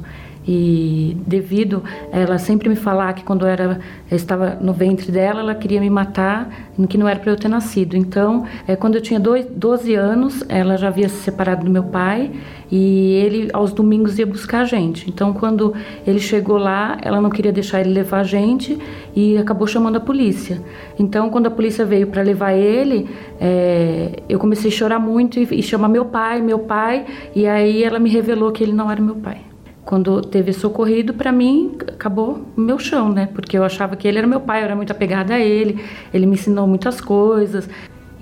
E 0.51 1.14
devido 1.26 1.84
a 2.11 2.18
ela 2.18 2.38
sempre 2.38 2.70
me 2.70 2.76
falar 2.76 3.12
que 3.12 3.22
quando 3.22 3.42
eu, 3.42 3.49
era, 3.49 3.80
eu 4.11 4.16
estava 4.16 4.57
no 4.59 4.72
ventre 4.72 5.12
dela, 5.12 5.40
ela 5.40 5.55
queria 5.55 5.78
me 5.78 5.90
matar, 5.90 6.49
que 6.88 6.96
não 6.96 7.07
era 7.07 7.20
para 7.20 7.30
eu 7.30 7.36
ter 7.36 7.49
nascido. 7.49 7.94
Então, 7.99 8.46
é, 8.66 8.74
quando 8.74 8.94
eu 8.94 9.03
tinha 9.03 9.20
dois, 9.20 9.44
12 9.44 9.94
anos, 9.94 10.42
ela 10.49 10.78
já 10.78 10.88
havia 10.88 11.07
se 11.11 11.16
separado 11.16 11.66
do 11.66 11.70
meu 11.70 11.82
pai 11.82 12.30
e 12.72 13.12
ele 13.16 13.51
aos 13.53 13.74
domingos 13.74 14.18
ia 14.18 14.26
buscar 14.26 14.61
a 14.61 14.64
gente. 14.64 15.11
Então, 15.11 15.34
quando 15.34 15.74
ele 16.07 16.18
chegou 16.18 16.57
lá, 16.57 16.96
ela 17.03 17.20
não 17.20 17.28
queria 17.28 17.53
deixar 17.53 17.82
ele 17.82 17.90
levar 17.90 18.20
a 18.20 18.24
gente 18.24 18.78
e 19.14 19.36
acabou 19.36 19.66
chamando 19.66 19.96
a 19.96 20.01
polícia. 20.01 20.62
Então, 20.99 21.28
quando 21.28 21.49
a 21.49 21.51
polícia 21.51 21.84
veio 21.84 22.07
para 22.07 22.22
levar 22.22 22.55
ele, 22.55 23.07
é, 23.38 24.22
eu 24.26 24.38
comecei 24.38 24.70
a 24.70 24.74
chorar 24.74 24.99
muito 24.99 25.38
e, 25.38 25.61
e 25.61 25.62
chamar 25.62 25.88
meu 25.88 26.07
pai, 26.07 26.40
meu 26.40 26.61
pai, 26.61 27.05
e 27.34 27.46
aí 27.46 27.84
ela 27.84 27.99
me 27.99 28.09
revelou 28.09 28.51
que 28.51 28.64
ele 28.64 28.72
não 28.72 28.90
era 28.90 29.03
meu 29.03 29.16
pai 29.16 29.47
quando 29.89 30.20
teve 30.20 30.53
socorrido, 30.53 31.14
para 31.14 31.32
mim 31.32 31.78
acabou 31.89 32.47
meu 32.55 32.78
chão, 32.78 33.11
né? 33.11 33.26
Porque 33.32 33.57
eu 33.57 33.64
achava 33.64 33.97
que 33.97 34.07
ele 34.07 34.18
era 34.18 34.26
meu 34.26 34.39
pai, 34.39 34.61
eu 34.61 34.64
era 34.64 34.76
muito 34.76 34.93
apegada 34.93 35.32
a 35.32 35.41
ele, 35.41 35.82
ele 36.12 36.26
me 36.26 36.34
ensinou 36.34 36.66
muitas 36.66 37.01
coisas. 37.01 37.66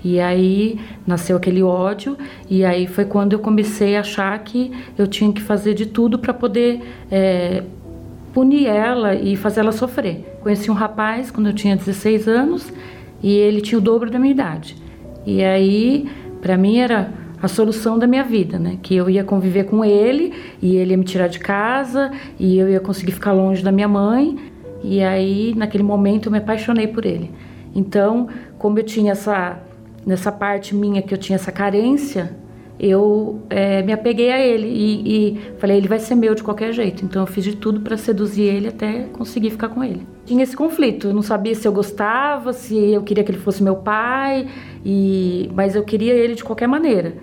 E 0.01 0.17
aí 0.17 0.79
nasceu 1.05 1.35
aquele 1.35 1.61
ódio, 1.61 2.17
e 2.49 2.63
aí 2.63 2.87
foi 2.87 3.03
quando 3.03 3.33
eu 3.33 3.39
comecei 3.39 3.97
a 3.97 3.99
achar 3.99 4.39
que 4.39 4.71
eu 4.97 5.07
tinha 5.07 5.29
que 5.33 5.41
fazer 5.41 5.73
de 5.73 5.87
tudo 5.87 6.17
para 6.17 6.33
poder 6.33 6.81
é, 7.11 7.61
punir 8.33 8.67
ela 8.67 9.13
e 9.13 9.35
fazer 9.35 9.59
ela 9.59 9.73
sofrer. 9.73 10.39
Conheci 10.39 10.71
um 10.71 10.73
rapaz 10.73 11.29
quando 11.29 11.47
eu 11.47 11.53
tinha 11.53 11.75
16 11.75 12.29
anos 12.29 12.71
e 13.21 13.33
ele 13.33 13.59
tinha 13.59 13.77
o 13.77 13.81
dobro 13.81 14.09
da 14.09 14.17
minha 14.17 14.31
idade. 14.31 14.77
E 15.25 15.43
aí, 15.43 16.09
para 16.39 16.55
mim 16.55 16.77
era 16.77 17.11
a 17.41 17.47
solução 17.47 17.99
da 17.99 18.07
minha 18.07 18.23
vida, 18.23 18.57
né? 18.57 18.77
Que 18.81 18.95
eu 18.95 19.09
ia 19.09 19.23
conviver 19.23 19.65
com 19.65 19.83
ele 19.85 20.33
e 20.61 20.75
ele 20.75 20.91
ia 20.91 20.97
me 20.97 21.03
tirar 21.03 21.27
de 21.27 21.39
casa 21.39 22.11
e 22.39 22.57
eu 22.57 22.69
ia 22.69 22.79
conseguir 22.79 23.11
ficar 23.11 23.31
longe 23.31 23.63
da 23.63 23.71
minha 23.71 23.87
mãe. 23.87 24.37
E 24.83 25.01
aí, 25.03 25.53
naquele 25.55 25.83
momento, 25.83 26.27
eu 26.27 26.31
me 26.31 26.37
apaixonei 26.37 26.87
por 26.87 27.05
ele. 27.05 27.31
Então, 27.75 28.27
como 28.57 28.79
eu 28.79 28.83
tinha 28.83 29.11
essa 29.11 29.59
nessa 30.05 30.31
parte 30.31 30.73
minha 30.73 31.01
que 31.01 31.13
eu 31.13 31.17
tinha 31.17 31.35
essa 31.35 31.51
carência, 31.51 32.33
eu 32.79 33.41
é, 33.49 33.81
me 33.81 33.91
apeguei 33.91 34.31
a 34.31 34.39
ele 34.39 34.67
e, 34.67 35.33
e, 35.33 35.39
falei 35.57 35.77
ele 35.77 35.87
vai 35.87 35.99
ser 35.99 36.15
meu 36.15 36.33
de 36.33 36.43
qualquer 36.43 36.71
jeito. 36.71 37.03
Então 37.03 37.23
eu 37.23 37.27
fiz 37.27 37.43
de 37.43 37.55
tudo 37.55 37.81
para 37.81 37.97
seduzir 37.97 38.43
ele 38.43 38.67
até 38.69 39.03
conseguir 39.13 39.49
ficar 39.49 39.69
com 39.69 39.83
ele. 39.83 40.07
Tinha 40.25 40.43
esse 40.43 40.55
conflito, 40.55 41.07
eu 41.07 41.13
não 41.13 41.21
sabia 41.21 41.55
se 41.55 41.67
eu 41.67 41.73
gostava, 41.73 42.53
se 42.53 42.77
eu 42.77 43.01
queria 43.01 43.23
que 43.23 43.31
ele 43.31 43.39
fosse 43.39 43.63
meu 43.63 43.75
pai, 43.75 44.47
e 44.85 45.49
mas 45.53 45.75
eu 45.75 45.83
queria 45.83 46.13
ele 46.13 46.35
de 46.35 46.43
qualquer 46.43 46.67
maneira. 46.67 47.15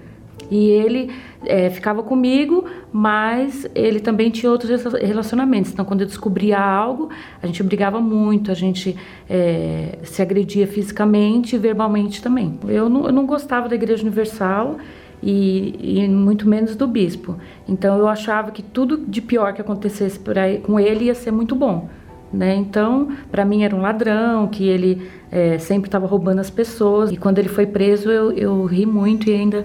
E 0.51 0.70
ele 0.70 1.11
é, 1.45 1.70
ficava 1.70 2.03
comigo, 2.03 2.64
mas 2.93 3.66
ele 3.74 4.01
também 4.01 4.30
tinha 4.30 4.51
outros 4.51 4.85
relacionamentos. 5.01 5.72
Então, 5.72 5.85
quando 5.85 6.03
eu 6.03 6.07
descobria 6.07 6.59
algo, 6.59 7.09
a 7.43 7.47
gente 7.47 7.62
brigava 7.62 8.01
muito, 8.01 8.51
a 8.51 8.55
gente 8.55 8.97
é, 9.28 9.99
se 10.03 10.20
agredia 10.22 10.66
fisicamente 10.66 11.57
e 11.57 11.59
verbalmente 11.59 12.22
também. 12.22 12.59
Eu 12.68 12.89
não, 12.89 13.07
eu 13.07 13.12
não 13.12 13.26
gostava 13.26 13.68
da 13.68 13.74
Igreja 13.74 14.03
Universal 14.03 14.76
e, 15.22 16.03
e, 16.03 16.09
muito 16.09 16.49
menos 16.49 16.76
do 16.76 16.87
bispo. 16.87 17.37
Então, 17.66 17.99
eu 17.99 18.09
achava 18.09 18.51
que 18.51 18.62
tudo 18.62 18.99
de 18.99 19.22
pior 19.22 19.55
que 19.55 19.61
acontecesse 19.61 20.20
aí, 20.37 20.59
com 20.59 20.78
ele 20.78 21.07
ia 21.07 21.14
ser 21.14 21.30
muito 21.30 21.55
bom. 21.55 21.89
Né? 22.32 22.57
Então, 22.57 23.09
para 23.30 23.45
mim 23.45 23.62
era 23.62 23.74
um 23.74 23.80
ladrão, 23.80 24.49
que 24.49 24.66
ele 24.66 25.09
é, 25.30 25.57
sempre 25.59 25.89
estava 25.89 26.07
roubando 26.07 26.41
as 26.41 26.51
pessoas. 26.51 27.12
E 27.12 27.16
quando 27.16 27.39
ele 27.39 27.49
foi 27.49 27.64
preso, 27.64 28.11
eu, 28.11 28.32
eu 28.32 28.64
ri 28.64 28.85
muito 28.85 29.30
e 29.30 29.32
ainda 29.32 29.64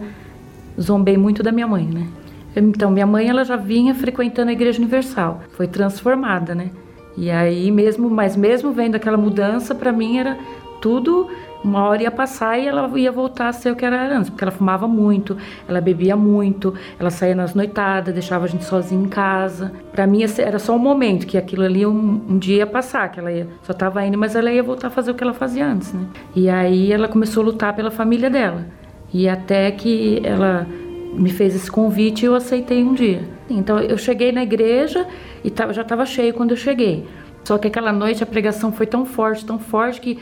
zombei 0.79 1.17
muito 1.17 1.43
da 1.43 1.51
minha 1.51 1.67
mãe, 1.67 1.85
né? 1.85 2.07
Então, 2.55 2.89
minha 2.89 3.05
mãe 3.05 3.27
ela 3.27 3.43
já 3.43 3.55
vinha 3.55 3.93
frequentando 3.93 4.49
a 4.49 4.53
Igreja 4.53 4.79
Universal, 4.79 5.41
foi 5.51 5.67
transformada, 5.67 6.55
né? 6.55 6.71
E 7.17 7.29
aí 7.29 7.69
mesmo, 7.71 8.09
mas 8.09 8.35
mesmo 8.35 8.71
vendo 8.71 8.95
aquela 8.95 9.17
mudança, 9.17 9.75
para 9.75 9.91
mim 9.91 10.17
era 10.17 10.37
tudo 10.81 11.29
uma 11.63 11.83
hora 11.83 12.03
ia 12.03 12.11
passar 12.11 12.57
e 12.57 12.67
ela 12.67 12.89
ia 12.97 13.11
voltar 13.11 13.49
a 13.49 13.53
ser 13.53 13.71
o 13.71 13.75
que 13.75 13.83
era 13.83 14.15
antes, 14.15 14.29
porque 14.29 14.43
ela 14.43 14.51
fumava 14.51 14.87
muito, 14.87 15.35
ela 15.67 15.81
bebia 15.81 16.15
muito, 16.15 16.73
ela 16.97 17.09
saía 17.09 17.35
nas 17.35 17.53
noitadas, 17.53 18.13
deixava 18.13 18.45
a 18.45 18.47
gente 18.47 18.63
sozinha 18.63 19.03
em 19.03 19.09
casa. 19.09 19.71
Para 19.91 20.07
mim 20.07 20.23
era 20.37 20.57
só 20.57 20.73
um 20.73 20.79
momento 20.79 21.27
que 21.27 21.37
aquilo 21.37 21.63
ali 21.63 21.85
um, 21.85 22.21
um 22.29 22.37
dia 22.37 22.57
ia 22.57 22.67
passar, 22.67 23.11
que 23.11 23.19
ela 23.19 23.31
ia, 23.31 23.47
só 23.63 23.73
tava 23.73 24.05
indo, 24.05 24.17
mas 24.17 24.35
ela 24.35 24.51
ia 24.51 24.63
voltar 24.63 24.87
a 24.87 24.91
fazer 24.91 25.11
o 25.11 25.15
que 25.15 25.23
ela 25.23 25.33
fazia 25.33 25.67
antes, 25.67 25.91
né? 25.91 26.05
E 26.33 26.49
aí 26.49 26.91
ela 26.93 27.07
começou 27.07 27.43
a 27.43 27.47
lutar 27.47 27.75
pela 27.75 27.91
família 27.91 28.29
dela. 28.29 28.65
E 29.13 29.27
até 29.27 29.71
que 29.71 30.21
ela 30.23 30.67
me 31.13 31.31
fez 31.31 31.55
esse 31.55 31.69
convite 31.69 32.23
e 32.23 32.25
eu 32.25 32.35
aceitei 32.35 32.83
um 32.83 32.93
dia. 32.93 33.23
Então 33.49 33.79
eu 33.79 33.97
cheguei 33.97 34.31
na 34.31 34.43
igreja 34.43 35.07
e 35.43 35.51
já 35.73 35.81
estava 35.81 36.05
cheio 36.05 36.33
quando 36.33 36.51
eu 36.51 36.57
cheguei. 36.57 37.05
Só 37.43 37.57
que 37.57 37.67
aquela 37.67 37.91
noite 37.91 38.23
a 38.23 38.27
pregação 38.27 38.71
foi 38.71 38.85
tão 38.85 39.05
forte, 39.05 39.45
tão 39.45 39.57
forte 39.57 39.99
que, 39.99 40.19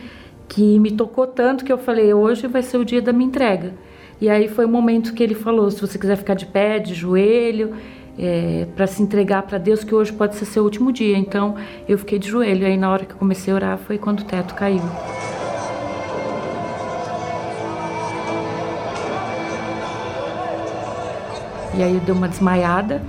que 0.47 0.79
me 0.79 0.91
tocou 0.91 1.27
tanto 1.27 1.65
que 1.65 1.71
eu 1.71 1.77
falei: 1.77 2.13
hoje 2.13 2.47
vai 2.47 2.63
ser 2.63 2.77
o 2.77 2.85
dia 2.85 3.01
da 3.01 3.11
minha 3.11 3.27
entrega. 3.27 3.73
E 4.19 4.29
aí 4.29 4.47
foi 4.47 4.65
o 4.65 4.69
momento 4.69 5.13
que 5.13 5.21
ele 5.21 5.35
falou: 5.35 5.69
se 5.69 5.81
você 5.81 5.99
quiser 5.99 6.15
ficar 6.15 6.35
de 6.35 6.45
pé, 6.45 6.79
de 6.79 6.93
joelho, 6.93 7.73
é, 8.17 8.65
para 8.75 8.87
se 8.87 9.01
entregar 9.01 9.43
para 9.43 9.57
Deus, 9.57 9.83
que 9.83 9.93
hoje 9.93 10.11
pode 10.13 10.35
ser 10.35 10.45
seu 10.45 10.63
último 10.63 10.91
dia. 10.91 11.17
Então 11.17 11.55
eu 11.87 11.97
fiquei 11.97 12.17
de 12.17 12.29
joelho. 12.29 12.65
Aí 12.65 12.77
na 12.77 12.89
hora 12.89 13.05
que 13.05 13.13
eu 13.13 13.17
comecei 13.17 13.51
a 13.51 13.55
orar 13.55 13.77
foi 13.77 13.97
quando 13.97 14.21
o 14.21 14.23
teto 14.23 14.55
caiu. 14.55 14.81
E 21.77 21.83
aí 21.83 21.93
eu 21.93 21.99
dei 21.99 22.13
uma 22.13 22.27
desmaiada. 22.27 23.03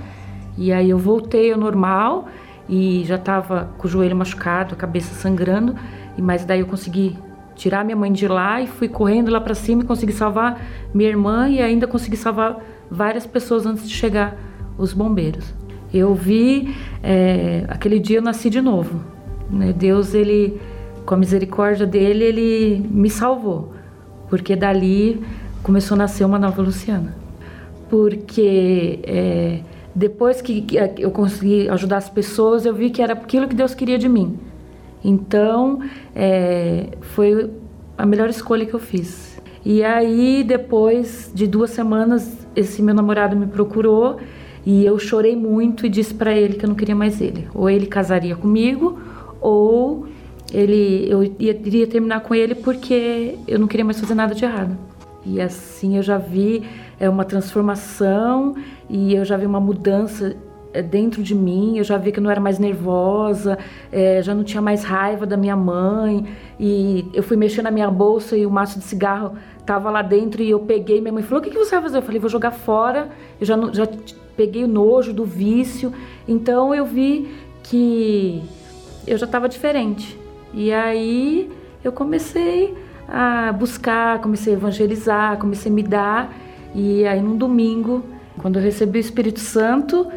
E 0.55 0.71
aí 0.71 0.91
eu 0.91 0.97
voltei 0.99 1.51
ao 1.51 1.57
normal 1.57 2.27
e 2.67 3.03
já 3.03 3.15
estava 3.15 3.71
com 3.79 3.87
o 3.87 3.89
joelho 3.89 4.15
machucado, 4.15 4.75
a 4.75 4.77
cabeça 4.77 5.15
sangrando. 5.15 5.75
E 6.15 6.21
mas 6.21 6.45
daí 6.45 6.59
eu 6.59 6.67
consegui 6.67 7.17
tirar 7.55 7.83
minha 7.83 7.97
mãe 7.97 8.11
de 8.11 8.27
lá 8.27 8.61
e 8.61 8.67
fui 8.67 8.87
correndo 8.87 9.31
lá 9.31 9.41
para 9.41 9.55
cima 9.55 9.81
e 9.81 9.85
consegui 9.85 10.13
salvar 10.13 10.61
minha 10.93 11.09
irmã 11.09 11.49
e 11.49 11.59
ainda 11.59 11.87
consegui 11.87 12.15
salvar 12.15 12.57
várias 12.91 13.25
pessoas 13.25 13.65
antes 13.65 13.89
de 13.89 13.93
chegar 13.95 14.37
os 14.77 14.93
bombeiros. 14.93 15.51
Eu 15.91 16.13
vi 16.13 16.75
é, 17.01 17.65
aquele 17.67 17.99
dia 17.99 18.19
eu 18.19 18.21
nasci 18.21 18.51
de 18.51 18.61
novo. 18.61 19.01
Né? 19.49 19.73
Deus 19.73 20.13
ele 20.13 20.61
com 21.07 21.15
a 21.15 21.17
misericórdia 21.17 21.87
dele 21.87 22.23
ele 22.23 22.87
me 22.91 23.09
salvou 23.09 23.73
porque 24.29 24.55
dali 24.55 25.23
começou 25.63 25.95
a 25.95 25.97
nascer 25.97 26.23
uma 26.23 26.37
nova 26.37 26.61
Luciana 26.61 27.28
porque 27.89 28.99
é, 29.03 29.59
depois 29.93 30.41
que 30.41 30.65
eu 30.97 31.11
consegui 31.11 31.67
ajudar 31.69 31.97
as 31.97 32.09
pessoas, 32.09 32.65
eu 32.65 32.73
vi 32.73 32.89
que 32.89 33.01
era 33.01 33.13
aquilo 33.13 33.47
que 33.47 33.55
Deus 33.55 33.73
queria 33.73 33.97
de 33.97 34.07
mim. 34.07 34.37
Então, 35.03 35.81
é, 36.15 36.87
foi 37.01 37.49
a 37.97 38.05
melhor 38.05 38.29
escolha 38.29 38.65
que 38.65 38.73
eu 38.73 38.79
fiz. 38.79 39.39
E 39.65 39.83
aí, 39.83 40.43
depois 40.43 41.31
de 41.33 41.47
duas 41.47 41.71
semanas, 41.71 42.47
esse 42.55 42.81
meu 42.81 42.93
namorado 42.93 43.35
me 43.35 43.47
procurou 43.47 44.17
e 44.65 44.85
eu 44.85 44.97
chorei 44.99 45.35
muito 45.35 45.85
e 45.85 45.89
disse 45.89 46.13
para 46.13 46.33
ele 46.33 46.53
que 46.53 46.65
eu 46.65 46.69
não 46.69 46.75
queria 46.75 46.95
mais 46.95 47.19
ele. 47.19 47.47
Ou 47.53 47.69
ele 47.69 47.85
casaria 47.85 48.35
comigo, 48.35 48.99
ou 49.41 50.07
ele, 50.53 51.07
eu 51.09 51.23
iria 51.23 51.87
terminar 51.87 52.21
com 52.21 52.35
ele 52.35 52.55
porque 52.55 53.35
eu 53.47 53.59
não 53.59 53.67
queria 53.67 53.85
mais 53.85 53.99
fazer 53.99 54.15
nada 54.15 54.33
de 54.33 54.45
errado. 54.45 54.77
E 55.25 55.41
assim 55.41 55.97
eu 55.97 56.03
já 56.03 56.17
vi 56.17 56.63
é 56.99 57.09
uma 57.09 57.23
transformação 57.23 58.55
e 58.89 59.15
eu 59.15 59.23
já 59.23 59.37
vi 59.37 59.45
uma 59.45 59.59
mudança 59.59 60.35
é, 60.71 60.83
dentro 60.83 61.23
de 61.23 61.33
mim, 61.33 61.77
eu 61.77 61.83
já 61.83 61.97
vi 61.97 62.11
que 62.11 62.19
eu 62.19 62.23
não 62.23 62.29
era 62.29 62.39
mais 62.39 62.59
nervosa, 62.59 63.57
é, 63.91 64.21
já 64.21 64.35
não 64.35 64.43
tinha 64.43 64.61
mais 64.61 64.83
raiva 64.83 65.25
da 65.25 65.35
minha 65.35 65.55
mãe, 65.55 66.27
e 66.59 67.09
eu 67.13 67.23
fui 67.23 67.35
mexer 67.35 67.63
na 67.63 67.71
minha 67.71 67.89
bolsa 67.89 68.37
e 68.37 68.45
o 68.45 68.51
maço 68.51 68.77
de 68.77 68.85
cigarro 68.85 69.35
estava 69.59 69.89
lá 69.89 70.01
dentro 70.01 70.43
e 70.43 70.49
eu 70.49 70.59
peguei, 70.59 71.01
minha 71.01 71.13
mãe 71.13 71.23
falou, 71.23 71.39
o 71.39 71.43
que, 71.43 71.49
que 71.49 71.57
você 71.57 71.71
vai 71.71 71.83
fazer? 71.83 71.97
Eu 71.97 72.01
falei, 72.01 72.19
vou 72.19 72.29
jogar 72.29 72.51
fora, 72.51 73.09
eu 73.39 73.47
já, 73.47 73.55
já 73.71 73.87
peguei 74.37 74.63
o 74.63 74.67
nojo 74.67 75.11
do 75.11 75.25
vício, 75.25 75.91
então 76.27 76.73
eu 76.75 76.85
vi 76.85 77.33
que 77.63 78.43
eu 79.07 79.17
já 79.17 79.25
estava 79.25 79.49
diferente, 79.49 80.19
e 80.53 80.71
aí 80.71 81.49
eu 81.83 81.91
comecei 81.91 82.77
a 83.07 83.51
buscar, 83.53 84.21
comecei 84.21 84.53
a 84.53 84.55
evangelizar, 84.55 85.37
comecei 85.37 85.71
a 85.71 85.73
me 85.73 85.81
dar 85.81 86.31
e 86.73 87.05
aí, 87.05 87.21
num 87.21 87.37
domingo, 87.37 88.03
quando 88.37 88.57
eu 88.57 88.63
recebi 88.63 88.99
o 88.99 89.01
Espírito 89.01 89.39
Santo, 89.39 90.07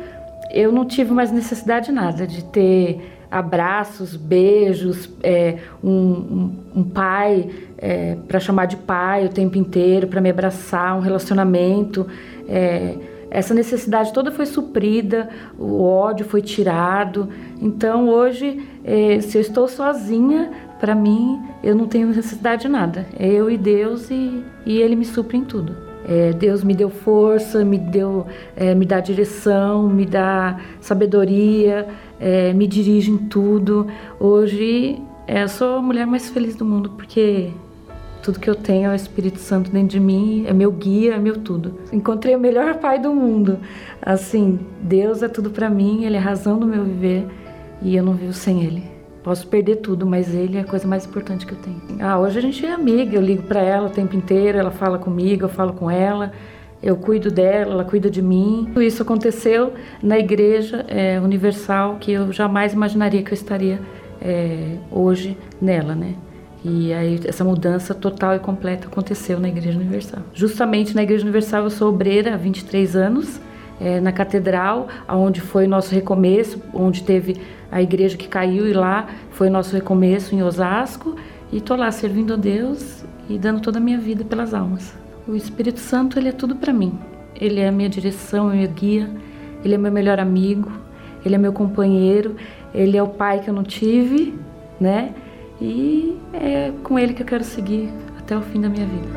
eu 0.51 0.71
não 0.71 0.85
tive 0.85 1.13
mais 1.13 1.33
necessidade 1.33 1.87
de 1.87 1.93
nada, 1.93 2.27
de 2.27 2.45
ter 2.45 3.19
abraços, 3.31 4.15
beijos, 4.15 5.09
é, 5.23 5.57
um, 5.83 5.91
um, 5.91 6.57
um, 6.77 6.85
pai 6.85 7.49
é, 7.79 8.17
para 8.29 8.39
chamar 8.39 8.67
de 8.67 8.77
pai 8.77 9.25
o 9.25 9.31
tempo 9.31 9.57
inteiro, 9.57 10.07
para 10.07 10.21
me 10.21 10.29
abraçar, 10.29 10.95
um 10.95 11.01
relacionamento. 11.01 12.07
É, 12.47 12.95
essa 13.31 13.55
necessidade 13.55 14.13
toda 14.13 14.31
foi 14.31 14.45
suprida, 14.45 15.31
o 15.59 15.83
ódio 15.83 16.27
foi 16.27 16.43
tirado. 16.43 17.31
Então 17.59 18.11
hoje, 18.11 18.63
é, 18.85 19.19
se 19.23 19.39
eu 19.39 19.41
estou 19.41 19.67
sozinha, 19.67 20.51
para 20.79 20.95
mim 20.95 21.41
eu 21.65 21.75
não 21.75 21.87
tenho 21.87 22.09
necessidade 22.09 22.63
de 22.63 22.69
nada. 22.69 23.07
É 23.19 23.27
eu 23.27 23.51
e 23.51 23.57
Deus 23.57 24.11
e, 24.11 24.45
e 24.67 24.77
Ele 24.77 24.95
me 24.95 25.07
supre 25.07 25.39
em 25.39 25.45
tudo. 25.45 25.92
É, 26.09 26.33
Deus 26.33 26.65
me 26.65 26.75
deu 26.75 26.91
força, 26.91 27.65
me 27.65 27.79
deu, 27.79 28.27
é, 28.57 28.75
me 28.75 28.85
dá 28.85 29.01
direção, 29.01 29.89
me 29.89 30.05
dá 30.05 30.59
sabedoria, 30.81 31.89
é, 32.21 32.53
me 32.53 32.67
dirige 32.67 33.11
em 33.11 33.19
tudo. 33.19 33.87
Hoje 34.19 35.01
é, 35.27 35.43
eu 35.43 35.49
sou 35.49 35.77
a 35.77 35.83
mulher 35.83 36.07
mais 36.07 36.29
feliz 36.29 36.57
do 36.57 36.65
mundo 36.65 36.91
porque 36.91 37.51
tudo 38.23 38.39
que 38.39 38.49
eu 38.49 38.55
tenho 38.55 38.91
é 38.91 38.93
o 38.93 38.95
Espírito 38.95 39.39
Santo 39.39 39.71
dentro 39.71 39.89
de 39.89 40.01
mim, 40.01 40.45
é 40.47 40.53
meu 40.53 40.71
guia, 40.71 41.15
é 41.15 41.19
meu 41.19 41.39
tudo. 41.39 41.79
Encontrei 41.93 42.37
o 42.37 42.41
melhor 42.41 42.77
pai 42.77 42.99
do 43.01 43.13
mundo. 43.13 43.59
Assim, 44.01 44.61
Deus 44.81 45.23
é 45.23 45.29
tudo 45.29 45.51
para 45.51 45.69
mim, 45.69 46.05
ele 46.05 46.17
é 46.17 46.19
a 46.19 46.23
razão 46.23 46.59
do 46.59 46.67
meu 46.67 46.85
viver 46.85 47.27
e 47.83 47.97
eu 47.97 48.05
não 48.05 48.15
vivo 48.15 48.33
sem 48.33 48.63
ele. 48.65 48.92
Posso 49.23 49.47
perder 49.47 49.77
tudo, 49.77 50.05
mas 50.05 50.35
ele 50.35 50.57
é 50.57 50.61
a 50.61 50.65
coisa 50.65 50.87
mais 50.87 51.07
importante 51.07 51.47
que 51.47 51.53
eu 51.53 51.59
tenho. 51.59 51.81
Ah, 52.01 52.19
hoje 52.19 52.39
a 52.39 52.43
gente 52.43 52.67
é 52.67 52.73
amiga, 52.73 53.17
eu 53.17 53.23
ligo 53.23 53.45
para 53.45 53.61
ela 53.61 53.87
o 53.87 53.91
tempo 53.91 54.17
inteiro, 54.17 54.59
ela 54.59 54.73
fala 54.73 54.99
comigo, 54.99 55.45
eu 55.45 55.49
falo 55.49 55.73
com 55.73 55.89
ela, 55.89 56.33
eu 56.83 56.97
cuido 56.97 57.31
dela, 57.31 57.73
ela 57.73 57.85
cuida 57.85 58.11
de 58.11 58.21
mim. 58.21 58.65
Tudo 58.69 58.83
isso 58.83 59.01
aconteceu 59.01 59.75
na 60.03 60.19
Igreja 60.19 60.85
é, 60.89 61.21
Universal, 61.21 61.99
que 62.01 62.13
eu 62.13 62.33
jamais 62.33 62.73
imaginaria 62.73 63.23
que 63.23 63.31
eu 63.31 63.35
estaria 63.35 63.81
é, 64.21 64.77
hoje 64.91 65.39
nela, 65.61 65.95
né? 65.95 66.15
E 66.65 66.93
aí 66.93 67.21
essa 67.25 67.45
mudança 67.45 67.95
total 67.95 68.35
e 68.37 68.39
completa 68.39 68.87
aconteceu 68.87 69.39
na 69.39 69.49
Igreja 69.49 69.79
Universal. 69.79 70.23
Justamente 70.33 70.95
na 70.95 71.03
Igreja 71.03 71.23
Universal 71.23 71.65
eu 71.65 71.71
sou 71.71 71.89
obreira 71.89 72.35
há 72.35 72.37
23 72.37 72.97
anos, 72.97 73.41
é, 73.81 74.01
na 74.01 74.13
Catedral, 74.13 74.89
onde 75.09 75.41
foi 75.41 75.67
o 75.67 75.69
nosso 75.69 75.93
recomeço, 75.93 76.63
onde 76.73 77.03
teve 77.03 77.41
a 77.73 77.81
igreja 77.81 78.19
que 78.19 78.29
caiu 78.29 78.69
e 78.69 78.75
lá 78.75 79.09
foi 79.31 79.49
nosso 79.49 79.75
recomeço 79.75 80.35
em 80.35 80.43
Osasco 80.43 81.17
e 81.51 81.59
tô 81.59 81.75
lá 81.75 81.91
servindo 81.91 82.35
a 82.35 82.37
Deus 82.37 83.03
e 83.31 83.39
dando 83.39 83.63
toda 83.63 83.79
a 83.79 83.81
minha 83.81 83.99
vida 83.99 84.23
pelas 84.27 84.53
almas. 84.53 84.95
O 85.27 85.35
Espírito 85.35 85.81
Santo, 85.81 86.19
ele 86.19 86.29
é 86.29 86.33
tudo 86.33 86.55
para 86.57 86.71
mim. 86.71 86.99
Ele 87.35 87.61
é 87.61 87.69
a 87.69 87.73
minha 87.73 87.89
direção, 87.89 88.51
a 88.51 88.53
minha 88.53 88.67
guia, 88.67 89.09
ele 89.65 89.75
é 89.75 89.79
meu 89.79 89.91
melhor 89.91 90.21
amigo, 90.21 90.71
ele 91.25 91.35
é 91.35 91.39
meu 91.39 91.53
companheiro, 91.53 92.37
ele 92.75 92.95
é 92.95 93.03
o 93.03 93.09
pai 93.09 93.41
que 93.41 93.49
eu 93.49 93.55
não 93.55 93.63
tive, 93.63 94.39
né? 94.79 95.15
E 95.59 96.19
é 96.35 96.73
com 96.83 96.99
ele 96.99 97.15
que 97.15 97.23
eu 97.23 97.27
quero 97.27 97.43
seguir 97.43 97.89
até 98.19 98.37
o 98.37 98.43
fim 98.43 98.61
da 98.61 98.69
minha 98.69 98.85
vida. 98.85 99.09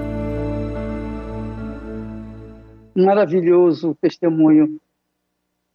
Maravilhoso 2.96 3.98
testemunho 4.00 4.80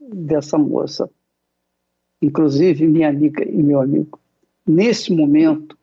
dessa 0.01 0.57
moça 0.57 1.11
inclusive 2.21 2.87
minha 2.87 3.09
amiga 3.09 3.43
e 3.49 3.63
meu 3.63 3.81
amigo. 3.81 4.19
Nesse 4.67 5.13
momento, 5.13 5.77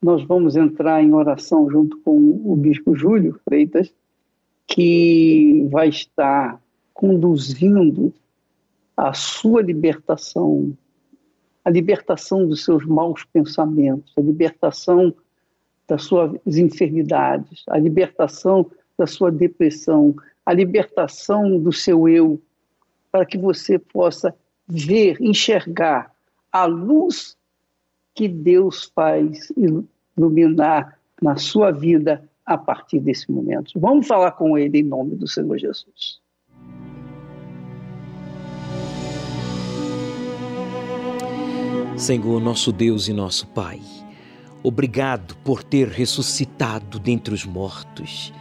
nós 0.00 0.24
vamos 0.24 0.56
entrar 0.56 1.02
em 1.02 1.12
oração 1.12 1.70
junto 1.70 1.98
com 1.98 2.16
o 2.44 2.56
bispo 2.56 2.94
Júlio 2.94 3.38
Freitas, 3.44 3.92
que 4.66 5.66
vai 5.70 5.88
estar 5.88 6.60
conduzindo 6.94 8.14
a 8.96 9.12
sua 9.12 9.62
libertação, 9.62 10.76
a 11.64 11.70
libertação 11.70 12.46
dos 12.46 12.64
seus 12.64 12.86
maus 12.86 13.24
pensamentos, 13.24 14.12
a 14.16 14.20
libertação 14.20 15.14
das 15.88 16.04
suas 16.04 16.32
enfermidades, 16.46 17.64
a 17.68 17.78
libertação 17.78 18.70
da 18.96 19.06
sua 19.06 19.32
depressão, 19.32 20.14
a 20.46 20.52
libertação 20.52 21.58
do 21.58 21.72
seu 21.72 22.08
eu, 22.08 22.40
para 23.10 23.26
que 23.26 23.36
você 23.36 23.78
possa 23.78 24.34
ver, 24.70 25.16
enxergar 25.20 26.12
a 26.52 26.64
luz 26.64 27.36
que 28.14 28.28
Deus 28.28 28.90
faz 28.94 29.52
iluminar 30.16 30.98
na 31.20 31.36
sua 31.36 31.70
vida 31.70 32.28
a 32.46 32.56
partir 32.56 33.00
desse 33.00 33.30
momento. 33.30 33.78
Vamos 33.78 34.06
falar 34.06 34.32
com 34.32 34.58
Ele 34.58 34.78
em 34.78 34.82
nome 34.82 35.16
do 35.16 35.28
Senhor 35.28 35.58
Jesus. 35.58 36.20
Senhor, 41.96 42.40
nosso 42.40 42.72
Deus 42.72 43.08
e 43.08 43.12
nosso 43.12 43.46
Pai, 43.48 43.78
obrigado 44.62 45.36
por 45.44 45.62
ter 45.62 45.88
ressuscitado 45.88 46.98
dentre 46.98 47.34
os 47.34 47.44
mortos, 47.44 48.32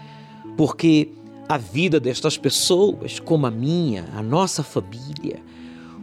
porque 0.56 1.10
a 1.48 1.58
vida 1.58 2.00
destas 2.00 2.38
pessoas, 2.38 3.20
como 3.20 3.46
a 3.46 3.52
minha, 3.52 4.06
a 4.16 4.24
nossa 4.24 4.64
família, 4.64 5.42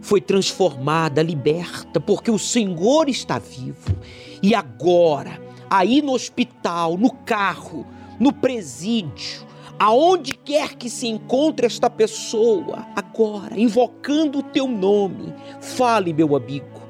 foi 0.01 0.21
transformada, 0.21 1.23
liberta, 1.23 2.01
porque 2.01 2.31
o 2.31 2.39
Senhor 2.39 3.09
está 3.09 3.39
vivo. 3.39 3.97
E 4.43 4.55
agora, 4.55 5.41
aí 5.69 6.01
no 6.03 6.13
hospital, 6.13 6.97
no 6.97 7.11
carro, 7.11 7.87
no 8.19 8.33
presídio, 8.33 9.47
aonde 9.79 10.33
quer 10.33 10.75
que 10.75 10.89
se 10.89 11.07
encontre 11.07 11.67
esta 11.67 11.91
pessoa, 11.91 12.87
agora, 12.95 13.59
invocando 13.59 14.39
o 14.39 14.43
teu 14.43 14.67
nome, 14.67 15.35
fale, 15.61 16.13
meu 16.13 16.35
amigo, 16.37 16.81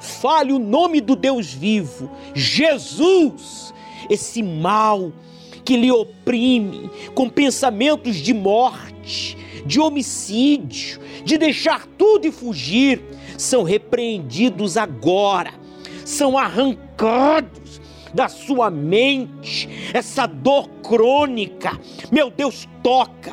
fale 0.00 0.52
o 0.52 0.58
nome 0.58 1.00
do 1.00 1.16
Deus 1.16 1.52
vivo, 1.52 2.10
Jesus, 2.34 3.72
esse 4.10 4.42
mal 4.42 5.12
que 5.64 5.76
lhe 5.76 5.90
oprime 5.90 6.90
com 7.14 7.28
pensamentos 7.28 8.16
de 8.16 8.34
morte, 8.34 9.36
de 9.64 9.80
homicídio, 9.80 11.00
de 11.24 11.38
deixar 11.38 11.86
tudo 11.98 12.26
e 12.26 12.32
fugir, 12.32 13.02
são 13.36 13.62
repreendidos 13.62 14.76
agora, 14.76 15.52
são 16.04 16.38
arrancados 16.38 17.80
da 18.12 18.28
sua 18.28 18.70
mente, 18.70 19.68
essa 19.92 20.26
dor 20.26 20.68
crônica. 20.82 21.78
Meu 22.12 22.30
Deus, 22.30 22.68
toca, 22.82 23.32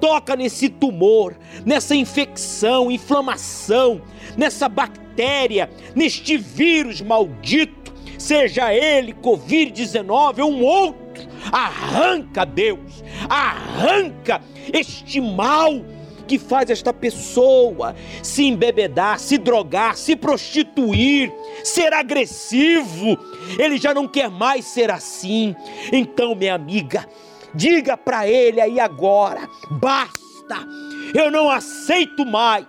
toca 0.00 0.36
nesse 0.36 0.68
tumor, 0.68 1.34
nessa 1.64 1.94
infecção, 1.94 2.90
inflamação, 2.90 4.02
nessa 4.36 4.68
bactéria, 4.68 5.70
neste 5.94 6.36
vírus 6.36 7.00
maldito, 7.00 7.92
seja 8.18 8.74
ele 8.74 9.14
Covid-19 9.14 10.40
ou 10.40 10.52
um 10.52 10.62
outro. 10.62 11.07
Arranca, 11.50 12.44
Deus, 12.44 13.02
arranca 13.28 14.40
este 14.72 15.20
mal 15.20 15.84
que 16.26 16.38
faz 16.38 16.68
esta 16.68 16.92
pessoa 16.92 17.96
se 18.22 18.44
embebedar, 18.44 19.18
se 19.18 19.38
drogar, 19.38 19.96
se 19.96 20.14
prostituir, 20.14 21.32
ser 21.64 21.92
agressivo. 21.92 23.18
Ele 23.58 23.78
já 23.78 23.94
não 23.94 24.06
quer 24.06 24.28
mais 24.28 24.66
ser 24.66 24.90
assim. 24.90 25.56
Então, 25.90 26.34
minha 26.34 26.54
amiga, 26.54 27.08
diga 27.54 27.96
para 27.96 28.28
ele 28.28 28.60
aí 28.60 28.78
agora: 28.78 29.48
basta, 29.70 30.68
eu 31.14 31.30
não 31.30 31.50
aceito 31.50 32.26
mais 32.26 32.66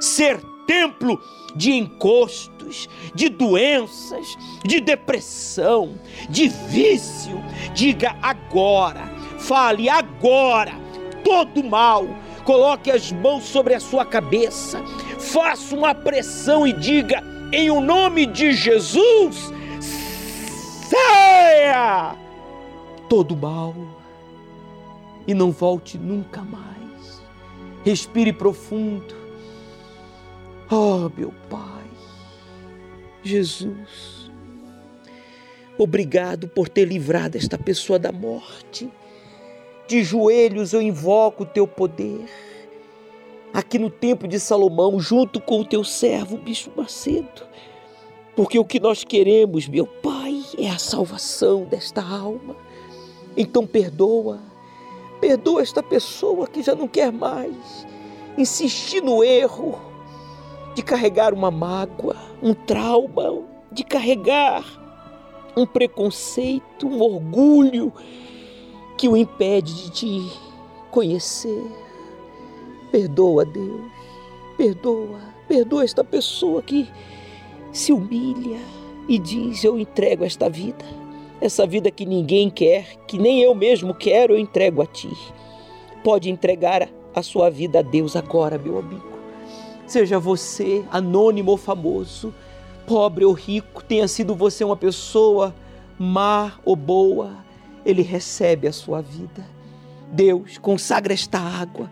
ser 0.00 0.40
templo 0.66 1.20
de 1.56 1.72
de 3.14 3.28
doenças, 3.28 4.36
de 4.64 4.80
depressão, 4.80 5.94
de 6.28 6.48
vício. 6.48 7.42
Diga 7.74 8.16
agora, 8.22 9.08
fale 9.38 9.88
agora, 9.88 10.72
todo 11.24 11.62
mal 11.64 12.06
coloque 12.46 12.92
as 12.92 13.10
mãos 13.10 13.44
sobre 13.44 13.74
a 13.74 13.80
sua 13.80 14.06
cabeça, 14.06 14.80
faça 15.18 15.74
uma 15.74 15.94
pressão 15.94 16.66
e 16.66 16.72
diga: 16.72 17.22
em 17.52 17.68
o 17.70 17.80
nome 17.80 18.24
de 18.24 18.52
Jesus, 18.52 19.52
saia 20.88 22.16
todo 23.08 23.36
mal 23.36 23.74
e 25.26 25.34
não 25.34 25.50
volte 25.50 25.98
nunca 25.98 26.42
mais. 26.42 27.22
Respire 27.84 28.32
profundo. 28.32 29.14
Oh, 30.70 31.10
meu 31.16 31.32
Pai, 31.48 31.75
Jesus, 33.26 34.30
obrigado 35.76 36.48
por 36.48 36.68
ter 36.68 36.84
livrado 36.84 37.36
esta 37.36 37.58
pessoa 37.58 37.98
da 37.98 38.12
morte 38.12 38.90
de 39.86 40.02
joelhos 40.02 40.72
eu 40.72 40.82
invoco 40.82 41.44
o 41.44 41.46
teu 41.46 41.66
poder. 41.66 42.24
Aqui 43.52 43.78
no 43.78 43.88
templo 43.88 44.26
de 44.26 44.38
Salomão, 44.38 44.98
junto 45.00 45.40
com 45.40 45.60
o 45.60 45.64
teu 45.64 45.84
servo, 45.84 46.36
Bispo 46.36 46.72
Macedo. 46.76 47.46
Porque 48.34 48.58
o 48.58 48.64
que 48.64 48.80
nós 48.80 49.04
queremos, 49.04 49.66
meu 49.68 49.86
Pai, 49.86 50.42
é 50.58 50.68
a 50.68 50.78
salvação 50.78 51.64
desta 51.64 52.02
alma. 52.02 52.56
Então 53.36 53.66
perdoa, 53.66 54.40
perdoa 55.20 55.62
esta 55.62 55.82
pessoa 55.82 56.46
que 56.46 56.62
já 56.62 56.74
não 56.74 56.88
quer 56.88 57.12
mais 57.12 57.86
insistir 58.36 59.00
no 59.00 59.24
erro 59.24 59.78
de 60.74 60.82
carregar 60.82 61.32
uma 61.32 61.50
mágoa, 61.50 62.16
um 62.42 62.54
trauma, 62.54 63.42
de 63.72 63.84
carregar 63.84 64.64
um 65.56 65.66
preconceito, 65.66 66.86
um 66.86 67.00
orgulho 67.00 67.92
que 68.96 69.08
o 69.08 69.16
impede 69.16 69.74
de 69.74 69.90
te 69.90 70.32
conhecer. 70.90 71.62
Perdoa, 72.90 73.44
Deus, 73.44 73.90
perdoa, 74.56 75.20
perdoa 75.48 75.84
esta 75.84 76.04
pessoa 76.04 76.62
que 76.62 76.88
se 77.72 77.92
humilha 77.92 78.58
e 79.08 79.18
diz: 79.18 79.64
Eu 79.64 79.78
entrego 79.78 80.24
esta 80.24 80.48
vida, 80.48 80.84
essa 81.40 81.66
vida 81.66 81.90
que 81.90 82.06
ninguém 82.06 82.48
quer, 82.48 82.96
que 83.06 83.18
nem 83.18 83.40
eu 83.40 83.54
mesmo 83.54 83.94
quero, 83.94 84.34
eu 84.34 84.38
entrego 84.38 84.82
a 84.82 84.86
ti. 84.86 85.10
Pode 86.04 86.30
entregar 86.30 86.88
a 87.14 87.22
sua 87.22 87.50
vida 87.50 87.80
a 87.80 87.82
Deus 87.82 88.14
agora, 88.14 88.58
meu 88.58 88.78
amigo. 88.78 89.15
Seja 89.86 90.18
você 90.18 90.84
anônimo 90.90 91.52
ou 91.52 91.56
famoso, 91.56 92.34
pobre 92.86 93.24
ou 93.24 93.32
rico, 93.32 93.84
tenha 93.84 94.08
sido 94.08 94.34
você 94.34 94.64
uma 94.64 94.76
pessoa 94.76 95.54
má 95.98 96.54
ou 96.64 96.76
boa, 96.76 97.36
ele 97.84 98.02
recebe 98.02 98.66
a 98.66 98.72
sua 98.72 99.00
vida. 99.00 99.46
Deus, 100.12 100.58
consagra 100.58 101.14
esta 101.14 101.38
água. 101.38 101.90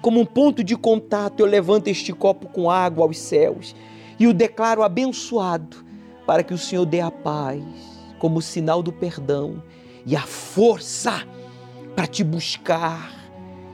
Como 0.00 0.20
um 0.20 0.26
ponto 0.26 0.62
de 0.62 0.76
contato, 0.76 1.40
eu 1.40 1.46
levanto 1.46 1.88
este 1.88 2.12
copo 2.12 2.48
com 2.48 2.70
água 2.70 3.04
aos 3.04 3.18
céus 3.18 3.74
e 4.18 4.26
o 4.26 4.34
declaro 4.34 4.82
abençoado, 4.82 5.84
para 6.26 6.42
que 6.42 6.54
o 6.54 6.58
Senhor 6.58 6.86
dê 6.86 7.00
a 7.00 7.10
paz, 7.10 7.62
como 8.18 8.40
sinal 8.40 8.82
do 8.82 8.92
perdão 8.92 9.62
e 10.06 10.16
a 10.16 10.22
força 10.22 11.26
para 11.94 12.06
te 12.06 12.24
buscar. 12.24 13.12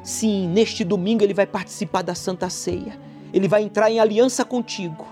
Sim, 0.03 0.49
neste 0.49 0.85
domingo 0.85 1.23
ele 1.23 1.35
vai 1.35 1.47
participar 1.47 2.03
da 2.03 2.15
Santa 2.15 2.49
Ceia. 2.51 3.10
Ele 3.33 3.49
vai 3.49 3.63
entrar 3.63 3.91
em 3.91 4.01
aliança 4.01 4.45
contigo, 4.45 5.07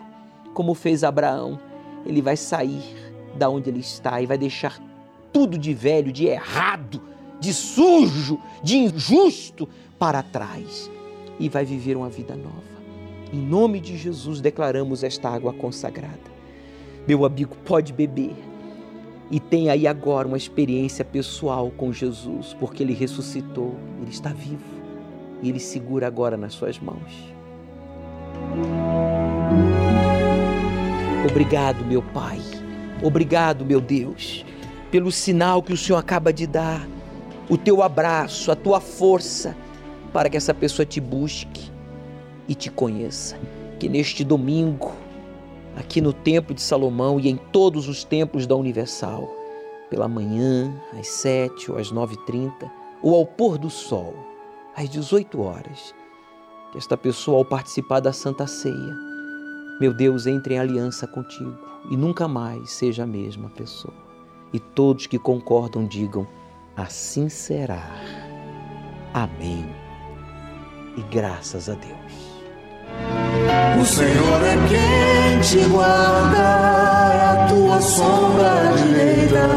como 0.54 0.74
fez 0.74 1.04
Abraão. 1.04 1.58
Ele 2.04 2.20
vai 2.20 2.36
sair 2.36 2.82
da 3.36 3.48
onde 3.48 3.70
ele 3.70 3.80
está 3.80 4.20
e 4.20 4.26
vai 4.26 4.38
deixar 4.38 4.78
tudo 5.32 5.58
de 5.58 5.72
velho, 5.74 6.12
de 6.12 6.26
errado, 6.26 7.00
de 7.38 7.52
sujo, 7.52 8.40
de 8.62 8.76
injusto 8.76 9.68
para 9.98 10.22
trás 10.22 10.90
e 11.38 11.48
vai 11.48 11.64
viver 11.64 11.96
uma 11.96 12.08
vida 12.08 12.34
nova. 12.34 12.78
Em 13.32 13.38
nome 13.38 13.80
de 13.80 13.96
Jesus 13.96 14.40
declaramos 14.40 15.04
esta 15.04 15.28
água 15.28 15.52
consagrada. 15.52 16.38
Meu 17.06 17.24
amigo, 17.24 17.56
pode 17.64 17.92
beber 17.92 18.34
e 19.30 19.38
tem 19.38 19.68
aí 19.68 19.86
agora 19.86 20.26
uma 20.26 20.36
experiência 20.36 21.04
pessoal 21.04 21.70
com 21.70 21.92
Jesus, 21.92 22.54
porque 22.58 22.82
ele 22.82 22.94
ressuscitou, 22.94 23.76
ele 24.00 24.10
está 24.10 24.30
vivo 24.30 24.64
e 25.42 25.48
ele 25.48 25.60
segura 25.60 26.06
agora 26.06 26.36
nas 26.36 26.54
suas 26.54 26.78
mãos. 26.78 27.37
Obrigado, 31.30 31.84
meu 31.84 32.02
Pai. 32.02 32.40
Obrigado, 33.02 33.64
meu 33.64 33.80
Deus 33.80 34.44
pelo 34.90 35.12
sinal 35.12 35.62
que 35.62 35.72
o 35.72 35.76
Senhor 35.76 35.98
acaba 35.98 36.32
de 36.32 36.46
dar, 36.46 36.86
o 37.48 37.56
teu 37.56 37.82
abraço, 37.82 38.50
a 38.50 38.56
tua 38.56 38.80
força, 38.80 39.56
para 40.12 40.28
que 40.28 40.36
essa 40.36 40.54
pessoa 40.54 40.86
te 40.86 41.00
busque 41.00 41.70
e 42.48 42.54
te 42.54 42.70
conheça. 42.70 43.38
Que 43.78 43.88
neste 43.88 44.24
domingo, 44.24 44.92
aqui 45.76 46.00
no 46.00 46.12
Templo 46.12 46.54
de 46.54 46.62
Salomão 46.62 47.20
e 47.20 47.28
em 47.28 47.36
todos 47.36 47.88
os 47.88 48.02
templos 48.02 48.46
da 48.46 48.56
Universal, 48.56 49.28
pela 49.90 50.08
manhã, 50.08 50.74
às 50.98 51.08
sete 51.08 51.70
ou 51.70 51.78
às 51.78 51.90
nove 51.90 52.14
e 52.14 52.26
trinta, 52.26 52.70
ou 53.02 53.14
ao 53.14 53.26
pôr 53.26 53.58
do 53.58 53.70
sol, 53.70 54.14
às 54.74 54.88
18 54.88 55.40
horas, 55.40 55.94
que 56.72 56.78
esta 56.78 56.96
pessoa, 56.96 57.38
ao 57.38 57.44
participar 57.44 58.00
da 58.00 58.12
Santa 58.12 58.46
Ceia, 58.46 58.96
meu 59.80 59.94
Deus, 59.94 60.26
entre 60.26 60.54
em 60.54 60.58
aliança 60.58 61.06
contigo 61.06 61.56
e 61.90 61.96
nunca 61.96 62.26
mais 62.26 62.72
seja 62.72 63.04
a 63.04 63.06
mesma 63.06 63.48
pessoa. 63.50 63.94
E 64.52 64.58
todos 64.58 65.06
que 65.06 65.18
concordam 65.18 65.86
digam: 65.86 66.26
assim 66.76 67.28
será. 67.28 67.84
Amém. 69.14 69.68
E 70.96 71.02
graças 71.02 71.68
a 71.68 71.74
Deus. 71.74 72.28
O 73.80 73.84
Senhor 73.84 74.42
é 74.42 74.56
quem 74.68 75.40
te 75.40 75.68
guarda, 75.68 76.38
é 77.14 77.44
a 77.44 77.46
tua 77.48 77.80
sombra 77.80 78.72
direita. 78.76 79.48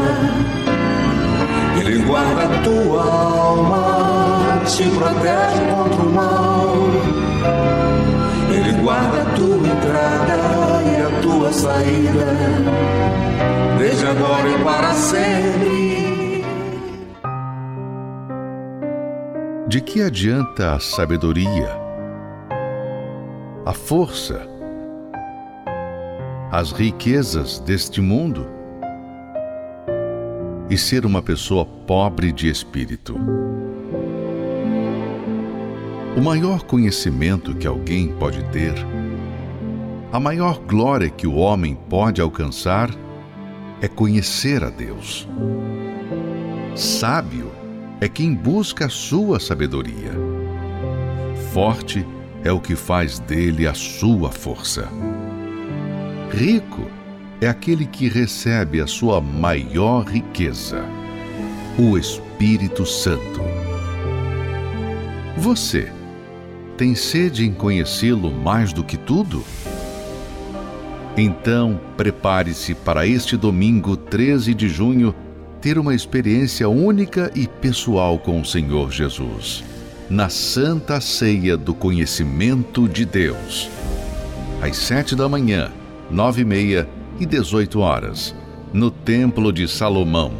Ele 1.80 2.04
guarda 2.04 2.44
a 2.44 2.62
tua 2.62 3.02
alma, 3.02 4.62
te 4.64 4.84
protege 4.90 5.70
contra 5.74 6.02
o 6.02 6.12
mal. 6.12 6.41
Guarda 9.10 9.22
a 9.22 9.34
tua 9.34 9.68
entrada 9.68 10.36
e 10.82 11.02
a 11.02 11.20
tua 11.20 11.52
saída, 11.52 12.26
desde 13.78 14.06
agora 14.06 14.48
e 14.48 14.64
para 14.64 14.92
sempre. 14.94 16.44
De 19.68 19.80
que 19.80 20.02
adianta 20.02 20.74
a 20.74 20.80
sabedoria? 20.80 21.82
a 23.64 23.72
força, 23.72 24.46
as 26.50 26.72
riquezas 26.72 27.60
deste 27.60 28.00
mundo 28.00 28.46
e 30.68 30.76
ser 30.76 31.06
uma 31.06 31.22
pessoa 31.22 31.64
pobre 31.64 32.32
de 32.32 32.48
espírito. 32.48 33.16
O 36.14 36.20
maior 36.20 36.62
conhecimento 36.64 37.54
que 37.54 37.66
alguém 37.66 38.08
pode 38.08 38.44
ter, 38.50 38.74
a 40.12 40.20
maior 40.20 40.58
glória 40.58 41.08
que 41.08 41.26
o 41.26 41.36
homem 41.36 41.74
pode 41.88 42.20
alcançar 42.20 42.90
é 43.80 43.88
conhecer 43.88 44.62
a 44.62 44.68
Deus. 44.68 45.26
Sábio 46.76 47.50
é 47.98 48.08
quem 48.08 48.34
busca 48.34 48.86
a 48.86 48.90
sua 48.90 49.40
sabedoria. 49.40 50.12
Forte 51.50 52.06
é 52.44 52.52
o 52.52 52.60
que 52.60 52.76
faz 52.76 53.18
dele 53.18 53.66
a 53.66 53.72
sua 53.72 54.30
força. 54.30 54.90
Rico 56.30 56.90
é 57.40 57.48
aquele 57.48 57.86
que 57.86 58.06
recebe 58.06 58.82
a 58.82 58.86
sua 58.86 59.18
maior 59.18 60.04
riqueza, 60.04 60.84
o 61.78 61.96
Espírito 61.96 62.84
Santo. 62.84 63.40
Você 65.38 65.90
tem 66.82 66.96
sede 66.96 67.46
em 67.46 67.52
conhecê-lo 67.52 68.32
mais 68.32 68.72
do 68.72 68.82
que 68.82 68.96
tudo? 68.96 69.44
Então, 71.16 71.80
prepare-se 71.96 72.74
para 72.74 73.06
este 73.06 73.36
domingo 73.36 73.96
13 73.96 74.52
de 74.52 74.68
junho 74.68 75.14
ter 75.60 75.78
uma 75.78 75.94
experiência 75.94 76.68
única 76.68 77.30
e 77.36 77.46
pessoal 77.46 78.18
com 78.18 78.40
o 78.40 78.44
Senhor 78.44 78.90
Jesus 78.90 79.62
na 80.10 80.28
Santa 80.28 81.00
Ceia 81.00 81.56
do 81.56 81.72
Conhecimento 81.72 82.88
de 82.88 83.04
Deus. 83.04 83.70
Às 84.60 84.76
sete 84.76 85.14
da 85.14 85.28
manhã, 85.28 85.70
nove 86.10 86.42
e 86.42 86.44
meia 86.44 86.88
e 87.20 87.24
dezoito 87.24 87.78
horas, 87.78 88.34
no 88.72 88.90
Templo 88.90 89.52
de 89.52 89.68
Salomão, 89.68 90.32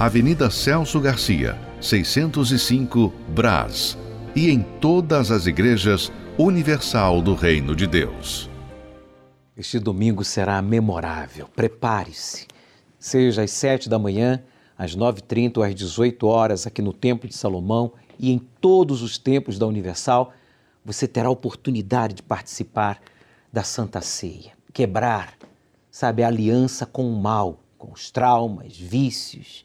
Avenida 0.00 0.50
Celso 0.50 0.98
Garcia, 0.98 1.56
605, 1.80 3.12
Brás, 3.28 3.96
e 4.36 4.50
em 4.50 4.60
todas 4.60 5.30
as 5.30 5.46
igrejas 5.46 6.12
Universal 6.38 7.22
do 7.22 7.34
Reino 7.34 7.74
de 7.74 7.86
Deus. 7.86 8.50
Este 9.56 9.78
domingo 9.78 10.22
será 10.22 10.60
memorável. 10.60 11.48
Prepare-se. 11.56 12.46
Seja 12.98 13.44
às 13.44 13.50
sete 13.50 13.88
da 13.88 13.98
manhã, 13.98 14.42
às 14.76 14.94
nove 14.94 15.22
trinta 15.22 15.60
ou 15.60 15.64
às 15.64 15.74
dezoito 15.74 16.26
horas, 16.26 16.66
aqui 16.66 16.82
no 16.82 16.92
Templo 16.92 17.26
de 17.26 17.34
Salomão 17.34 17.94
e 18.18 18.30
em 18.30 18.38
todos 18.60 19.00
os 19.00 19.16
templos 19.16 19.58
da 19.58 19.66
Universal, 19.66 20.34
você 20.84 21.08
terá 21.08 21.28
a 21.28 21.32
oportunidade 21.32 22.12
de 22.12 22.22
participar 22.22 23.00
da 23.50 23.62
Santa 23.62 24.02
Ceia, 24.02 24.52
quebrar, 24.70 25.32
sabe, 25.90 26.22
a 26.22 26.28
aliança 26.28 26.84
com 26.84 27.10
o 27.10 27.18
mal, 27.18 27.58
com 27.78 27.90
os 27.90 28.10
traumas, 28.10 28.76
vícios, 28.76 29.64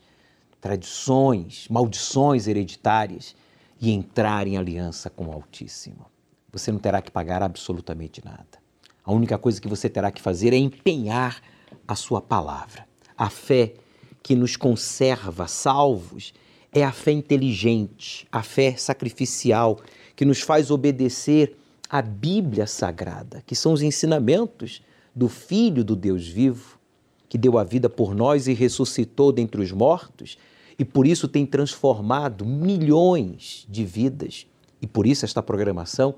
tradições, 0.61 1.67
maldições 1.69 2.47
hereditárias 2.47 3.35
e 3.81 3.91
entrar 3.91 4.45
em 4.45 4.57
aliança 4.57 5.09
com 5.09 5.25
o 5.25 5.31
Altíssimo. 5.31 6.05
Você 6.53 6.71
não 6.71 6.79
terá 6.79 7.01
que 7.01 7.09
pagar 7.09 7.41
absolutamente 7.41 8.23
nada. 8.23 8.61
A 9.03 9.11
única 9.11 9.37
coisa 9.39 9.59
que 9.59 9.67
você 9.67 9.89
terá 9.89 10.11
que 10.11 10.21
fazer 10.21 10.53
é 10.53 10.57
empenhar 10.57 11.41
a 11.87 11.95
sua 11.95 12.21
palavra. 12.21 12.87
A 13.17 13.29
fé 13.29 13.73
que 14.21 14.35
nos 14.35 14.55
conserva 14.55 15.47
salvos 15.47 16.33
é 16.71 16.83
a 16.83 16.91
fé 16.91 17.11
inteligente, 17.11 18.27
a 18.31 18.43
fé 18.43 18.75
sacrificial, 18.77 19.79
que 20.15 20.23
nos 20.23 20.41
faz 20.41 20.69
obedecer 20.69 21.57
à 21.89 22.01
Bíblia 22.01 22.67
Sagrada, 22.67 23.43
que 23.45 23.55
são 23.55 23.73
os 23.73 23.81
ensinamentos 23.81 24.83
do 25.15 25.27
Filho 25.27 25.83
do 25.83 25.95
Deus 25.95 26.27
vivo, 26.27 26.79
que 27.27 27.37
deu 27.37 27.57
a 27.57 27.63
vida 27.63 27.89
por 27.89 28.13
nós 28.13 28.47
e 28.47 28.53
ressuscitou 28.53 29.31
dentre 29.31 29.61
os 29.61 29.71
mortos, 29.71 30.37
e 30.81 30.83
por 30.83 31.05
isso 31.05 31.27
tem 31.27 31.45
transformado 31.45 32.43
milhões 32.43 33.67
de 33.69 33.85
vidas. 33.85 34.47
E 34.81 34.87
por 34.87 35.05
isso 35.05 35.25
esta 35.25 35.39
programação 35.43 36.15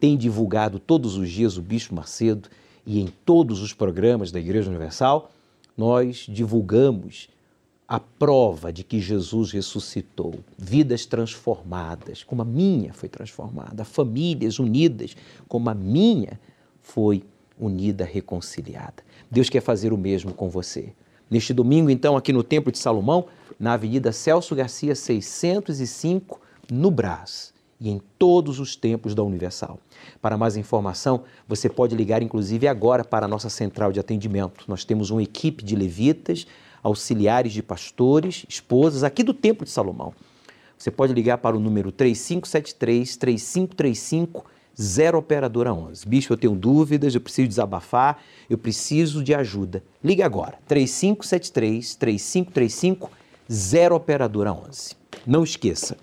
tem 0.00 0.16
divulgado 0.16 0.78
todos 0.78 1.18
os 1.18 1.28
dias 1.28 1.58
o 1.58 1.62
Bispo 1.62 1.94
Macedo 1.94 2.48
e 2.86 3.00
em 3.00 3.08
todos 3.26 3.60
os 3.60 3.74
programas 3.74 4.32
da 4.32 4.40
Igreja 4.40 4.70
Universal, 4.70 5.30
nós 5.76 6.24
divulgamos 6.26 7.28
a 7.86 8.00
prova 8.00 8.72
de 8.72 8.82
que 8.82 8.98
Jesus 8.98 9.52
ressuscitou, 9.52 10.36
vidas 10.56 11.04
transformadas, 11.04 12.24
como 12.24 12.40
a 12.40 12.46
minha 12.46 12.94
foi 12.94 13.10
transformada, 13.10 13.84
famílias 13.84 14.58
unidas, 14.58 15.14
como 15.46 15.68
a 15.68 15.74
minha 15.74 16.40
foi 16.80 17.22
unida, 17.60 18.06
reconciliada. 18.06 19.02
Deus 19.30 19.50
quer 19.50 19.60
fazer 19.60 19.92
o 19.92 19.98
mesmo 19.98 20.32
com 20.32 20.48
você. 20.48 20.94
Neste 21.30 21.52
domingo, 21.52 21.90
então, 21.90 22.16
aqui 22.16 22.32
no 22.32 22.42
Templo 22.42 22.72
de 22.72 22.78
Salomão, 22.78 23.26
na 23.58 23.74
Avenida 23.74 24.12
Celso 24.12 24.54
Garcia 24.54 24.94
605, 24.94 26.40
no 26.70 26.90
Brás 26.90 27.52
e 27.80 27.90
em 27.90 28.00
todos 28.18 28.58
os 28.58 28.74
templos 28.74 29.14
da 29.14 29.22
Universal. 29.22 29.78
Para 30.20 30.36
mais 30.36 30.56
informação, 30.56 31.24
você 31.46 31.68
pode 31.68 31.94
ligar 31.94 32.22
inclusive 32.22 32.66
agora 32.66 33.04
para 33.04 33.26
a 33.26 33.28
nossa 33.28 33.48
central 33.48 33.92
de 33.92 34.00
atendimento. 34.00 34.64
Nós 34.66 34.84
temos 34.84 35.10
uma 35.10 35.22
equipe 35.22 35.62
de 35.62 35.76
levitas 35.76 36.46
auxiliares 36.82 37.52
de 37.52 37.62
pastores, 37.62 38.44
esposas, 38.48 39.04
aqui 39.04 39.22
do 39.22 39.34
Templo 39.34 39.64
de 39.64 39.70
Salomão. 39.70 40.12
Você 40.76 40.90
pode 40.90 41.12
ligar 41.12 41.38
para 41.38 41.56
o 41.56 41.60
número 41.60 41.90
3573 41.90 43.16
3535 43.16 44.44
0 44.80 45.18
operadora 45.18 45.72
11. 45.72 46.06
Bispo, 46.06 46.32
eu 46.32 46.36
tenho 46.36 46.54
dúvidas, 46.54 47.14
eu 47.14 47.20
preciso 47.20 47.48
desabafar, 47.48 48.18
eu 48.48 48.56
preciso 48.56 49.22
de 49.24 49.34
ajuda. 49.34 49.82
Ligue 50.02 50.22
agora. 50.22 50.58
3573 50.68 51.96
3535 51.96 53.10
0 53.50 53.94
operadora 53.94 54.52
11. 54.52 54.94
Não 55.26 55.42
esqueça. 55.42 55.96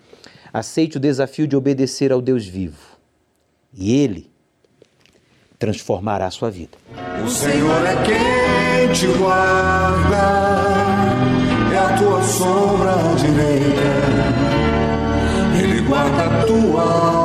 Aceite 0.51 0.97
o 0.97 0.99
desafio 0.99 1.47
de 1.47 1.55
obedecer 1.55 2.11
ao 2.11 2.21
Deus 2.21 2.45
vivo. 2.45 2.97
E 3.73 3.93
ele 3.93 4.29
transformará 5.59 6.27
a 6.27 6.31
sua 6.31 6.49
vida. 6.49 6.77
O 7.25 7.29
Senhor 7.29 7.85
é 7.85 7.95
quem 8.03 8.93
te 8.93 9.07
guarda, 9.17 10.15
é 11.73 11.77
a 11.77 11.97
tua 11.97 12.21
sombra 12.23 12.93
direita. 13.17 13.95
Ele 15.61 15.81
guarda 15.81 16.23
a 16.23 16.45
tua 16.45 16.81
alma, 16.81 17.24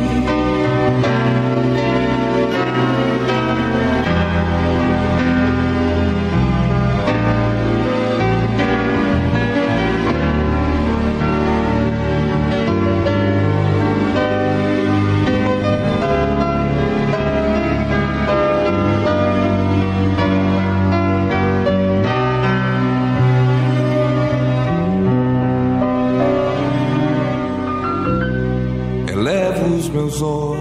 Meus 29.91 30.21
olhos 30.21 30.60